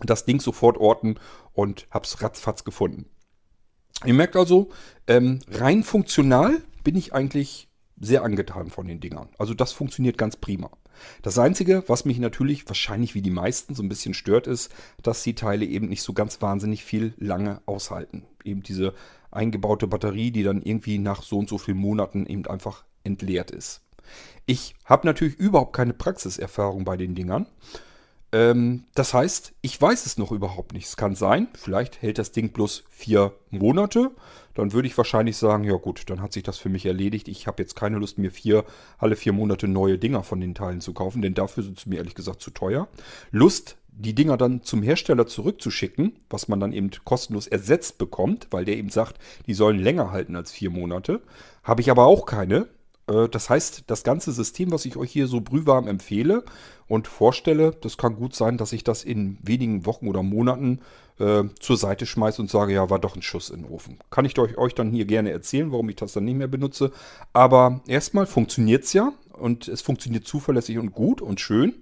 das 0.00 0.24
Ding 0.24 0.40
sofort 0.40 0.78
orten 0.78 1.16
und 1.52 1.86
habe 1.90 2.06
es 2.06 2.22
ratzfatz 2.22 2.64
gefunden. 2.64 3.06
Ihr 4.04 4.14
merkt 4.14 4.36
also, 4.36 4.70
ähm, 5.06 5.40
rein 5.50 5.82
funktional 5.82 6.62
bin 6.84 6.96
ich 6.96 7.12
eigentlich 7.12 7.68
sehr 8.00 8.24
angetan 8.24 8.70
von 8.70 8.86
den 8.86 9.00
Dingern. 9.00 9.28
Also 9.38 9.54
das 9.54 9.72
funktioniert 9.72 10.18
ganz 10.18 10.36
prima. 10.36 10.70
Das 11.22 11.38
Einzige, 11.38 11.84
was 11.86 12.04
mich 12.04 12.18
natürlich 12.18 12.66
wahrscheinlich 12.68 13.14
wie 13.14 13.22
die 13.22 13.30
meisten 13.30 13.74
so 13.74 13.82
ein 13.82 13.88
bisschen 13.88 14.14
stört, 14.14 14.46
ist, 14.46 14.72
dass 15.02 15.22
die 15.22 15.34
Teile 15.34 15.64
eben 15.64 15.88
nicht 15.88 16.02
so 16.02 16.12
ganz 16.12 16.42
wahnsinnig 16.42 16.84
viel 16.84 17.14
lange 17.16 17.60
aushalten. 17.66 18.24
Eben 18.44 18.62
diese 18.62 18.94
eingebaute 19.30 19.86
Batterie, 19.86 20.30
die 20.30 20.42
dann 20.42 20.62
irgendwie 20.62 20.98
nach 20.98 21.22
so 21.22 21.38
und 21.38 21.48
so 21.48 21.58
vielen 21.58 21.78
Monaten 21.78 22.26
eben 22.26 22.46
einfach 22.46 22.84
entleert 23.04 23.50
ist. 23.50 23.82
Ich 24.46 24.74
habe 24.84 25.06
natürlich 25.06 25.36
überhaupt 25.36 25.74
keine 25.74 25.94
Praxiserfahrung 25.94 26.84
bei 26.84 26.96
den 26.96 27.14
Dingern. 27.14 27.46
Ähm, 28.32 28.84
das 28.94 29.12
heißt, 29.12 29.52
ich 29.60 29.80
weiß 29.80 30.06
es 30.06 30.18
noch 30.18 30.32
überhaupt 30.32 30.72
nicht. 30.72 30.86
Es 30.86 30.96
kann 30.96 31.14
sein, 31.14 31.48
vielleicht 31.54 32.00
hält 32.00 32.18
das 32.18 32.32
Ding 32.32 32.52
bloß 32.52 32.84
vier 32.88 33.34
Monate. 33.50 34.10
Dann 34.54 34.72
würde 34.72 34.88
ich 34.88 34.96
wahrscheinlich 34.96 35.36
sagen, 35.36 35.64
ja 35.64 35.74
gut, 35.74 36.10
dann 36.10 36.20
hat 36.20 36.32
sich 36.32 36.42
das 36.42 36.58
für 36.58 36.68
mich 36.68 36.84
erledigt. 36.86 37.28
Ich 37.28 37.46
habe 37.46 37.62
jetzt 37.62 37.76
keine 37.76 37.98
Lust, 37.98 38.18
mir 38.18 38.30
vier, 38.30 38.64
alle 38.98 39.16
vier 39.16 39.32
Monate 39.32 39.68
neue 39.68 39.98
Dinger 39.98 40.22
von 40.22 40.40
den 40.40 40.54
Teilen 40.54 40.80
zu 40.80 40.92
kaufen, 40.92 41.22
denn 41.22 41.34
dafür 41.34 41.62
sind 41.62 41.78
sie 41.78 41.88
mir 41.88 41.96
ehrlich 41.96 42.14
gesagt 42.14 42.40
zu 42.40 42.50
teuer. 42.50 42.88
Lust, 43.30 43.76
die 43.88 44.14
Dinger 44.14 44.36
dann 44.36 44.62
zum 44.62 44.82
Hersteller 44.82 45.26
zurückzuschicken, 45.26 46.16
was 46.30 46.48
man 46.48 46.60
dann 46.60 46.72
eben 46.72 46.90
kostenlos 47.04 47.46
ersetzt 47.46 47.98
bekommt, 47.98 48.48
weil 48.50 48.64
der 48.64 48.76
eben 48.76 48.88
sagt, 48.88 49.18
die 49.46 49.54
sollen 49.54 49.78
länger 49.78 50.10
halten 50.10 50.36
als 50.36 50.50
vier 50.50 50.70
Monate, 50.70 51.22
habe 51.62 51.82
ich 51.82 51.90
aber 51.90 52.06
auch 52.06 52.26
keine. 52.26 52.68
Äh, 53.06 53.28
das 53.28 53.50
heißt, 53.50 53.84
das 53.86 54.04
ganze 54.04 54.32
System, 54.32 54.70
was 54.70 54.84
ich 54.84 54.96
euch 54.96 55.10
hier 55.10 55.26
so 55.26 55.40
brühwarm 55.40 55.88
empfehle 55.88 56.44
und 56.88 57.08
vorstelle, 57.08 57.72
das 57.80 57.96
kann 57.96 58.16
gut 58.16 58.34
sein, 58.34 58.58
dass 58.58 58.72
ich 58.72 58.84
das 58.84 59.04
in 59.04 59.38
wenigen 59.42 59.86
Wochen 59.86 60.08
oder 60.08 60.22
Monaten 60.22 60.80
äh, 61.18 61.44
zur 61.60 61.76
Seite 61.76 62.06
schmeiße 62.06 62.40
und 62.40 62.50
sage, 62.50 62.74
ja, 62.74 62.90
war 62.90 62.98
doch 62.98 63.16
ein 63.16 63.22
Schuss 63.22 63.50
in 63.50 63.62
den 63.62 63.70
Ofen. 63.70 63.98
Kann 64.10 64.24
ich 64.24 64.38
euch, 64.38 64.56
euch 64.58 64.74
dann 64.74 64.90
hier 64.90 65.04
gerne 65.04 65.30
erzählen, 65.30 65.72
warum 65.72 65.88
ich 65.88 65.96
das 65.96 66.12
dann 66.12 66.24
nicht 66.24 66.36
mehr 66.36 66.48
benutze. 66.48 66.92
Aber 67.32 67.80
erstmal 67.86 68.26
funktioniert 68.26 68.84
es 68.84 68.92
ja 68.92 69.12
und 69.32 69.68
es 69.68 69.82
funktioniert 69.82 70.26
zuverlässig 70.26 70.78
und 70.78 70.92
gut 70.92 71.20
und 71.20 71.40
schön. 71.40 71.74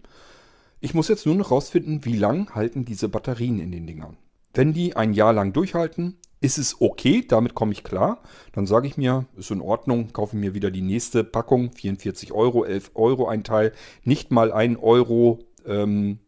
Ich 0.81 0.95
muss 0.95 1.09
jetzt 1.09 1.27
nur 1.27 1.35
noch 1.35 1.51
rausfinden, 1.51 2.05
wie 2.07 2.17
lang 2.17 2.55
halten 2.55 2.87
diese 2.87 3.09
Batterien 3.09 3.61
in 3.61 3.71
den 3.71 3.87
Dingern. 3.87 4.17
Wenn 4.55 4.73
die 4.73 4.97
ein 4.97 5.13
Jahr 5.13 5.33
lang 5.33 5.53
durchhalten, 5.53 6.17
ist 6.41 6.59
es 6.59 6.81
okay, 6.81 7.25
damit 7.27 7.55
komme 7.55 7.73
ich 7.73 7.85
klar. 7.85 8.23
Dann 8.53 8.67
sage 8.67 8.87
ich 8.87 8.97
mir, 8.97 9.27
ist 9.37 9.51
in 9.51 9.61
Ordnung, 9.61 10.13
kaufe 10.13 10.37
mir 10.37 10.55
wieder 10.55 10.71
die 10.71 10.81
nächste 10.81 11.23
Packung, 11.23 11.71
44 11.73 12.33
Euro, 12.33 12.65
11 12.65 12.93
Euro 12.95 13.29
ein 13.29 13.45
Teil, 13.45 13.73
nicht 14.05 14.31
mal 14.31 14.51
ein 14.51 14.77
Euro 14.77 15.41
ähm, 15.67 16.19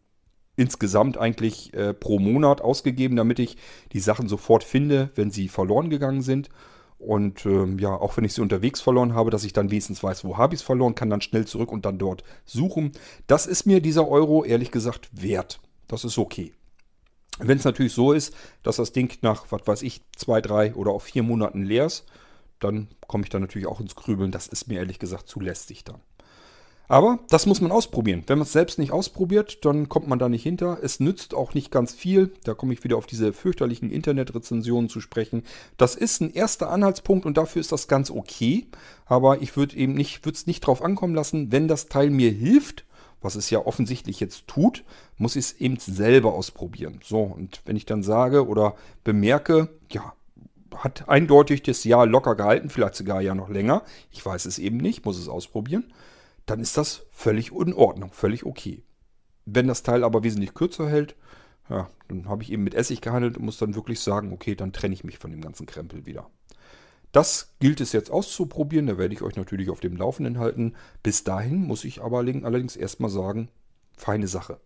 insgesamt 0.57 1.17
eigentlich 1.17 1.73
äh, 1.75 1.95
pro 1.95 2.19
Monat 2.19 2.61
ausgegeben, 2.61 3.17
damit 3.17 3.39
ich 3.39 3.57
die 3.93 4.01
Sachen 4.01 4.29
sofort 4.29 4.65
finde, 4.65 5.11
wenn 5.15 5.31
sie 5.31 5.49
verloren 5.49 5.89
gegangen 5.89 6.23
sind. 6.23 6.51
Und 6.99 7.47
ähm, 7.47 7.79
ja, 7.81 7.91
auch 7.91 8.17
wenn 8.17 8.25
ich 8.25 8.35
sie 8.35 8.43
unterwegs 8.43 8.81
verloren 8.81 9.15
habe, 9.15 9.31
dass 9.31 9.45
ich 9.45 9.53
dann 9.53 9.71
wenigstens 9.71 10.03
weiß, 10.03 10.25
wo 10.25 10.37
habe 10.37 10.55
ich 10.55 10.61
es 10.61 10.65
verloren, 10.65 10.95
kann 10.95 11.11
dann 11.11 11.21
schnell 11.21 11.47
zurück 11.47 11.73
und 11.73 11.85
dann 11.85 11.99
dort 11.99 12.23
suchen. 12.45 12.93
Das 13.27 13.47
ist 13.47 13.67
mir 13.67 13.81
dieser 13.81 14.07
Euro 14.07 14.45
ehrlich 14.45 14.71
gesagt 14.71 15.09
wert. 15.13 15.61
Das 15.89 16.05
ist 16.05 16.19
okay. 16.19 16.53
Wenn 17.39 17.59
es 17.59 17.65
natürlich 17.65 17.95
so 17.95 18.13
ist, 18.13 18.35
dass 18.63 18.77
das 18.77 18.93
Ding 18.93 19.17
nach, 19.23 19.47
was 19.51 19.67
weiß 19.67 19.83
ich, 19.83 20.03
zwei, 20.17 20.41
drei 20.41 20.75
oder 20.75 20.93
auch 20.93 21.03
vier 21.03 21.23
Monaten 21.23 21.63
leer 21.63 21.87
ist, 21.87 22.05
dann 22.61 22.89
komme 23.07 23.25
ich 23.25 23.31
da 23.31 23.41
natürlich 23.41 23.67
auch 23.67 23.81
ins 23.81 23.97
Grübeln. 23.97 24.31
Das 24.31 24.47
ist 24.47 24.69
mir 24.69 24.79
ehrlich 24.79 24.99
gesagt 24.99 25.29
zu 25.29 25.41
lästig 25.41 25.85
dann. 25.85 26.01
Aber 26.89 27.21
das 27.31 27.47
muss 27.47 27.63
man 27.63 27.73
ausprobieren. 27.73 28.23
Wenn 28.27 28.37
man 28.37 28.45
es 28.45 28.53
selbst 28.53 28.79
nicht 28.79 28.93
ausprobiert, 28.93 29.65
dann 29.65 29.89
kommt 29.89 30.09
man 30.09 30.19
da 30.19 30.29
nicht 30.29 30.43
hinter. 30.43 30.79
Es 30.83 31.01
nützt 31.01 31.33
auch 31.33 31.55
nicht 31.55 31.71
ganz 31.71 31.95
viel. 31.95 32.35
Da 32.45 32.53
komme 32.53 32.75
ich 32.75 32.85
wieder 32.85 32.99
auf 32.99 33.07
diese 33.07 33.33
fürchterlichen 33.33 33.91
Internetrezensionen 33.91 34.91
zu 34.91 35.01
sprechen. 35.01 35.43
Das 35.79 35.95
ist 35.95 36.21
ein 36.21 36.35
erster 36.35 36.71
Anhaltspunkt 36.71 37.25
und 37.25 37.39
dafür 37.39 37.61
ist 37.61 37.73
das 37.73 37.89
ganz 37.89 38.11
okay. 38.11 38.67
Aber 39.07 39.41
ich 39.41 39.57
würde 39.57 39.75
eben 39.77 39.95
nicht, 39.95 40.27
würde 40.27 40.37
es 40.37 40.47
nicht 40.47 40.61
drauf 40.61 40.83
ankommen 40.83 41.15
lassen, 41.15 41.51
wenn 41.51 41.67
das 41.67 41.87
Teil 41.87 42.11
mir 42.11 42.31
hilft, 42.31 42.85
was 43.23 43.37
es 43.37 43.51
ja 43.51 43.65
offensichtlich 43.65 44.21
jetzt 44.21 44.47
tut, 44.49 44.85
muss 45.17 45.37
ich 45.37 45.47
es 45.47 45.53
eben 45.61 45.79
selber 45.79 46.35
ausprobieren. 46.35 47.01
So, 47.03 47.21
und 47.23 47.63
wenn 47.65 47.77
ich 47.77 47.87
dann 47.87 48.03
sage 48.03 48.47
oder 48.47 48.75
bemerke, 49.05 49.69
ja, 49.91 50.13
hat 50.77 51.09
eindeutig 51.09 51.63
das 51.63 51.85
Jahr 51.85 52.07
locker 52.07 52.35
gehalten, 52.35 52.71
vielleicht 52.71 52.97
sogar 52.97 53.21
ja 53.21 53.35
noch 53.35 53.49
länger, 53.49 53.83
ich 54.11 54.25
weiß 54.25 54.47
es 54.47 54.59
eben 54.59 54.79
nicht, 54.79 55.05
muss 55.05 55.19
es 55.19 55.29
ausprobieren, 55.29 55.93
dann 56.47 56.61
ist 56.61 56.77
das 56.77 57.07
völlig 57.13 57.53
in 57.53 57.75
Ordnung, 57.75 58.11
völlig 58.13 58.45
okay. 58.45 58.83
Wenn 59.45 59.69
das 59.69 59.83
Teil 59.83 60.05
aber 60.05 60.23
wesentlich 60.23 60.55
kürzer 60.55 60.89
hält, 60.89 61.15
ja, 61.69 61.89
dann 62.09 62.29
habe 62.29 62.43
ich 62.43 62.53
eben 62.53 62.65
mit 62.65 62.75
Essig 62.75 63.01
gehandelt 63.01 63.37
und 63.37 63.45
muss 63.45 63.59
dann 63.59 63.75
wirklich 63.75 64.01
sagen, 64.01 64.33
okay, 64.33 64.55
dann 64.55 64.73
trenne 64.73 64.95
ich 64.95 65.05
mich 65.05 65.19
von 65.19 65.31
dem 65.31 65.41
ganzen 65.41 65.67
Krempel 65.67 66.07
wieder. 66.07 66.29
Das 67.13 67.53
gilt 67.61 67.81
es 67.83 67.93
jetzt 67.93 68.11
auszuprobieren, 68.11 68.87
da 68.87 68.99
werde 68.99 69.15
ich 69.15 69.23
euch 69.23 69.37
natürlich 69.37 69.69
auf 69.69 69.81
dem 69.81 69.97
Laufenden 69.97 70.39
halten. 70.39 70.75
Bis 71.03 71.25
dahin 71.25 71.63
muss 71.63 71.85
ich 71.85 72.03
aber 72.03 72.19
allerdings 72.19 72.75
erstmal 72.75 73.11
sagen, 73.11 73.49
feine 73.97 74.29
Sache. 74.29 74.59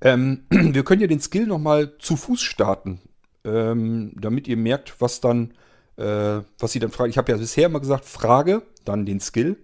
Ähm, 0.00 0.44
wir 0.50 0.84
können 0.84 1.02
ja 1.02 1.06
den 1.06 1.20
Skill 1.20 1.46
nochmal 1.46 1.96
zu 1.98 2.16
Fuß 2.16 2.40
starten, 2.40 3.00
ähm, 3.44 4.12
damit 4.16 4.48
ihr 4.48 4.56
merkt, 4.56 5.00
was 5.00 5.20
dann, 5.20 5.52
äh, 5.96 6.40
was 6.58 6.72
sie 6.72 6.78
dann 6.78 6.90
fragen. 6.90 7.10
Ich 7.10 7.18
habe 7.18 7.32
ja 7.32 7.38
bisher 7.38 7.66
immer 7.66 7.80
gesagt, 7.80 8.06
Frage, 8.06 8.62
dann 8.84 9.04
den 9.04 9.20
Skill 9.20 9.56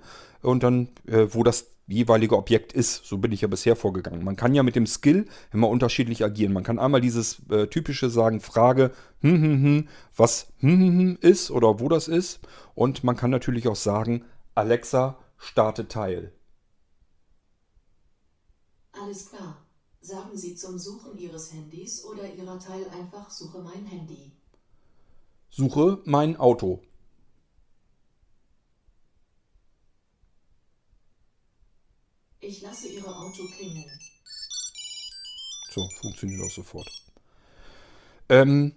und 0.43 0.63
dann, 0.63 0.89
äh, 1.07 1.27
wo 1.31 1.43
das 1.43 1.74
jeweilige 1.87 2.37
Objekt 2.37 2.73
ist. 2.73 3.05
So 3.05 3.19
bin 3.19 3.33
ich 3.33 3.43
ja 3.43 3.49
bisher 3.49 3.77
vorgegangen. 3.77 4.25
Man 4.25 4.37
kann 4.37 4.55
ja 4.55 4.63
mit 4.63 4.77
dem 4.77 4.87
Skill 4.87 5.27
immer 5.53 5.69
unterschiedlich 5.69 6.25
agieren. 6.25 6.53
Man 6.53 6.63
kann 6.65 6.79
einmal 6.79 7.01
dieses 7.01 7.43
äh, 7.51 7.67
typische 7.67 8.11
sagen, 8.11 8.41
Frage, 8.41 8.93
hm, 9.21 9.43
hm, 9.43 9.63
hm, 9.63 9.89
was 10.17 10.53
hm, 10.59 10.81
hm, 10.81 10.99
hm 10.99 11.19
ist 11.21 11.51
oder 11.51 11.81
wo 11.81 11.89
das 11.89 12.09
ist. 12.09 12.41
Und 12.75 13.05
man 13.05 13.17
kann 13.17 13.31
natürlich 13.31 13.69
auch 13.69 13.77
sagen, 13.77 14.25
Alexa, 14.55 15.19
starte 15.37 15.89
Teil. 15.89 16.33
Alles 18.93 19.27
klar. 19.27 19.67
Sagen 20.01 20.37
Sie 20.37 20.55
zum 20.55 20.79
Suchen 20.79 21.19
Ihres 21.19 21.53
Handys 21.53 22.05
oder 22.05 22.33
Ihrer 22.33 22.59
Teil 22.59 22.87
einfach 22.91 23.31
Suche 23.31 23.59
mein 23.59 23.87
Handy. 23.87 24.33
Suche 25.51 26.01
mein 26.05 26.37
Auto. 26.37 26.83
Ich 32.47 32.61
lasse 32.61 32.89
Ihre 32.89 33.17
Auto 33.17 33.45
klingeln. 33.57 33.99
So, 35.71 35.89
funktioniert 36.01 36.43
auch 36.43 36.51
sofort. 36.51 36.91
Ähm, 38.29 38.75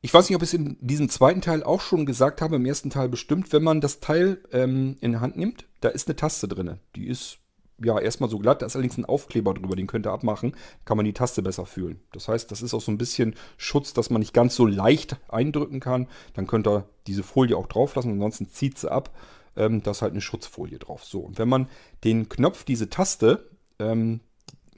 ich 0.00 0.14
weiß 0.14 0.28
nicht, 0.28 0.36
ob 0.36 0.42
ich 0.42 0.50
es 0.50 0.54
in 0.54 0.76
diesem 0.80 1.08
zweiten 1.08 1.40
Teil 1.40 1.62
auch 1.64 1.80
schon 1.80 2.06
gesagt 2.06 2.40
habe, 2.40 2.56
im 2.56 2.64
ersten 2.64 2.90
Teil 2.90 3.08
bestimmt, 3.08 3.52
wenn 3.52 3.64
man 3.64 3.80
das 3.80 4.00
Teil 4.00 4.40
ähm, 4.52 4.96
in 5.00 5.12
die 5.12 5.18
Hand 5.18 5.36
nimmt, 5.36 5.66
da 5.80 5.88
ist 5.88 6.06
eine 6.06 6.16
Taste 6.16 6.46
drin. 6.46 6.78
Die 6.94 7.08
ist 7.08 7.38
ja 7.82 7.98
erstmal 7.98 8.30
so 8.30 8.38
glatt, 8.38 8.62
da 8.62 8.66
ist 8.66 8.76
allerdings 8.76 8.98
ein 8.98 9.04
Aufkleber 9.04 9.54
drüber, 9.54 9.76
den 9.76 9.86
könnt 9.86 10.06
ihr 10.06 10.12
abmachen, 10.12 10.56
kann 10.84 10.96
man 10.96 11.06
die 11.06 11.12
Taste 11.12 11.42
besser 11.42 11.66
fühlen. 11.66 12.00
Das 12.12 12.28
heißt, 12.28 12.50
das 12.50 12.62
ist 12.62 12.74
auch 12.74 12.80
so 12.80 12.92
ein 12.92 12.98
bisschen 12.98 13.34
Schutz, 13.56 13.92
dass 13.92 14.10
man 14.10 14.20
nicht 14.20 14.34
ganz 14.34 14.54
so 14.54 14.66
leicht 14.66 15.16
eindrücken 15.28 15.80
kann. 15.80 16.08
Dann 16.34 16.46
könnt 16.46 16.66
ihr 16.66 16.88
diese 17.06 17.22
Folie 17.22 17.56
auch 17.56 17.66
drauf 17.66 17.94
lassen, 17.94 18.12
ansonsten 18.12 18.48
zieht 18.50 18.78
sie 18.78 18.90
ab 18.90 19.10
ähm, 19.58 19.82
da 19.82 19.90
ist 19.90 20.00
halt 20.00 20.12
eine 20.12 20.22
Schutzfolie 20.22 20.78
drauf. 20.78 21.04
So, 21.04 21.20
und 21.20 21.38
wenn 21.38 21.48
man 21.48 21.68
den 22.04 22.28
Knopf, 22.28 22.64
diese 22.64 22.88
Taste, 22.88 23.50
ähm, 23.78 24.20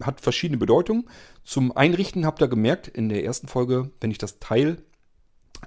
hat 0.02 0.20
verschiedene 0.20 0.58
Bedeutungen. 0.58 1.08
Zum 1.44 1.76
Einrichten 1.76 2.24
habt 2.24 2.40
ihr 2.40 2.48
gemerkt, 2.48 2.88
in 2.88 3.10
der 3.10 3.22
ersten 3.22 3.48
Folge, 3.48 3.90
wenn 4.00 4.10
ich 4.10 4.18
das 4.18 4.38
Teil 4.40 4.82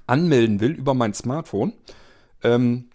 anmelden 0.08 0.60
will 0.60 0.72
über 0.72 0.96
mein 0.96 1.14
Smartphone, 1.14 1.74
ähm, 2.42 2.90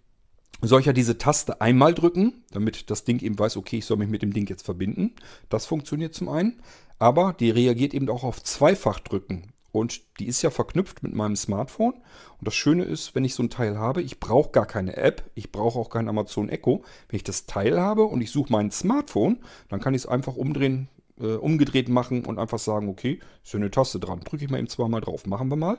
soll 0.60 0.80
ich 0.80 0.86
ja 0.86 0.92
diese 0.92 1.18
Taste 1.18 1.60
einmal 1.60 1.94
drücken, 1.94 2.44
damit 2.50 2.90
das 2.90 3.04
Ding 3.04 3.20
eben 3.22 3.38
weiß, 3.38 3.56
okay, 3.56 3.78
ich 3.78 3.86
soll 3.86 3.98
mich 3.98 4.08
mit 4.08 4.22
dem 4.22 4.32
Ding 4.32 4.48
jetzt 4.48 4.64
verbinden. 4.64 5.14
Das 5.48 5.66
funktioniert 5.66 6.14
zum 6.14 6.28
einen. 6.28 6.60
Aber 6.98 7.32
die 7.38 7.50
reagiert 7.50 7.94
eben 7.94 8.08
auch 8.08 8.24
auf 8.24 8.42
zweifach 8.42 8.98
drücken. 8.98 9.52
Und 9.70 10.18
die 10.18 10.26
ist 10.26 10.42
ja 10.42 10.50
verknüpft 10.50 11.02
mit 11.02 11.14
meinem 11.14 11.36
Smartphone. 11.36 11.94
Und 11.94 12.46
das 12.46 12.54
Schöne 12.54 12.84
ist, 12.84 13.14
wenn 13.14 13.24
ich 13.24 13.34
so 13.34 13.42
ein 13.42 13.50
Teil 13.50 13.78
habe, 13.78 14.02
ich 14.02 14.18
brauche 14.18 14.50
gar 14.50 14.66
keine 14.66 14.96
App, 14.96 15.30
ich 15.34 15.52
brauche 15.52 15.78
auch 15.78 15.90
kein 15.90 16.08
Amazon 16.08 16.48
Echo. 16.48 16.84
Wenn 17.08 17.16
ich 17.16 17.24
das 17.24 17.46
Teil 17.46 17.78
habe 17.78 18.04
und 18.04 18.20
ich 18.20 18.30
suche 18.30 18.52
mein 18.52 18.70
Smartphone, 18.70 19.40
dann 19.68 19.80
kann 19.80 19.94
ich 19.94 20.02
es 20.02 20.08
einfach 20.08 20.36
umdrehen, 20.36 20.88
äh, 21.20 21.34
umgedreht 21.34 21.88
machen 21.88 22.24
und 22.24 22.38
einfach 22.38 22.58
sagen, 22.58 22.88
okay, 22.88 23.20
ist 23.44 23.52
ja 23.52 23.58
eine 23.58 23.70
Taste 23.70 24.00
dran. 24.00 24.20
Drücke 24.20 24.44
ich 24.44 24.50
mal 24.50 24.58
eben 24.58 24.68
zweimal 24.68 25.00
drauf. 25.00 25.26
Machen 25.26 25.50
wir 25.50 25.56
mal. 25.56 25.78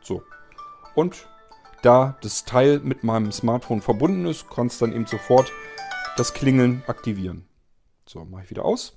So. 0.00 0.22
Und 0.94 1.26
da 1.82 2.16
das 2.22 2.44
Teil 2.44 2.80
mit 2.80 3.02
meinem 3.02 3.32
Smartphone 3.32 3.82
verbunden 3.82 4.26
ist, 4.26 4.48
kann 4.48 4.68
es 4.68 4.78
dann 4.78 4.92
eben 4.92 5.06
sofort 5.06 5.52
das 6.16 6.32
Klingeln 6.32 6.82
aktivieren. 6.86 7.46
So, 8.06 8.24
mache 8.24 8.44
ich 8.44 8.50
wieder 8.50 8.64
aus. 8.64 8.96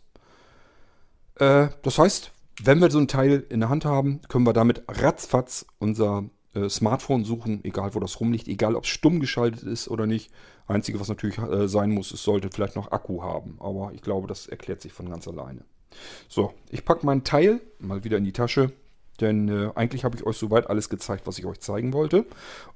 Äh, 1.39 1.69
das 1.81 1.97
heißt, 1.97 2.31
wenn 2.63 2.81
wir 2.81 2.91
so 2.91 2.99
ein 2.99 3.07
Teil 3.07 3.45
in 3.49 3.61
der 3.61 3.69
Hand 3.69 3.85
haben, 3.85 4.21
können 4.27 4.45
wir 4.45 4.53
damit 4.53 4.83
ratzfatz 4.87 5.65
unser 5.79 6.25
äh, 6.53 6.69
Smartphone 6.69 7.23
suchen, 7.23 7.63
egal 7.63 7.95
wo 7.95 7.99
das 7.99 8.19
rumliegt, 8.19 8.47
egal 8.47 8.75
ob 8.75 8.83
es 8.83 8.89
stumm 8.89 9.19
geschaltet 9.19 9.63
ist 9.63 9.87
oder 9.87 10.05
nicht. 10.05 10.31
Einzige, 10.67 10.99
was 10.99 11.07
natürlich 11.07 11.37
äh, 11.39 11.67
sein 11.67 11.91
muss, 11.91 12.11
es 12.11 12.23
sollte 12.23 12.49
vielleicht 12.53 12.75
noch 12.75 12.91
Akku 12.91 13.23
haben. 13.23 13.57
Aber 13.59 13.91
ich 13.93 14.01
glaube, 14.01 14.27
das 14.27 14.47
erklärt 14.47 14.81
sich 14.81 14.93
von 14.93 15.09
ganz 15.09 15.27
alleine. 15.27 15.63
So, 16.27 16.53
ich 16.69 16.85
packe 16.85 17.05
mein 17.05 17.23
Teil 17.23 17.61
mal 17.79 18.03
wieder 18.03 18.17
in 18.17 18.23
die 18.23 18.33
Tasche, 18.33 18.71
denn 19.19 19.49
äh, 19.49 19.71
eigentlich 19.75 20.03
habe 20.03 20.15
ich 20.15 20.25
euch 20.25 20.37
soweit 20.37 20.69
alles 20.69 20.89
gezeigt, 20.89 21.25
was 21.25 21.39
ich 21.39 21.45
euch 21.45 21.59
zeigen 21.59 21.93
wollte. 21.93 22.25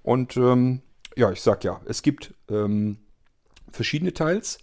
Und 0.02 0.38
ähm, 0.38 0.82
ja, 1.15 1.32
ich 1.32 1.41
sag 1.41 1.63
ja, 1.63 1.82
es 1.86 2.02
gibt 2.02 2.34
ähm, 2.49 2.97
verschiedene 3.71 4.13
Teils. 4.13 4.58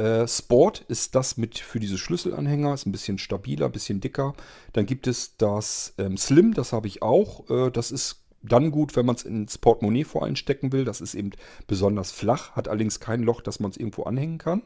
Äh, 0.00 0.26
Sport 0.26 0.86
ist 0.88 1.14
das 1.14 1.36
mit 1.36 1.58
für 1.58 1.78
diese 1.78 1.98
Schlüsselanhänger, 1.98 2.72
ist 2.72 2.86
ein 2.86 2.92
bisschen 2.92 3.18
stabiler, 3.18 3.66
ein 3.66 3.72
bisschen 3.72 4.00
dicker. 4.00 4.34
Dann 4.72 4.86
gibt 4.86 5.06
es 5.06 5.36
das 5.36 5.92
ähm, 5.98 6.16
Slim, 6.16 6.54
das 6.54 6.72
habe 6.72 6.86
ich 6.86 7.02
auch. 7.02 7.50
Äh, 7.50 7.70
das 7.70 7.92
ist 7.92 8.24
dann 8.42 8.70
gut, 8.70 8.96
wenn 8.96 9.04
man 9.04 9.16
es 9.16 9.24
ins 9.24 9.58
Portemonnaie 9.58 10.04
vor 10.04 10.22
allem 10.22 10.36
stecken 10.36 10.72
will. 10.72 10.86
Das 10.86 11.02
ist 11.02 11.14
eben 11.14 11.32
besonders 11.66 12.12
flach, 12.12 12.52
hat 12.52 12.68
allerdings 12.68 12.98
kein 12.98 13.22
Loch, 13.22 13.42
dass 13.42 13.60
man 13.60 13.72
es 13.72 13.76
irgendwo 13.76 14.04
anhängen 14.04 14.38
kann. 14.38 14.62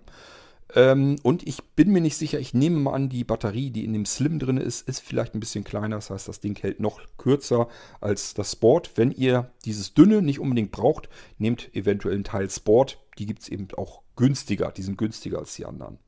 Ähm, 0.77 1.16
und 1.25 1.44
ich 1.49 1.61
bin 1.75 1.90
mir 1.90 2.01
nicht 2.01 2.16
sicher, 2.16 2.38
ich 2.38 2.55
nehme 2.55 2.79
mal 2.79 2.94
an, 2.94 3.09
die 3.09 3.25
Batterie, 3.25 3.70
die 3.70 3.85
in 3.85 3.92
dem 3.92 4.07
Slim 4.07 4.38
drin 4.38 4.57
ist, 4.57 4.88
ist 4.88 5.01
vielleicht 5.01 5.35
ein 5.35 5.40
bisschen 5.40 5.64
kleiner. 5.64 5.97
Das 5.97 6.11
heißt, 6.11 6.29
das 6.29 6.38
Ding 6.38 6.57
hält 6.61 6.79
noch 6.79 7.01
kürzer 7.18 7.66
als 8.01 8.35
das 8.35 8.53
Sport. 8.53 8.92
Wenn 8.94 9.11
ihr 9.11 9.51
dieses 9.64 9.94
dünne 9.94 10.23
nicht 10.23 10.38
unbedingt 10.38 10.70
braucht, 10.70 11.09
nehmt 11.38 11.75
eventuell 11.75 12.14
einen 12.14 12.23
Teil 12.23 12.49
Sport. 12.49 13.01
Die 13.18 13.27
gibt 13.27 13.42
es 13.42 13.49
eben 13.49 13.66
auch 13.77 14.04
günstiger. 14.16 14.70
Die 14.72 14.83
sind 14.83 14.98
günstiger 14.98 15.38
als 15.38 15.55
die 15.55 15.64
anderen. 15.64 15.98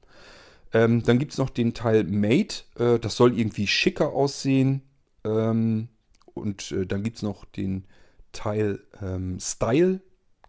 Ähm, 0.73 1.03
dann 1.03 1.19
gibt 1.19 1.33
es 1.33 1.39
noch 1.39 1.51
den 1.51 1.75
Teil 1.75 2.05
Mate. 2.05 2.65
Äh, 2.79 2.99
das 2.99 3.17
soll 3.17 3.39
irgendwie 3.39 3.67
schicker 3.67 4.13
aussehen. 4.13 4.83
Ähm, 5.25 5.89
und 6.35 6.73
äh, 6.73 6.87
dann 6.87 7.03
gibt 7.03 7.17
es 7.17 7.23
noch 7.23 7.45
den 7.45 7.85
Teil 8.33 8.81
ähm, 9.03 9.39
Style. 9.41 10.01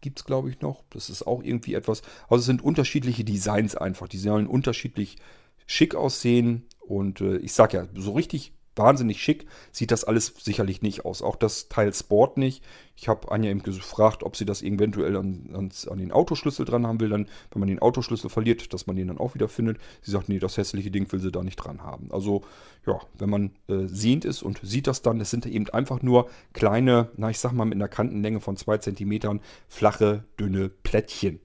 Gibt 0.01 0.19
es, 0.19 0.25
glaube 0.25 0.49
ich, 0.49 0.61
noch. 0.61 0.83
Das 0.89 1.09
ist 1.09 1.25
auch 1.25 1.43
irgendwie 1.43 1.73
etwas. 1.73 2.01
Also 2.29 2.41
es 2.41 2.45
sind 2.45 2.63
unterschiedliche 2.63 3.23
Designs 3.23 3.75
einfach. 3.75 4.07
Die 4.07 4.17
sollen 4.17 4.47
unterschiedlich 4.47 5.17
schick 5.65 5.95
aussehen. 5.95 6.65
Und 6.79 7.21
äh, 7.21 7.37
ich 7.37 7.53
sage 7.53 7.77
ja, 7.77 7.87
so 7.95 8.13
richtig 8.13 8.53
wahnsinnig 8.77 9.21
schick 9.21 9.45
sieht 9.71 9.91
das 9.91 10.03
alles 10.03 10.33
sicherlich 10.39 10.81
nicht 10.81 11.05
aus. 11.05 11.21
Auch 11.21 11.35
das 11.35 11.69
Teil 11.69 11.93
Sport 11.93 12.37
nicht. 12.37 12.63
Ich 12.95 13.07
habe 13.07 13.31
Anja 13.31 13.51
eben 13.51 13.61
gefragt, 13.61 14.23
ob 14.23 14.35
sie 14.35 14.45
das 14.45 14.63
eventuell 14.63 15.15
an, 15.17 15.49
an, 15.53 15.71
an, 15.89 15.97
den 15.97 16.11
Autoschlüssel 16.11 16.65
dran 16.65 16.87
haben 16.87 16.99
will. 16.99 17.09
Dann, 17.09 17.27
wenn 17.51 17.59
man 17.59 17.69
den 17.69 17.79
Autoschlüssel 17.79 18.29
verliert, 18.29 18.73
dass 18.73 18.87
man 18.87 18.95
den 18.95 19.07
dann 19.07 19.19
auch 19.19 19.35
wieder 19.35 19.47
findet. 19.47 19.77
Sie 20.01 20.11
sagt, 20.11 20.29
nee, 20.29 20.39
das 20.39 20.57
hässliche 20.57 20.89
Ding 20.89 21.11
will 21.11 21.19
sie 21.19 21.31
da 21.31 21.43
nicht 21.43 21.57
dran 21.57 21.83
haben. 21.83 22.11
Also, 22.11 22.43
ja, 22.85 22.99
wenn 23.17 23.29
man 23.29 23.51
äh, 23.67 23.85
sehend 23.87 24.25
ist 24.25 24.41
und 24.41 24.59
sieht 24.63 24.87
das 24.87 25.01
dann, 25.01 25.21
es 25.21 25.29
sind 25.29 25.45
eben 25.45 25.69
einfach 25.69 26.01
nur 26.01 26.29
kleine, 26.53 27.09
na, 27.17 27.29
ich 27.29 27.39
sag 27.39 27.51
mal 27.51 27.65
mit 27.65 27.75
einer 27.75 27.87
Kantenlänge 27.87 28.39
von 28.39 28.57
2 28.57 28.79
cm, 28.79 29.39
flache, 29.67 30.23
dünne 30.39 30.69
Plättchen. 30.69 31.39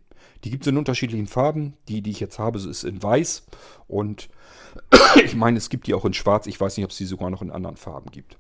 Die 0.44 0.50
gibt 0.50 0.64
es 0.64 0.68
in 0.68 0.78
unterschiedlichen 0.78 1.26
Farben. 1.26 1.74
Die, 1.88 2.02
die 2.02 2.10
ich 2.10 2.20
jetzt 2.20 2.38
habe, 2.38 2.58
ist 2.58 2.84
in 2.84 3.02
weiß. 3.02 3.46
Und 3.88 4.28
ich 5.24 5.34
meine, 5.34 5.58
es 5.58 5.68
gibt 5.68 5.86
die 5.86 5.94
auch 5.94 6.04
in 6.04 6.14
schwarz. 6.14 6.46
Ich 6.46 6.60
weiß 6.60 6.76
nicht, 6.76 6.84
ob 6.84 6.90
es 6.90 6.96
die 6.96 7.04
sogar 7.04 7.30
noch 7.30 7.42
in 7.42 7.50
anderen 7.50 7.76
Farben 7.76 8.10
gibt. 8.10 8.36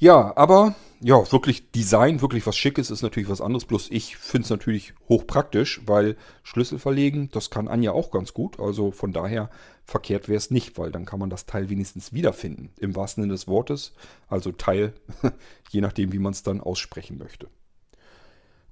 Ja, 0.00 0.34
aber 0.34 0.74
ja, 1.00 1.30
wirklich 1.30 1.72
Design, 1.72 2.22
wirklich 2.22 2.46
was 2.46 2.56
Schickes 2.56 2.90
ist 2.90 3.02
natürlich 3.02 3.28
was 3.28 3.42
anderes. 3.42 3.66
Bloß 3.66 3.90
ich 3.90 4.16
finde 4.16 4.44
es 4.44 4.50
natürlich 4.50 4.94
hochpraktisch, 5.10 5.82
weil 5.84 6.16
Schlüssel 6.42 6.78
verlegen, 6.78 7.28
das 7.32 7.50
kann 7.50 7.68
Anja 7.68 7.92
auch 7.92 8.10
ganz 8.10 8.32
gut. 8.32 8.58
Also 8.58 8.92
von 8.92 9.12
daher 9.12 9.50
verkehrt 9.84 10.28
wäre 10.28 10.38
es 10.38 10.50
nicht, 10.50 10.78
weil 10.78 10.90
dann 10.90 11.04
kann 11.04 11.20
man 11.20 11.28
das 11.28 11.44
Teil 11.44 11.68
wenigstens 11.68 12.14
wiederfinden. 12.14 12.70
Im 12.78 12.96
wahrsten 12.96 13.22
Sinne 13.22 13.34
des 13.34 13.46
Wortes. 13.46 13.92
Also 14.26 14.52
Teil, 14.52 14.94
je 15.70 15.82
nachdem, 15.82 16.12
wie 16.14 16.18
man 16.18 16.32
es 16.32 16.42
dann 16.42 16.62
aussprechen 16.62 17.18
möchte. 17.18 17.48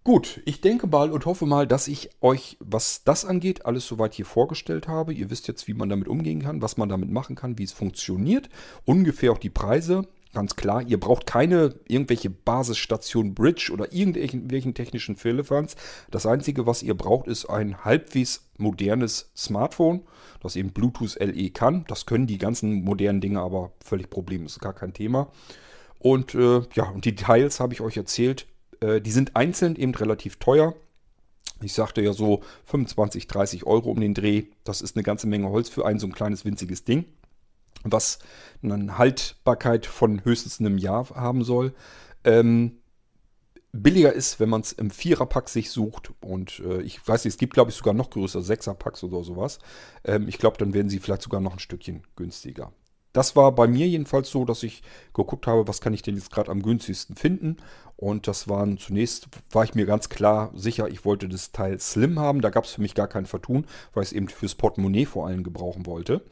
Gut, 0.05 0.41
ich 0.47 0.61
denke 0.61 0.87
mal 0.87 1.11
und 1.11 1.27
hoffe 1.27 1.45
mal, 1.45 1.67
dass 1.67 1.87
ich 1.87 2.11
euch, 2.21 2.57
was 2.61 3.05
das 3.05 3.25
angeht, 3.25 3.67
alles 3.67 3.87
soweit 3.87 4.15
hier 4.15 4.25
vorgestellt 4.25 4.89
habe. 4.89 5.13
Ihr 5.13 5.31
wisst 5.31 5.49
jetzt, 5.49 5.69
wie 5.69 5.75
man 5.75 5.89
damit 5.89 6.09
umgehen 6.09 6.43
kann, 6.43 6.63
was 6.63 6.77
man 6.77 6.89
damit 6.89 7.11
machen 7.11 7.37
kann, 7.37 7.59
wie 7.59 7.65
es 7.65 7.73
funktioniert. 7.73 8.49
Ungefähr 8.85 9.33
auch 9.33 9.39
die 9.39 9.51
Preise. 9.51 10.09
Ganz 10.35 10.57
klar, 10.57 10.83
ihr 10.83 11.01
braucht 11.01 11.27
keine 11.27 11.75
irgendwelche 11.89 12.29
Basisstation 12.29 13.35
Bridge 13.35 13.71
oder 13.73 13.93
irgendwelchen 13.93 14.75
technischen 14.75 15.17
Firlefanz. 15.17 15.75
Das 16.11 16.27
Einzige, 16.27 16.67
was 16.67 16.83
ihr 16.83 16.95
braucht, 16.95 17.29
ist 17.29 17.47
ein 17.47 17.85
halbwegs 17.85 18.49
modernes 18.59 19.31
Smartphone, 19.35 20.03
das 20.41 20.57
eben 20.57 20.73
Bluetooth 20.73 21.19
LE 21.19 21.51
kann. 21.51 21.85
Das 21.89 22.05
können 22.05 22.27
die 22.27 22.39
ganzen 22.39 22.85
modernen 22.85 23.23
Dinge 23.23 23.41
aber 23.41 23.73
völlig 23.83 24.11
problemlos, 24.11 24.59
gar 24.59 24.75
kein 24.75 24.93
Thema. 24.93 25.33
Und 25.99 26.35
äh, 26.35 26.61
ja, 26.75 26.91
und 26.91 27.07
die 27.07 27.15
Details 27.15 27.59
habe 27.59 27.73
ich 27.73 27.81
euch 27.81 27.97
erzählt. 27.97 28.47
Äh, 28.81 29.01
die 29.01 29.11
sind 29.11 29.37
einzeln 29.37 29.77
eben 29.77 29.95
relativ 29.95 30.37
teuer. 30.37 30.75
Ich 31.63 31.73
sagte 31.73 32.01
ja 32.03 32.13
so 32.13 32.43
25, 32.65 33.27
30 33.27 33.67
Euro 33.67 33.91
um 33.91 34.01
den 34.01 34.15
Dreh. 34.15 34.45
Das 34.65 34.81
ist 34.81 34.97
eine 34.97 35.03
ganze 35.03 35.27
Menge 35.27 35.49
Holz 35.51 35.69
für 35.69 35.87
ein 35.87 35.99
so 35.99 36.07
ein 36.07 36.13
kleines 36.13 36.45
winziges 36.45 36.85
Ding, 36.85 37.05
was 37.83 38.21
eine 38.63 38.97
Haltbarkeit 38.99 39.87
von 39.87 40.25
höchstens 40.25 40.61
einem 40.61 40.79
Jahr 40.79 41.09
haben 41.11 41.43
soll. 41.43 41.75
Ähm, 42.25 42.79
billiger 43.73 44.13
ist, 44.13 44.41
wenn 44.41 44.49
man 44.49 44.61
es 44.61 44.73
im 44.73 44.91
Viererpack 44.91 45.49
sich 45.49 45.71
sucht. 45.71 46.13
Und 46.21 46.61
äh, 46.61 46.81
ich 46.83 47.07
weiß 47.07 47.25
nicht, 47.25 47.35
es 47.35 47.39
gibt 47.39 47.55
glaube 47.55 47.71
ich 47.71 47.77
sogar 47.77 47.95
noch 47.95 48.11
größere 48.11 48.43
Sechserpacks 48.43 49.03
oder 49.03 49.25
sowas. 49.25 49.59
Ähm, 50.05 50.29
ich 50.29 50.39
glaube, 50.39 50.59
dann 50.59 50.75
werden 50.75 50.89
sie 50.89 51.01
vielleicht 51.01 51.23
sogar 51.23 51.41
noch 51.41 51.55
ein 51.55 51.59
Stückchen 51.59 52.03
günstiger. 52.15 52.73
Das 53.19 53.35
war 53.35 53.51
bei 53.51 53.67
mir 53.67 53.89
jedenfalls 53.89 54.31
so, 54.31 54.45
dass 54.45 54.63
ich 54.63 54.81
geguckt 55.13 55.49
habe, 55.49 55.67
was 55.67 55.81
kann 55.81 55.93
ich 55.93 56.03
denn 56.03 56.15
jetzt 56.15 56.31
gerade 56.31 56.53
am 56.53 56.63
günstigsten 56.63 57.17
finden. 57.17 57.57
Und 57.97 58.29
das 58.29 58.49
waren 58.49 58.79
zunächst, 58.79 59.27
war 59.51 59.65
ich 59.65 59.75
mir 59.75 59.87
ganz 59.87 60.09
klar 60.09 60.53
sicher, 60.55 60.87
ich 60.87 61.05
wollte 61.05 61.29
das 61.29 61.51
Teil 61.51 61.81
Slim 61.81 62.21
haben. 62.21 62.43
Da 62.43 62.51
gab 62.51 62.63
es 62.63 62.71
für 62.71 62.81
mich 62.81 62.95
gar 62.95 63.09
kein 63.09 63.27
Vertun, 63.27 63.67
weil 63.93 64.05
ich 64.05 64.11
es 64.11 64.13
eben 64.13 64.29
fürs 64.29 64.55
Portemonnaie 64.55 65.05
vor 65.05 65.27
allem 65.27 65.43
gebrauchen 65.43 65.85
wollte. 65.85 66.23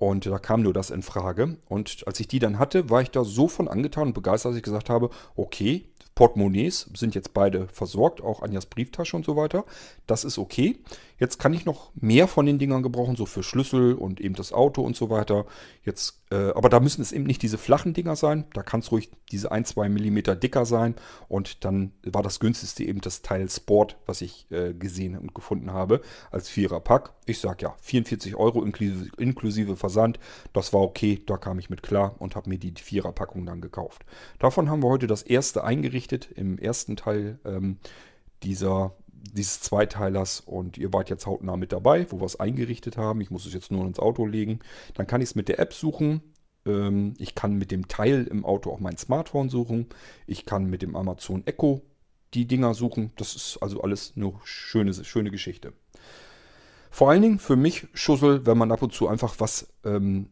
Und 0.00 0.26
da 0.26 0.40
kam 0.40 0.62
nur 0.62 0.72
das 0.72 0.90
in 0.90 1.02
Frage. 1.02 1.56
Und 1.68 2.02
als 2.08 2.18
ich 2.18 2.26
die 2.26 2.40
dann 2.40 2.58
hatte, 2.58 2.90
war 2.90 3.00
ich 3.00 3.12
da 3.12 3.22
so 3.22 3.46
von 3.46 3.68
angetan 3.68 4.08
und 4.08 4.14
begeistert, 4.14 4.50
dass 4.50 4.56
ich 4.56 4.64
gesagt 4.64 4.90
habe, 4.90 5.10
okay, 5.36 5.84
Portemonnaies 6.14 6.90
sind 6.94 7.14
jetzt 7.14 7.34
beide 7.34 7.66
versorgt, 7.68 8.22
auch 8.22 8.42
Anjas 8.42 8.66
Brieftasche 8.66 9.16
und 9.16 9.24
so 9.24 9.36
weiter. 9.36 9.64
Das 10.06 10.24
ist 10.24 10.38
okay. 10.38 10.78
Jetzt 11.18 11.38
kann 11.38 11.54
ich 11.54 11.64
noch 11.64 11.90
mehr 11.94 12.28
von 12.28 12.44
den 12.44 12.58
Dingern 12.58 12.82
gebrauchen, 12.82 13.16
so 13.16 13.24
für 13.24 13.42
Schlüssel 13.42 13.94
und 13.94 14.20
eben 14.20 14.34
das 14.34 14.52
Auto 14.52 14.82
und 14.82 14.96
so 14.96 15.10
weiter. 15.10 15.46
Jetzt, 15.84 16.20
äh, 16.30 16.50
aber 16.54 16.68
da 16.68 16.80
müssen 16.80 17.02
es 17.02 17.12
eben 17.12 17.24
nicht 17.24 17.42
diese 17.42 17.56
flachen 17.56 17.94
Dinger 17.94 18.16
sein. 18.16 18.44
Da 18.52 18.62
kann 18.62 18.80
es 18.80 18.90
ruhig 18.90 19.10
diese 19.30 19.50
1, 19.52 19.70
2 19.70 19.88
mm 19.88 20.40
dicker 20.40 20.66
sein. 20.66 20.96
Und 21.28 21.64
dann 21.64 21.92
war 22.02 22.22
das 22.22 22.40
günstigste 22.40 22.84
eben 22.84 23.00
das 23.00 23.22
Teil 23.22 23.48
Sport, 23.48 23.96
was 24.06 24.20
ich 24.22 24.50
äh, 24.50 24.74
gesehen 24.74 25.16
und 25.16 25.34
gefunden 25.34 25.72
habe, 25.72 26.00
als 26.30 26.48
Vierer-Pack. 26.48 27.12
Ich 27.26 27.38
sag 27.38 27.62
ja, 27.62 27.74
44 27.80 28.34
Euro 28.34 28.62
inklusive, 28.64 29.10
inklusive 29.16 29.76
Versand. 29.76 30.18
Das 30.52 30.72
war 30.72 30.80
okay, 30.80 31.22
da 31.26 31.36
kam 31.36 31.58
ich 31.58 31.70
mit 31.70 31.82
klar 31.82 32.16
und 32.18 32.34
habe 32.34 32.50
mir 32.50 32.58
die 32.58 32.74
Vierer-Packung 32.76 33.46
dann 33.46 33.60
gekauft. 33.60 34.04
Davon 34.40 34.68
haben 34.68 34.82
wir 34.82 34.88
heute 34.88 35.06
das 35.06 35.22
erste 35.22 35.64
eingerichtet 35.64 36.03
im 36.12 36.58
ersten 36.58 36.96
Teil 36.96 37.38
ähm, 37.44 37.78
dieser 38.42 38.94
dieses 39.32 39.60
Zweiteilers 39.60 40.40
und 40.40 40.76
ihr 40.78 40.92
wart 40.92 41.10
jetzt 41.10 41.26
hautnah 41.26 41.56
mit 41.56 41.72
dabei, 41.72 42.06
wo 42.10 42.20
wir 42.20 42.26
es 42.26 42.38
eingerichtet 42.38 42.96
haben. 42.96 43.20
Ich 43.20 43.30
muss 43.30 43.46
es 43.46 43.54
jetzt 43.54 43.70
nur 43.70 43.86
ins 43.86 43.98
Auto 43.98 44.26
legen. 44.26 44.60
Dann 44.94 45.06
kann 45.06 45.20
ich 45.20 45.30
es 45.30 45.34
mit 45.34 45.48
der 45.48 45.58
App 45.58 45.72
suchen. 45.72 46.22
Ähm, 46.66 47.14
ich 47.18 47.34
kann 47.34 47.54
mit 47.54 47.70
dem 47.70 47.88
Teil 47.88 48.26
im 48.30 48.44
Auto 48.44 48.70
auch 48.70 48.80
mein 48.80 48.96
Smartphone 48.96 49.48
suchen. 49.48 49.86
Ich 50.26 50.44
kann 50.46 50.66
mit 50.66 50.82
dem 50.82 50.96
Amazon 50.96 51.46
Echo 51.46 51.82
die 52.34 52.46
Dinger 52.46 52.74
suchen. 52.74 53.12
Das 53.16 53.34
ist 53.34 53.58
also 53.60 53.82
alles 53.82 54.12
eine 54.16 54.32
schöne, 54.44 54.92
schöne 54.92 55.30
Geschichte. 55.30 55.72
Vor 56.90 57.10
allen 57.10 57.22
Dingen 57.22 57.38
für 57.38 57.56
mich 57.56 57.88
Schussel, 57.92 58.46
wenn 58.46 58.58
man 58.58 58.70
ab 58.70 58.82
und 58.82 58.92
zu 58.92 59.08
einfach 59.08 59.34
was, 59.38 59.72
ähm, 59.84 60.30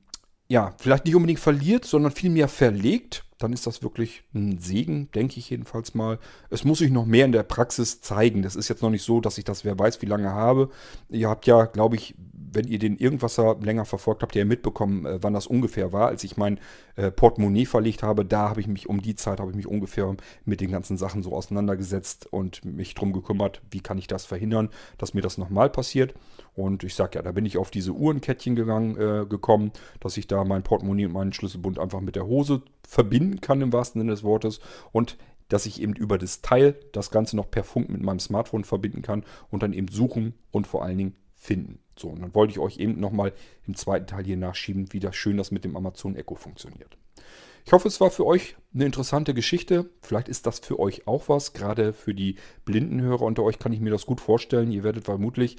ja, 0.48 0.74
vielleicht 0.78 1.06
nicht 1.06 1.16
unbedingt 1.16 1.40
verliert, 1.40 1.84
sondern 1.84 2.12
vielmehr 2.12 2.48
verlegt 2.48 3.24
dann 3.42 3.52
ist 3.52 3.66
das 3.66 3.82
wirklich 3.82 4.22
ein 4.34 4.58
Segen, 4.58 5.10
denke 5.14 5.38
ich 5.38 5.50
jedenfalls 5.50 5.94
mal. 5.94 6.18
Es 6.50 6.64
muss 6.64 6.78
sich 6.78 6.90
noch 6.90 7.06
mehr 7.06 7.24
in 7.24 7.32
der 7.32 7.42
Praxis 7.42 8.00
zeigen. 8.00 8.42
Das 8.42 8.56
ist 8.56 8.68
jetzt 8.68 8.82
noch 8.82 8.90
nicht 8.90 9.04
so, 9.04 9.20
dass 9.20 9.38
ich 9.38 9.44
das 9.44 9.64
wer 9.64 9.78
weiß, 9.78 10.02
wie 10.02 10.06
lange 10.06 10.30
habe. 10.30 10.70
Ihr 11.08 11.28
habt 11.28 11.46
ja, 11.46 11.64
glaube 11.64 11.96
ich, 11.96 12.14
wenn 12.54 12.68
ihr 12.68 12.78
den 12.78 12.96
Irgendwasser 12.96 13.56
länger 13.60 13.84
verfolgt 13.84 14.22
habt, 14.22 14.34
ihr 14.34 14.40
ja 14.40 14.46
mitbekommen, 14.46 15.06
äh, 15.06 15.18
wann 15.22 15.32
das 15.32 15.46
ungefähr 15.46 15.92
war, 15.92 16.08
als 16.08 16.24
ich 16.24 16.36
mein 16.36 16.60
äh, 16.96 17.10
Portemonnaie 17.10 17.66
verlegt 17.66 18.02
habe. 18.02 18.24
Da 18.24 18.50
habe 18.50 18.60
ich 18.60 18.66
mich 18.66 18.88
um 18.88 19.00
die 19.00 19.14
Zeit 19.14 19.40
habe 19.40 19.50
ich 19.50 19.56
mich 19.56 19.66
ungefähr 19.66 20.14
mit 20.44 20.60
den 20.60 20.70
ganzen 20.70 20.96
Sachen 20.96 21.22
so 21.22 21.32
auseinandergesetzt 21.32 22.26
und 22.30 22.64
mich 22.64 22.94
darum 22.94 23.12
gekümmert, 23.12 23.62
wie 23.70 23.80
kann 23.80 23.98
ich 23.98 24.06
das 24.06 24.26
verhindern, 24.26 24.68
dass 24.98 25.14
mir 25.14 25.22
das 25.22 25.38
nochmal 25.38 25.70
passiert. 25.70 26.14
Und 26.54 26.84
ich 26.84 26.94
sage 26.94 27.18
ja, 27.18 27.22
da 27.22 27.32
bin 27.32 27.46
ich 27.46 27.56
auf 27.56 27.70
diese 27.70 27.92
Uhrenkettchen 27.92 28.56
gegangen, 28.56 28.96
äh, 28.96 29.26
gekommen, 29.26 29.72
dass 30.00 30.16
ich 30.16 30.26
da 30.26 30.44
mein 30.44 30.62
Portemonnaie 30.62 31.06
und 31.06 31.12
meinen 31.12 31.32
Schlüsselbund 31.32 31.78
einfach 31.78 32.00
mit 32.00 32.16
der 32.16 32.26
Hose 32.26 32.62
verbinden 32.92 33.40
kann 33.40 33.62
im 33.62 33.72
wahrsten 33.72 34.02
Sinne 34.02 34.12
des 34.12 34.22
Wortes. 34.22 34.60
Und 34.92 35.16
dass 35.48 35.64
ich 35.64 35.80
eben 35.80 35.94
über 35.94 36.18
das 36.18 36.42
Teil 36.42 36.78
das 36.92 37.10
Ganze 37.10 37.36
noch 37.36 37.50
per 37.50 37.64
Funk 37.64 37.88
mit 37.88 38.02
meinem 38.02 38.20
Smartphone 38.20 38.64
verbinden 38.64 39.00
kann 39.00 39.24
und 39.50 39.62
dann 39.62 39.72
eben 39.72 39.88
suchen 39.88 40.34
und 40.50 40.66
vor 40.66 40.84
allen 40.84 40.98
Dingen 40.98 41.16
finden. 41.34 41.78
So, 41.98 42.08
und 42.08 42.20
dann 42.20 42.34
wollte 42.34 42.52
ich 42.52 42.58
euch 42.58 42.78
eben 42.78 43.00
nochmal 43.00 43.32
im 43.66 43.74
zweiten 43.76 44.06
Teil 44.06 44.24
hier 44.24 44.36
nachschieben, 44.36 44.92
wie 44.92 45.00
das 45.00 45.16
schön 45.16 45.38
das 45.38 45.50
mit 45.50 45.64
dem 45.64 45.74
Amazon 45.74 46.16
Echo 46.16 46.34
funktioniert. 46.34 46.98
Ich 47.64 47.72
hoffe, 47.72 47.88
es 47.88 48.00
war 48.00 48.10
für 48.10 48.26
euch 48.26 48.56
eine 48.74 48.84
interessante 48.84 49.32
Geschichte. 49.34 49.88
Vielleicht 50.02 50.28
ist 50.28 50.46
das 50.46 50.58
für 50.58 50.78
euch 50.78 51.06
auch 51.06 51.28
was. 51.28 51.54
Gerade 51.54 51.92
für 51.92 52.14
die 52.14 52.36
blinden 52.64 53.00
Hörer 53.00 53.22
unter 53.22 53.42
euch 53.42 53.58
kann 53.58 53.72
ich 53.72 53.80
mir 53.80 53.90
das 53.90 54.04
gut 54.04 54.20
vorstellen. 54.20 54.70
Ihr 54.70 54.82
werdet 54.82 55.04
vermutlich 55.04 55.56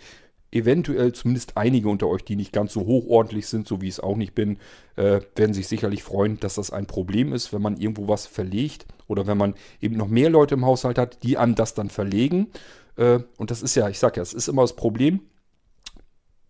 eventuell 0.54 1.14
zumindest 1.14 1.58
einige 1.58 1.90
unter 1.90 2.08
euch, 2.08 2.24
die 2.24 2.36
nicht 2.36 2.54
ganz 2.54 2.74
so 2.74 2.86
hochordentlich 2.86 3.48
sind, 3.48 3.68
so 3.68 3.82
wie 3.82 3.88
ich 3.88 3.96
es 3.96 4.00
auch 4.00 4.16
nicht 4.16 4.36
bin, 4.36 4.58
äh, 4.96 5.22
werden 5.36 5.54
sich 5.54 5.68
sicherlich 5.68 6.04
freuen, 6.04 6.40
dass 6.40 6.56
das 6.56 6.72
ein 6.72 6.86
Problem 6.86 7.34
ist, 7.34 7.54
wenn 7.54 7.62
man 7.62 7.78
irgendwo 7.78 8.08
was 8.08 8.26
verlegt 8.26 8.86
oder 9.08 9.28
wenn 9.28 9.38
man 9.38 9.56
eben 9.82 9.98
noch 9.98 10.08
mehr 10.08 10.30
Leute 10.30 10.56
im 10.56 10.66
Haushalt 10.66 10.98
hat, 10.98 11.24
die 11.24 11.38
an 11.38 11.56
das 11.56 11.74
dann 11.74 11.90
verlegen. 11.90 12.48
Äh, 12.96 13.20
und 13.38 13.52
das 13.52 13.62
ist 13.62 13.76
ja, 13.76 13.90
ich 13.90 14.00
sage 14.00 14.18
ja, 14.18 14.22
es 14.22 14.34
ist 14.34 14.48
immer 14.48 14.62
das 14.62 14.76
Problem, 14.76 15.22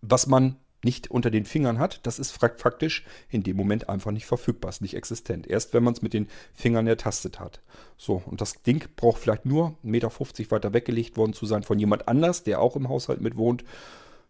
was 0.02 0.26
man 0.26 0.56
nicht 0.84 1.10
unter 1.10 1.30
den 1.30 1.44
Fingern 1.44 1.78
hat, 1.78 2.00
das 2.06 2.18
ist 2.18 2.32
faktisch 2.32 3.04
in 3.28 3.42
dem 3.42 3.56
Moment 3.56 3.88
einfach 3.88 4.10
nicht 4.10 4.26
verfügbar, 4.26 4.70
ist 4.70 4.82
nicht 4.82 4.94
existent. 4.94 5.46
Erst 5.46 5.74
wenn 5.74 5.84
man 5.84 5.94
es 5.94 6.02
mit 6.02 6.12
den 6.12 6.28
Fingern 6.52 6.86
ertastet 6.86 7.40
hat. 7.40 7.60
So, 7.96 8.22
und 8.26 8.40
das 8.40 8.62
Ding 8.62 8.86
braucht 8.96 9.20
vielleicht 9.20 9.46
nur 9.46 9.76
1,50 9.84 9.84
Meter 9.84 10.10
weiter 10.50 10.72
weggelegt 10.72 11.16
worden 11.16 11.32
zu 11.32 11.46
sein 11.46 11.62
von 11.62 11.78
jemand 11.78 12.08
anders, 12.08 12.42
der 12.42 12.60
auch 12.60 12.76
im 12.76 12.88
Haushalt 12.88 13.20
mit 13.20 13.36
wohnt. 13.36 13.64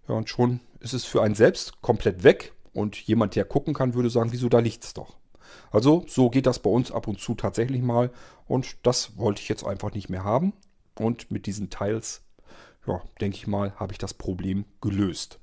Ja, 0.09 0.15
und 0.15 0.29
schon 0.29 0.61
ist 0.81 0.93
es 0.93 1.05
für 1.05 1.23
einen 1.23 1.35
selbst 1.35 1.81
komplett 1.83 2.23
weg. 2.25 2.53
Und 2.73 2.97
jemand, 2.97 3.37
der 3.37 3.45
gucken 3.45 3.73
kann, 3.73 3.95
würde 3.95 4.11
sagen, 4.11 4.33
wieso, 4.33 4.49
da 4.49 4.59
liegt 4.59 4.83
es 4.85 4.95
doch. 4.95 5.17
Also, 5.71 6.05
so 6.09 6.29
geht 6.29 6.47
das 6.47 6.59
bei 6.59 6.71
uns 6.71 6.91
ab 6.91 7.07
und 7.07 7.21
zu 7.21 7.35
tatsächlich 7.35 7.83
mal. 7.83 8.11
Und 8.47 8.77
das 8.83 9.17
wollte 9.17 9.41
ich 9.41 9.49
jetzt 9.49 9.65
einfach 9.65 9.93
nicht 9.95 10.09
mehr 10.09 10.25
haben. 10.25 10.53
Und 10.99 11.31
mit 11.31 11.47
diesen 11.47 11.71
Teils, 11.71 12.23
ja, 12.87 13.01
denke 13.21 13.37
ich 13.37 13.47
mal, 13.47 13.73
habe 13.77 13.93
ich 13.93 13.99
das 13.99 14.15
Problem 14.15 14.65
gelöst. 14.81 15.39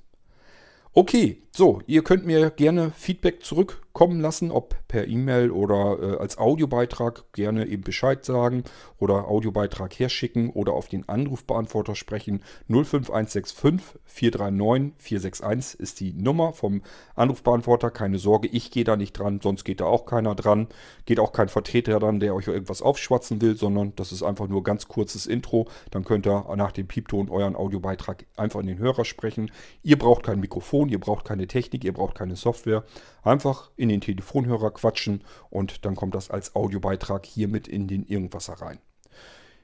Okay, 0.94 1.42
so, 1.56 1.82
ihr 1.88 2.04
könnt 2.04 2.26
mir 2.26 2.50
gerne 2.50 2.92
Feedback 2.92 3.46
zurückkommen 3.92 4.22
lassen, 4.22 4.52
ob 4.52 4.76
per 4.88 5.08
E-Mail 5.08 5.52
oder 5.52 5.98
äh, 6.02 6.18
als 6.18 6.38
Audiobeitrag 6.38 7.24
gerne 7.34 7.68
eben 7.68 7.84
Bescheid 7.84 8.24
sagen 8.24 8.64
oder 9.00 9.28
Audiobeitrag 9.28 9.94
herschicken 9.94 10.50
oder 10.50 10.74
auf 10.74 10.88
den 10.88 11.08
Anrufbeantworter 11.08 11.96
sprechen. 11.96 12.42
05165 12.68 14.00
439 14.06 14.94
461 14.98 15.80
ist 15.80 16.00
die 16.00 16.14
Nummer 16.14 16.54
vom 16.54 16.82
Anrufbeantworter. 17.16 17.92
Keine 17.92 18.18
Sorge, 18.18 18.48
ich 18.48 18.72
gehe 18.72 18.84
da 18.84 18.96
nicht 18.96 19.14
dran, 19.14 19.39
sonst 19.42 19.66
geht 19.66 19.82
da 19.82 19.86
auch 19.86 20.06
keiner 20.06 20.36
dran. 20.36 20.68
Geht 21.06 21.20
auch 21.20 21.34
kein 21.34 21.50
Vertreter 21.50 22.00
dran, 22.00 22.20
der 22.20 22.34
euch 22.36 22.48
irgendwas 22.48 22.82
aufschwatzen 22.82 23.42
will, 23.42 23.58
sondern 23.58 23.94
das 23.96 24.12
ist 24.12 24.24
einfach 24.24 24.48
nur 24.48 24.64
ganz 24.64 24.88
kurzes 24.88 25.26
Intro. 25.26 25.68
Dann 25.92 26.06
könnt 26.06 26.26
ihr 26.26 26.46
nach 26.56 26.72
dem 26.72 26.88
Piepton 26.88 27.30
euren 27.30 27.56
Audiobeitrag 27.56 28.26
einfach 28.38 28.62
in 28.62 28.68
den 28.68 28.80
Hörer 28.80 29.06
sprechen. 29.06 29.52
Ihr 29.84 29.98
braucht 29.98 30.24
kein 30.24 30.39
Mikrofon 30.39 30.89
ihr 30.89 31.00
braucht 31.00 31.26
keine 31.26 31.48
Technik, 31.48 31.84
ihr 31.84 31.94
braucht 31.94 32.16
keine 32.16 32.36
Software. 32.36 32.84
Einfach 33.24 33.70
in 33.82 33.90
den 33.90 34.02
Telefonhörer 34.02 34.72
quatschen 34.72 35.24
und 35.50 35.86
dann 35.86 35.96
kommt 35.96 36.14
das 36.14 36.30
als 36.30 36.56
Audiobeitrag 36.56 37.26
hier 37.26 37.48
mit 37.48 37.68
in 37.68 37.88
den 37.88 38.06
Irgendwasser 38.06 38.54
rein. 38.54 38.78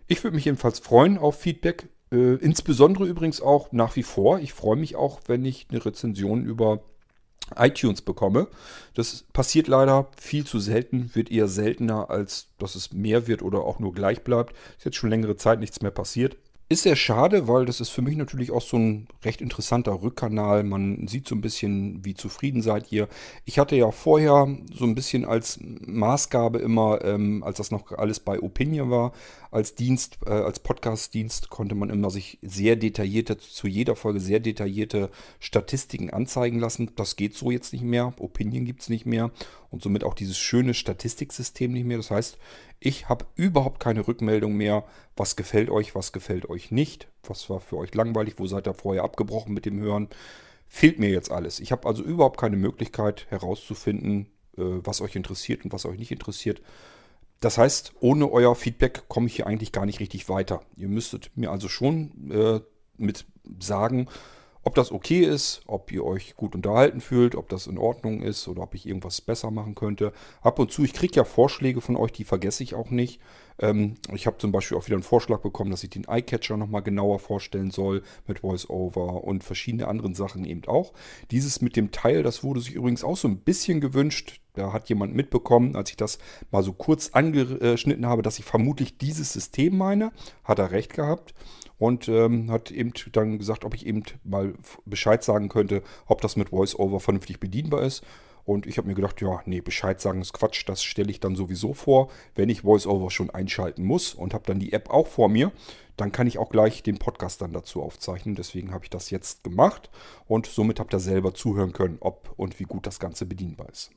Ich 0.07 0.23
würde 0.23 0.35
mich 0.35 0.45
jedenfalls 0.45 0.79
freuen 0.79 1.17
auf 1.17 1.39
Feedback. 1.39 1.89
Äh, 2.11 2.35
insbesondere 2.35 3.05
übrigens 3.05 3.41
auch 3.41 3.71
nach 3.71 3.95
wie 3.95 4.03
vor. 4.03 4.39
Ich 4.39 4.53
freue 4.53 4.77
mich 4.77 4.95
auch, 4.95 5.19
wenn 5.27 5.45
ich 5.45 5.67
eine 5.69 5.85
Rezension 5.85 6.43
über 6.45 6.81
iTunes 7.55 8.01
bekomme. 8.01 8.47
Das 8.95 9.23
passiert 9.33 9.67
leider 9.67 10.07
viel 10.19 10.45
zu 10.45 10.59
selten, 10.59 11.11
wird 11.13 11.31
eher 11.31 11.47
seltener, 11.47 12.09
als 12.09 12.49
dass 12.57 12.75
es 12.75 12.91
mehr 12.91 13.27
wird 13.27 13.41
oder 13.41 13.61
auch 13.61 13.79
nur 13.79 13.93
gleich 13.93 14.23
bleibt. 14.23 14.55
Ist 14.77 14.85
jetzt 14.85 14.97
schon 14.97 15.09
längere 15.09 15.37
Zeit 15.37 15.59
nichts 15.59 15.81
mehr 15.81 15.91
passiert. 15.91 16.37
Ist 16.69 16.83
sehr 16.83 16.97
schade, 16.97 17.47
weil 17.47 17.65
das 17.65 17.79
ist 17.79 17.91
für 17.91 18.01
mich 18.01 18.17
natürlich 18.17 18.51
auch 18.51 18.61
so 18.61 18.75
ein 18.75 19.07
recht 19.23 19.39
interessanter 19.39 20.01
Rückkanal. 20.01 20.63
Man 20.63 21.07
sieht 21.07 21.25
so 21.25 21.33
ein 21.33 21.39
bisschen, 21.39 22.03
wie 22.03 22.13
zufrieden 22.13 22.61
seid 22.61 22.91
ihr. 22.91 23.07
Ich 23.45 23.57
hatte 23.57 23.77
ja 23.77 23.89
vorher 23.91 24.53
so 24.73 24.83
ein 24.83 24.93
bisschen 24.93 25.23
als 25.23 25.59
Maßgabe 25.61 26.59
immer, 26.59 27.05
ähm, 27.05 27.41
als 27.41 27.59
das 27.59 27.71
noch 27.71 27.93
alles 27.93 28.19
bei 28.19 28.41
Opinion 28.41 28.89
war, 28.89 29.13
als 29.57 29.73
Dienst, 29.73 30.19
äh, 30.27 30.29
als 30.29 30.59
Podcast-Dienst 30.59 31.49
konnte 31.49 31.73
man 31.73 31.89
immer 31.89 32.11
sich 32.11 32.37
sehr 32.43 32.75
detaillierte, 32.75 33.39
zu 33.39 33.67
jeder 33.67 33.95
Folge 33.95 34.19
sehr 34.19 34.39
detaillierte 34.39 35.09
Statistiken 35.39 36.11
anzeigen 36.11 36.59
lassen. 36.59 36.91
Das 36.95 37.15
geht 37.15 37.33
so 37.33 37.49
jetzt 37.49 37.73
nicht 37.73 37.83
mehr. 37.83 38.13
Opinion 38.19 38.65
gibt 38.65 38.83
es 38.83 38.89
nicht 38.89 39.07
mehr 39.07 39.31
und 39.71 39.81
somit 39.81 40.03
auch 40.03 40.13
dieses 40.13 40.37
schöne 40.37 40.75
Statistiksystem 40.75 41.73
nicht 41.73 41.85
mehr. 41.85 41.97
Das 41.97 42.11
heißt, 42.11 42.37
ich 42.79 43.09
habe 43.09 43.25
überhaupt 43.35 43.79
keine 43.79 44.07
Rückmeldung 44.07 44.55
mehr, 44.55 44.83
was 45.15 45.35
gefällt 45.35 45.71
euch, 45.71 45.95
was 45.95 46.13
gefällt 46.13 46.47
euch 46.47 46.69
nicht, 46.69 47.07
was 47.23 47.49
war 47.49 47.59
für 47.59 47.77
euch 47.77 47.95
langweilig, 47.95 48.35
wo 48.37 48.45
seid 48.45 48.67
ihr 48.67 48.75
vorher 48.75 49.03
abgebrochen 49.03 49.55
mit 49.55 49.65
dem 49.65 49.79
Hören. 49.79 50.07
Fehlt 50.67 50.99
mir 50.99 51.09
jetzt 51.09 51.31
alles. 51.31 51.59
Ich 51.59 51.71
habe 51.71 51.87
also 51.87 52.03
überhaupt 52.03 52.39
keine 52.39 52.57
Möglichkeit 52.57 53.25
herauszufinden, 53.31 54.27
äh, 54.55 54.61
was 54.61 55.01
euch 55.01 55.15
interessiert 55.15 55.65
und 55.65 55.73
was 55.73 55.87
euch 55.87 55.97
nicht 55.97 56.11
interessiert. 56.11 56.61
Das 57.39 57.57
heißt, 57.57 57.93
ohne 57.99 58.31
euer 58.31 58.55
Feedback 58.55 59.07
komme 59.07 59.27
ich 59.27 59.35
hier 59.35 59.47
eigentlich 59.47 59.71
gar 59.71 59.85
nicht 59.85 59.99
richtig 59.99 60.27
weiter. 60.29 60.61
Ihr 60.75 60.87
müsstet 60.87 61.31
mir 61.35 61.51
also 61.51 61.67
schon 61.67 62.31
äh, 62.31 62.59
mit 62.97 63.25
sagen, 63.59 64.07
ob 64.67 64.75
das 64.75 64.91
okay 64.91 65.21
ist, 65.21 65.61
ob 65.65 65.93
ihr 65.93 66.03
euch 66.03 66.35
gut 66.35 66.53
unterhalten 66.53 66.99
fühlt, 66.99 67.35
ob 67.35 67.47
das 67.47 67.67
in 67.67 67.77
Ordnung 67.77 68.21
ist 68.21 68.49
oder 68.49 68.63
ob 68.63 68.75
ich 68.75 68.85
irgendwas 68.85 69.21
besser 69.21 69.49
machen 69.49 69.75
könnte. 69.75 70.11
Ab 70.41 70.59
und 70.59 70.73
zu, 70.73 70.83
ich 70.83 70.91
kriege 70.91 71.15
ja 71.15 71.23
Vorschläge 71.23 71.79
von 71.79 71.95
euch, 71.95 72.11
die 72.11 72.25
vergesse 72.25 72.63
ich 72.63 72.75
auch 72.75 72.89
nicht. 72.89 73.21
Ähm, 73.59 73.95
ich 74.13 74.27
habe 74.27 74.39
zum 74.39 74.51
Beispiel 74.51 74.77
auch 74.77 74.85
wieder 74.85 74.97
einen 74.97 75.03
Vorschlag 75.03 75.39
bekommen, 75.39 75.71
dass 75.71 75.85
ich 75.85 75.89
den 75.89 76.05
Eyecatcher 76.05 76.57
nochmal 76.57 76.81
genauer 76.81 77.19
vorstellen 77.19 77.71
soll 77.71 78.03
mit 78.27 78.43
VoiceOver 78.43 79.23
und 79.23 79.41
verschiedene 79.45 79.87
anderen 79.87 80.15
Sachen 80.15 80.43
eben 80.43 80.65
auch. 80.67 80.91
Dieses 81.31 81.61
mit 81.61 81.77
dem 81.77 81.91
Teil, 81.91 82.21
das 82.21 82.43
wurde 82.43 82.59
sich 82.59 82.73
übrigens 82.73 83.05
auch 83.05 83.15
so 83.15 83.29
ein 83.29 83.37
bisschen 83.37 83.79
gewünscht. 83.79 84.41
Da 84.53 84.73
hat 84.73 84.89
jemand 84.89 85.15
mitbekommen, 85.15 85.77
als 85.77 85.91
ich 85.91 85.95
das 85.95 86.19
mal 86.51 86.61
so 86.61 86.73
kurz 86.73 87.11
angeschnitten 87.13 88.05
habe, 88.05 88.21
dass 88.21 88.37
ich 88.37 88.43
vermutlich 88.43 88.97
dieses 88.97 89.31
System 89.31 89.77
meine. 89.77 90.11
Hat 90.43 90.59
er 90.59 90.71
recht 90.71 90.93
gehabt 90.93 91.33
und 91.77 92.07
ähm, 92.07 92.51
hat 92.51 92.71
eben 92.71 92.93
dann 93.11 93.37
gesagt, 93.37 93.65
ob 93.65 93.73
ich 93.73 93.85
eben 93.85 94.03
mal 94.23 94.53
Bescheid 94.85 95.23
sagen 95.23 95.49
könnte, 95.49 95.83
ob 96.05 96.21
das 96.21 96.35
mit 96.35 96.51
VoiceOver 96.51 96.99
vernünftig 96.99 97.39
bedienbar 97.39 97.83
ist. 97.83 98.03
Und 98.45 98.65
ich 98.65 98.77
habe 98.77 98.87
mir 98.87 98.95
gedacht, 98.95 99.19
ja, 99.19 99.41
nee, 99.45 99.59
Bescheid 99.59 99.99
sagen 99.99 100.21
ist 100.21 100.31
Quatsch, 100.31 100.63
das 100.67 100.81
stelle 100.81 101.11
ich 101.11 101.19
dann 101.19 101.35
sowieso 101.35 101.73
vor, 101.73 102.09
wenn 102.33 102.47
ich 102.47 102.63
VoiceOver 102.63 103.11
schon 103.11 103.29
einschalten 103.29 103.83
muss 103.83 104.13
und 104.13 104.33
habe 104.33 104.45
dann 104.47 104.59
die 104.59 104.71
App 104.71 104.89
auch 104.89 105.07
vor 105.07 105.27
mir, 105.27 105.51
dann 105.97 106.13
kann 106.13 106.27
ich 106.27 106.37
auch 106.37 106.49
gleich 106.49 106.81
den 106.81 106.97
Podcast 106.97 107.41
dann 107.41 107.51
dazu 107.51 107.83
aufzeichnen. 107.83 108.35
Deswegen 108.35 108.71
habe 108.71 108.85
ich 108.85 108.89
das 108.89 109.09
jetzt 109.09 109.43
gemacht 109.43 109.89
und 110.27 110.45
somit 110.45 110.79
habt 110.79 110.93
ihr 110.93 110.99
selber 110.99 111.33
zuhören 111.33 111.73
können, 111.73 111.97
ob 111.99 112.33
und 112.37 112.59
wie 112.59 112.63
gut 112.63 112.87
das 112.87 112.99
Ganze 112.99 113.25
bedienbar 113.25 113.67
ist. 113.69 113.91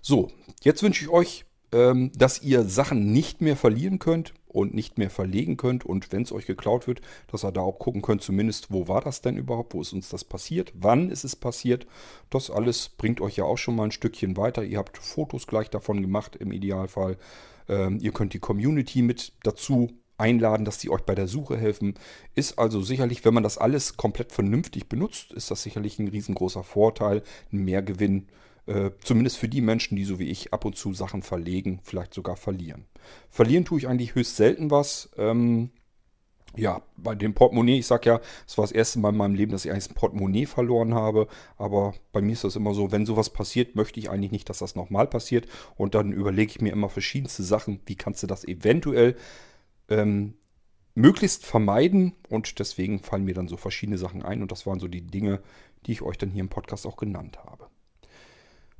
So, 0.00 0.30
jetzt 0.62 0.84
wünsche 0.84 1.04
ich 1.04 1.10
euch 1.10 1.44
ähm, 1.72 2.10
dass 2.16 2.42
ihr 2.42 2.64
Sachen 2.64 3.12
nicht 3.12 3.40
mehr 3.40 3.56
verlieren 3.56 3.98
könnt 3.98 4.34
und 4.46 4.74
nicht 4.74 4.98
mehr 4.98 5.10
verlegen 5.10 5.56
könnt 5.56 5.84
und 5.84 6.10
wenn 6.12 6.22
es 6.22 6.32
euch 6.32 6.46
geklaut 6.46 6.86
wird, 6.86 7.00
dass 7.30 7.44
ihr 7.44 7.52
da 7.52 7.60
auch 7.60 7.78
gucken 7.78 8.02
könnt, 8.02 8.22
zumindest 8.22 8.72
wo 8.72 8.88
war 8.88 9.00
das 9.00 9.20
denn 9.20 9.36
überhaupt, 9.36 9.74
wo 9.74 9.80
ist 9.80 9.92
uns 9.92 10.08
das 10.08 10.24
passiert, 10.24 10.72
wann 10.74 11.10
ist 11.10 11.24
es 11.24 11.36
passiert. 11.36 11.86
Das 12.30 12.50
alles 12.50 12.88
bringt 12.88 13.20
euch 13.20 13.36
ja 13.36 13.44
auch 13.44 13.58
schon 13.58 13.76
mal 13.76 13.84
ein 13.84 13.92
Stückchen 13.92 14.36
weiter. 14.36 14.64
Ihr 14.64 14.78
habt 14.78 14.98
Fotos 14.98 15.46
gleich 15.46 15.70
davon 15.70 16.00
gemacht 16.00 16.36
im 16.36 16.52
Idealfall. 16.52 17.18
Ähm, 17.68 17.98
ihr 18.00 18.12
könnt 18.12 18.32
die 18.32 18.40
Community 18.40 19.02
mit 19.02 19.32
dazu 19.42 19.90
einladen, 20.16 20.64
dass 20.64 20.78
die 20.78 20.90
euch 20.90 21.02
bei 21.02 21.14
der 21.14 21.28
Suche 21.28 21.56
helfen. 21.56 21.94
Ist 22.34 22.58
also 22.58 22.80
sicherlich, 22.80 23.24
wenn 23.24 23.34
man 23.34 23.44
das 23.44 23.58
alles 23.58 23.96
komplett 23.96 24.32
vernünftig 24.32 24.88
benutzt, 24.88 25.32
ist 25.32 25.50
das 25.50 25.62
sicherlich 25.62 25.98
ein 25.98 26.08
riesengroßer 26.08 26.64
Vorteil, 26.64 27.22
ein 27.52 27.64
Mehrgewinn 27.64 28.22
äh, 28.22 28.47
zumindest 29.02 29.38
für 29.38 29.48
die 29.48 29.60
Menschen, 29.60 29.96
die 29.96 30.04
so 30.04 30.18
wie 30.18 30.28
ich 30.28 30.52
ab 30.52 30.64
und 30.64 30.76
zu 30.76 30.92
Sachen 30.92 31.22
verlegen, 31.22 31.80
vielleicht 31.82 32.12
sogar 32.12 32.36
verlieren. 32.36 32.84
Verlieren 33.30 33.64
tue 33.64 33.78
ich 33.78 33.88
eigentlich 33.88 34.14
höchst 34.14 34.36
selten 34.36 34.70
was. 34.70 35.10
Ähm, 35.16 35.70
ja, 36.56 36.82
bei 36.96 37.14
dem 37.14 37.34
Portemonnaie, 37.34 37.78
ich 37.78 37.86
sag 37.86 38.06
ja, 38.06 38.20
es 38.46 38.58
war 38.58 38.64
das 38.64 38.72
erste 38.72 38.98
Mal 38.98 39.10
in 39.10 39.16
meinem 39.16 39.34
Leben, 39.34 39.52
dass 39.52 39.64
ich 39.64 39.70
eigentlich 39.70 39.90
ein 39.90 39.94
Portemonnaie 39.94 40.46
verloren 40.46 40.94
habe. 40.94 41.28
Aber 41.56 41.94
bei 42.12 42.20
mir 42.20 42.32
ist 42.32 42.44
das 42.44 42.56
immer 42.56 42.74
so, 42.74 42.90
wenn 42.90 43.06
sowas 43.06 43.30
passiert, 43.30 43.76
möchte 43.76 44.00
ich 44.00 44.10
eigentlich 44.10 44.32
nicht, 44.32 44.48
dass 44.48 44.58
das 44.58 44.74
nochmal 44.74 45.06
passiert. 45.06 45.46
Und 45.76 45.94
dann 45.94 46.12
überlege 46.12 46.50
ich 46.50 46.60
mir 46.60 46.72
immer 46.72 46.88
verschiedenste 46.88 47.42
Sachen, 47.42 47.80
wie 47.86 47.96
kannst 47.96 48.22
du 48.22 48.26
das 48.26 48.44
eventuell 48.44 49.16
ähm, 49.88 50.34
möglichst 50.94 51.46
vermeiden. 51.46 52.14
Und 52.28 52.58
deswegen 52.58 53.00
fallen 53.00 53.24
mir 53.24 53.34
dann 53.34 53.48
so 53.48 53.56
verschiedene 53.56 53.98
Sachen 53.98 54.22
ein. 54.22 54.42
Und 54.42 54.50
das 54.50 54.66
waren 54.66 54.80
so 54.80 54.88
die 54.88 55.06
Dinge, 55.06 55.40
die 55.86 55.92
ich 55.92 56.02
euch 56.02 56.18
dann 56.18 56.30
hier 56.30 56.40
im 56.40 56.48
Podcast 56.48 56.86
auch 56.86 56.96
genannt 56.96 57.38
habe. 57.44 57.68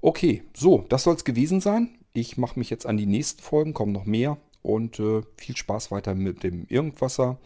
Okay, 0.01 0.45
so, 0.55 0.85
das 0.89 1.03
soll 1.03 1.17
es 1.17 1.25
gewesen 1.25 1.61
sein. 1.61 1.99
Ich 2.13 2.37
mache 2.37 2.57
mich 2.57 2.71
jetzt 2.71 2.87
an 2.87 2.97
die 2.97 3.07
nächsten 3.07 3.43
Folgen, 3.43 3.75
kommen 3.75 3.91
noch 3.91 4.05
mehr 4.05 4.39
und 4.63 5.01
äh, 5.01 5.23
viel 5.37 5.57
Spaß 5.57 5.91
weiter 5.91 6.15
mit 6.15 6.45
dem 6.45 6.67
Irgendwasser. 6.69 7.39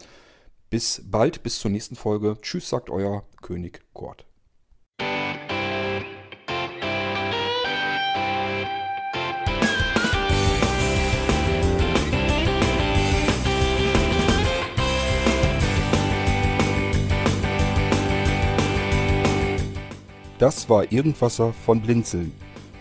Bis 0.69 1.01
bald, 1.03 1.41
bis 1.41 1.59
zur 1.59 1.71
nächsten 1.71 1.95
Folge. 1.95 2.37
Tschüss, 2.41 2.69
sagt 2.69 2.91
euer 2.91 3.25
König 3.41 3.81
Kurt. 3.93 4.27
Das 20.37 20.69
war 20.69 20.91
Irgendwasser 20.91 21.53
von 21.53 21.81
Blinzeln. 21.81 22.42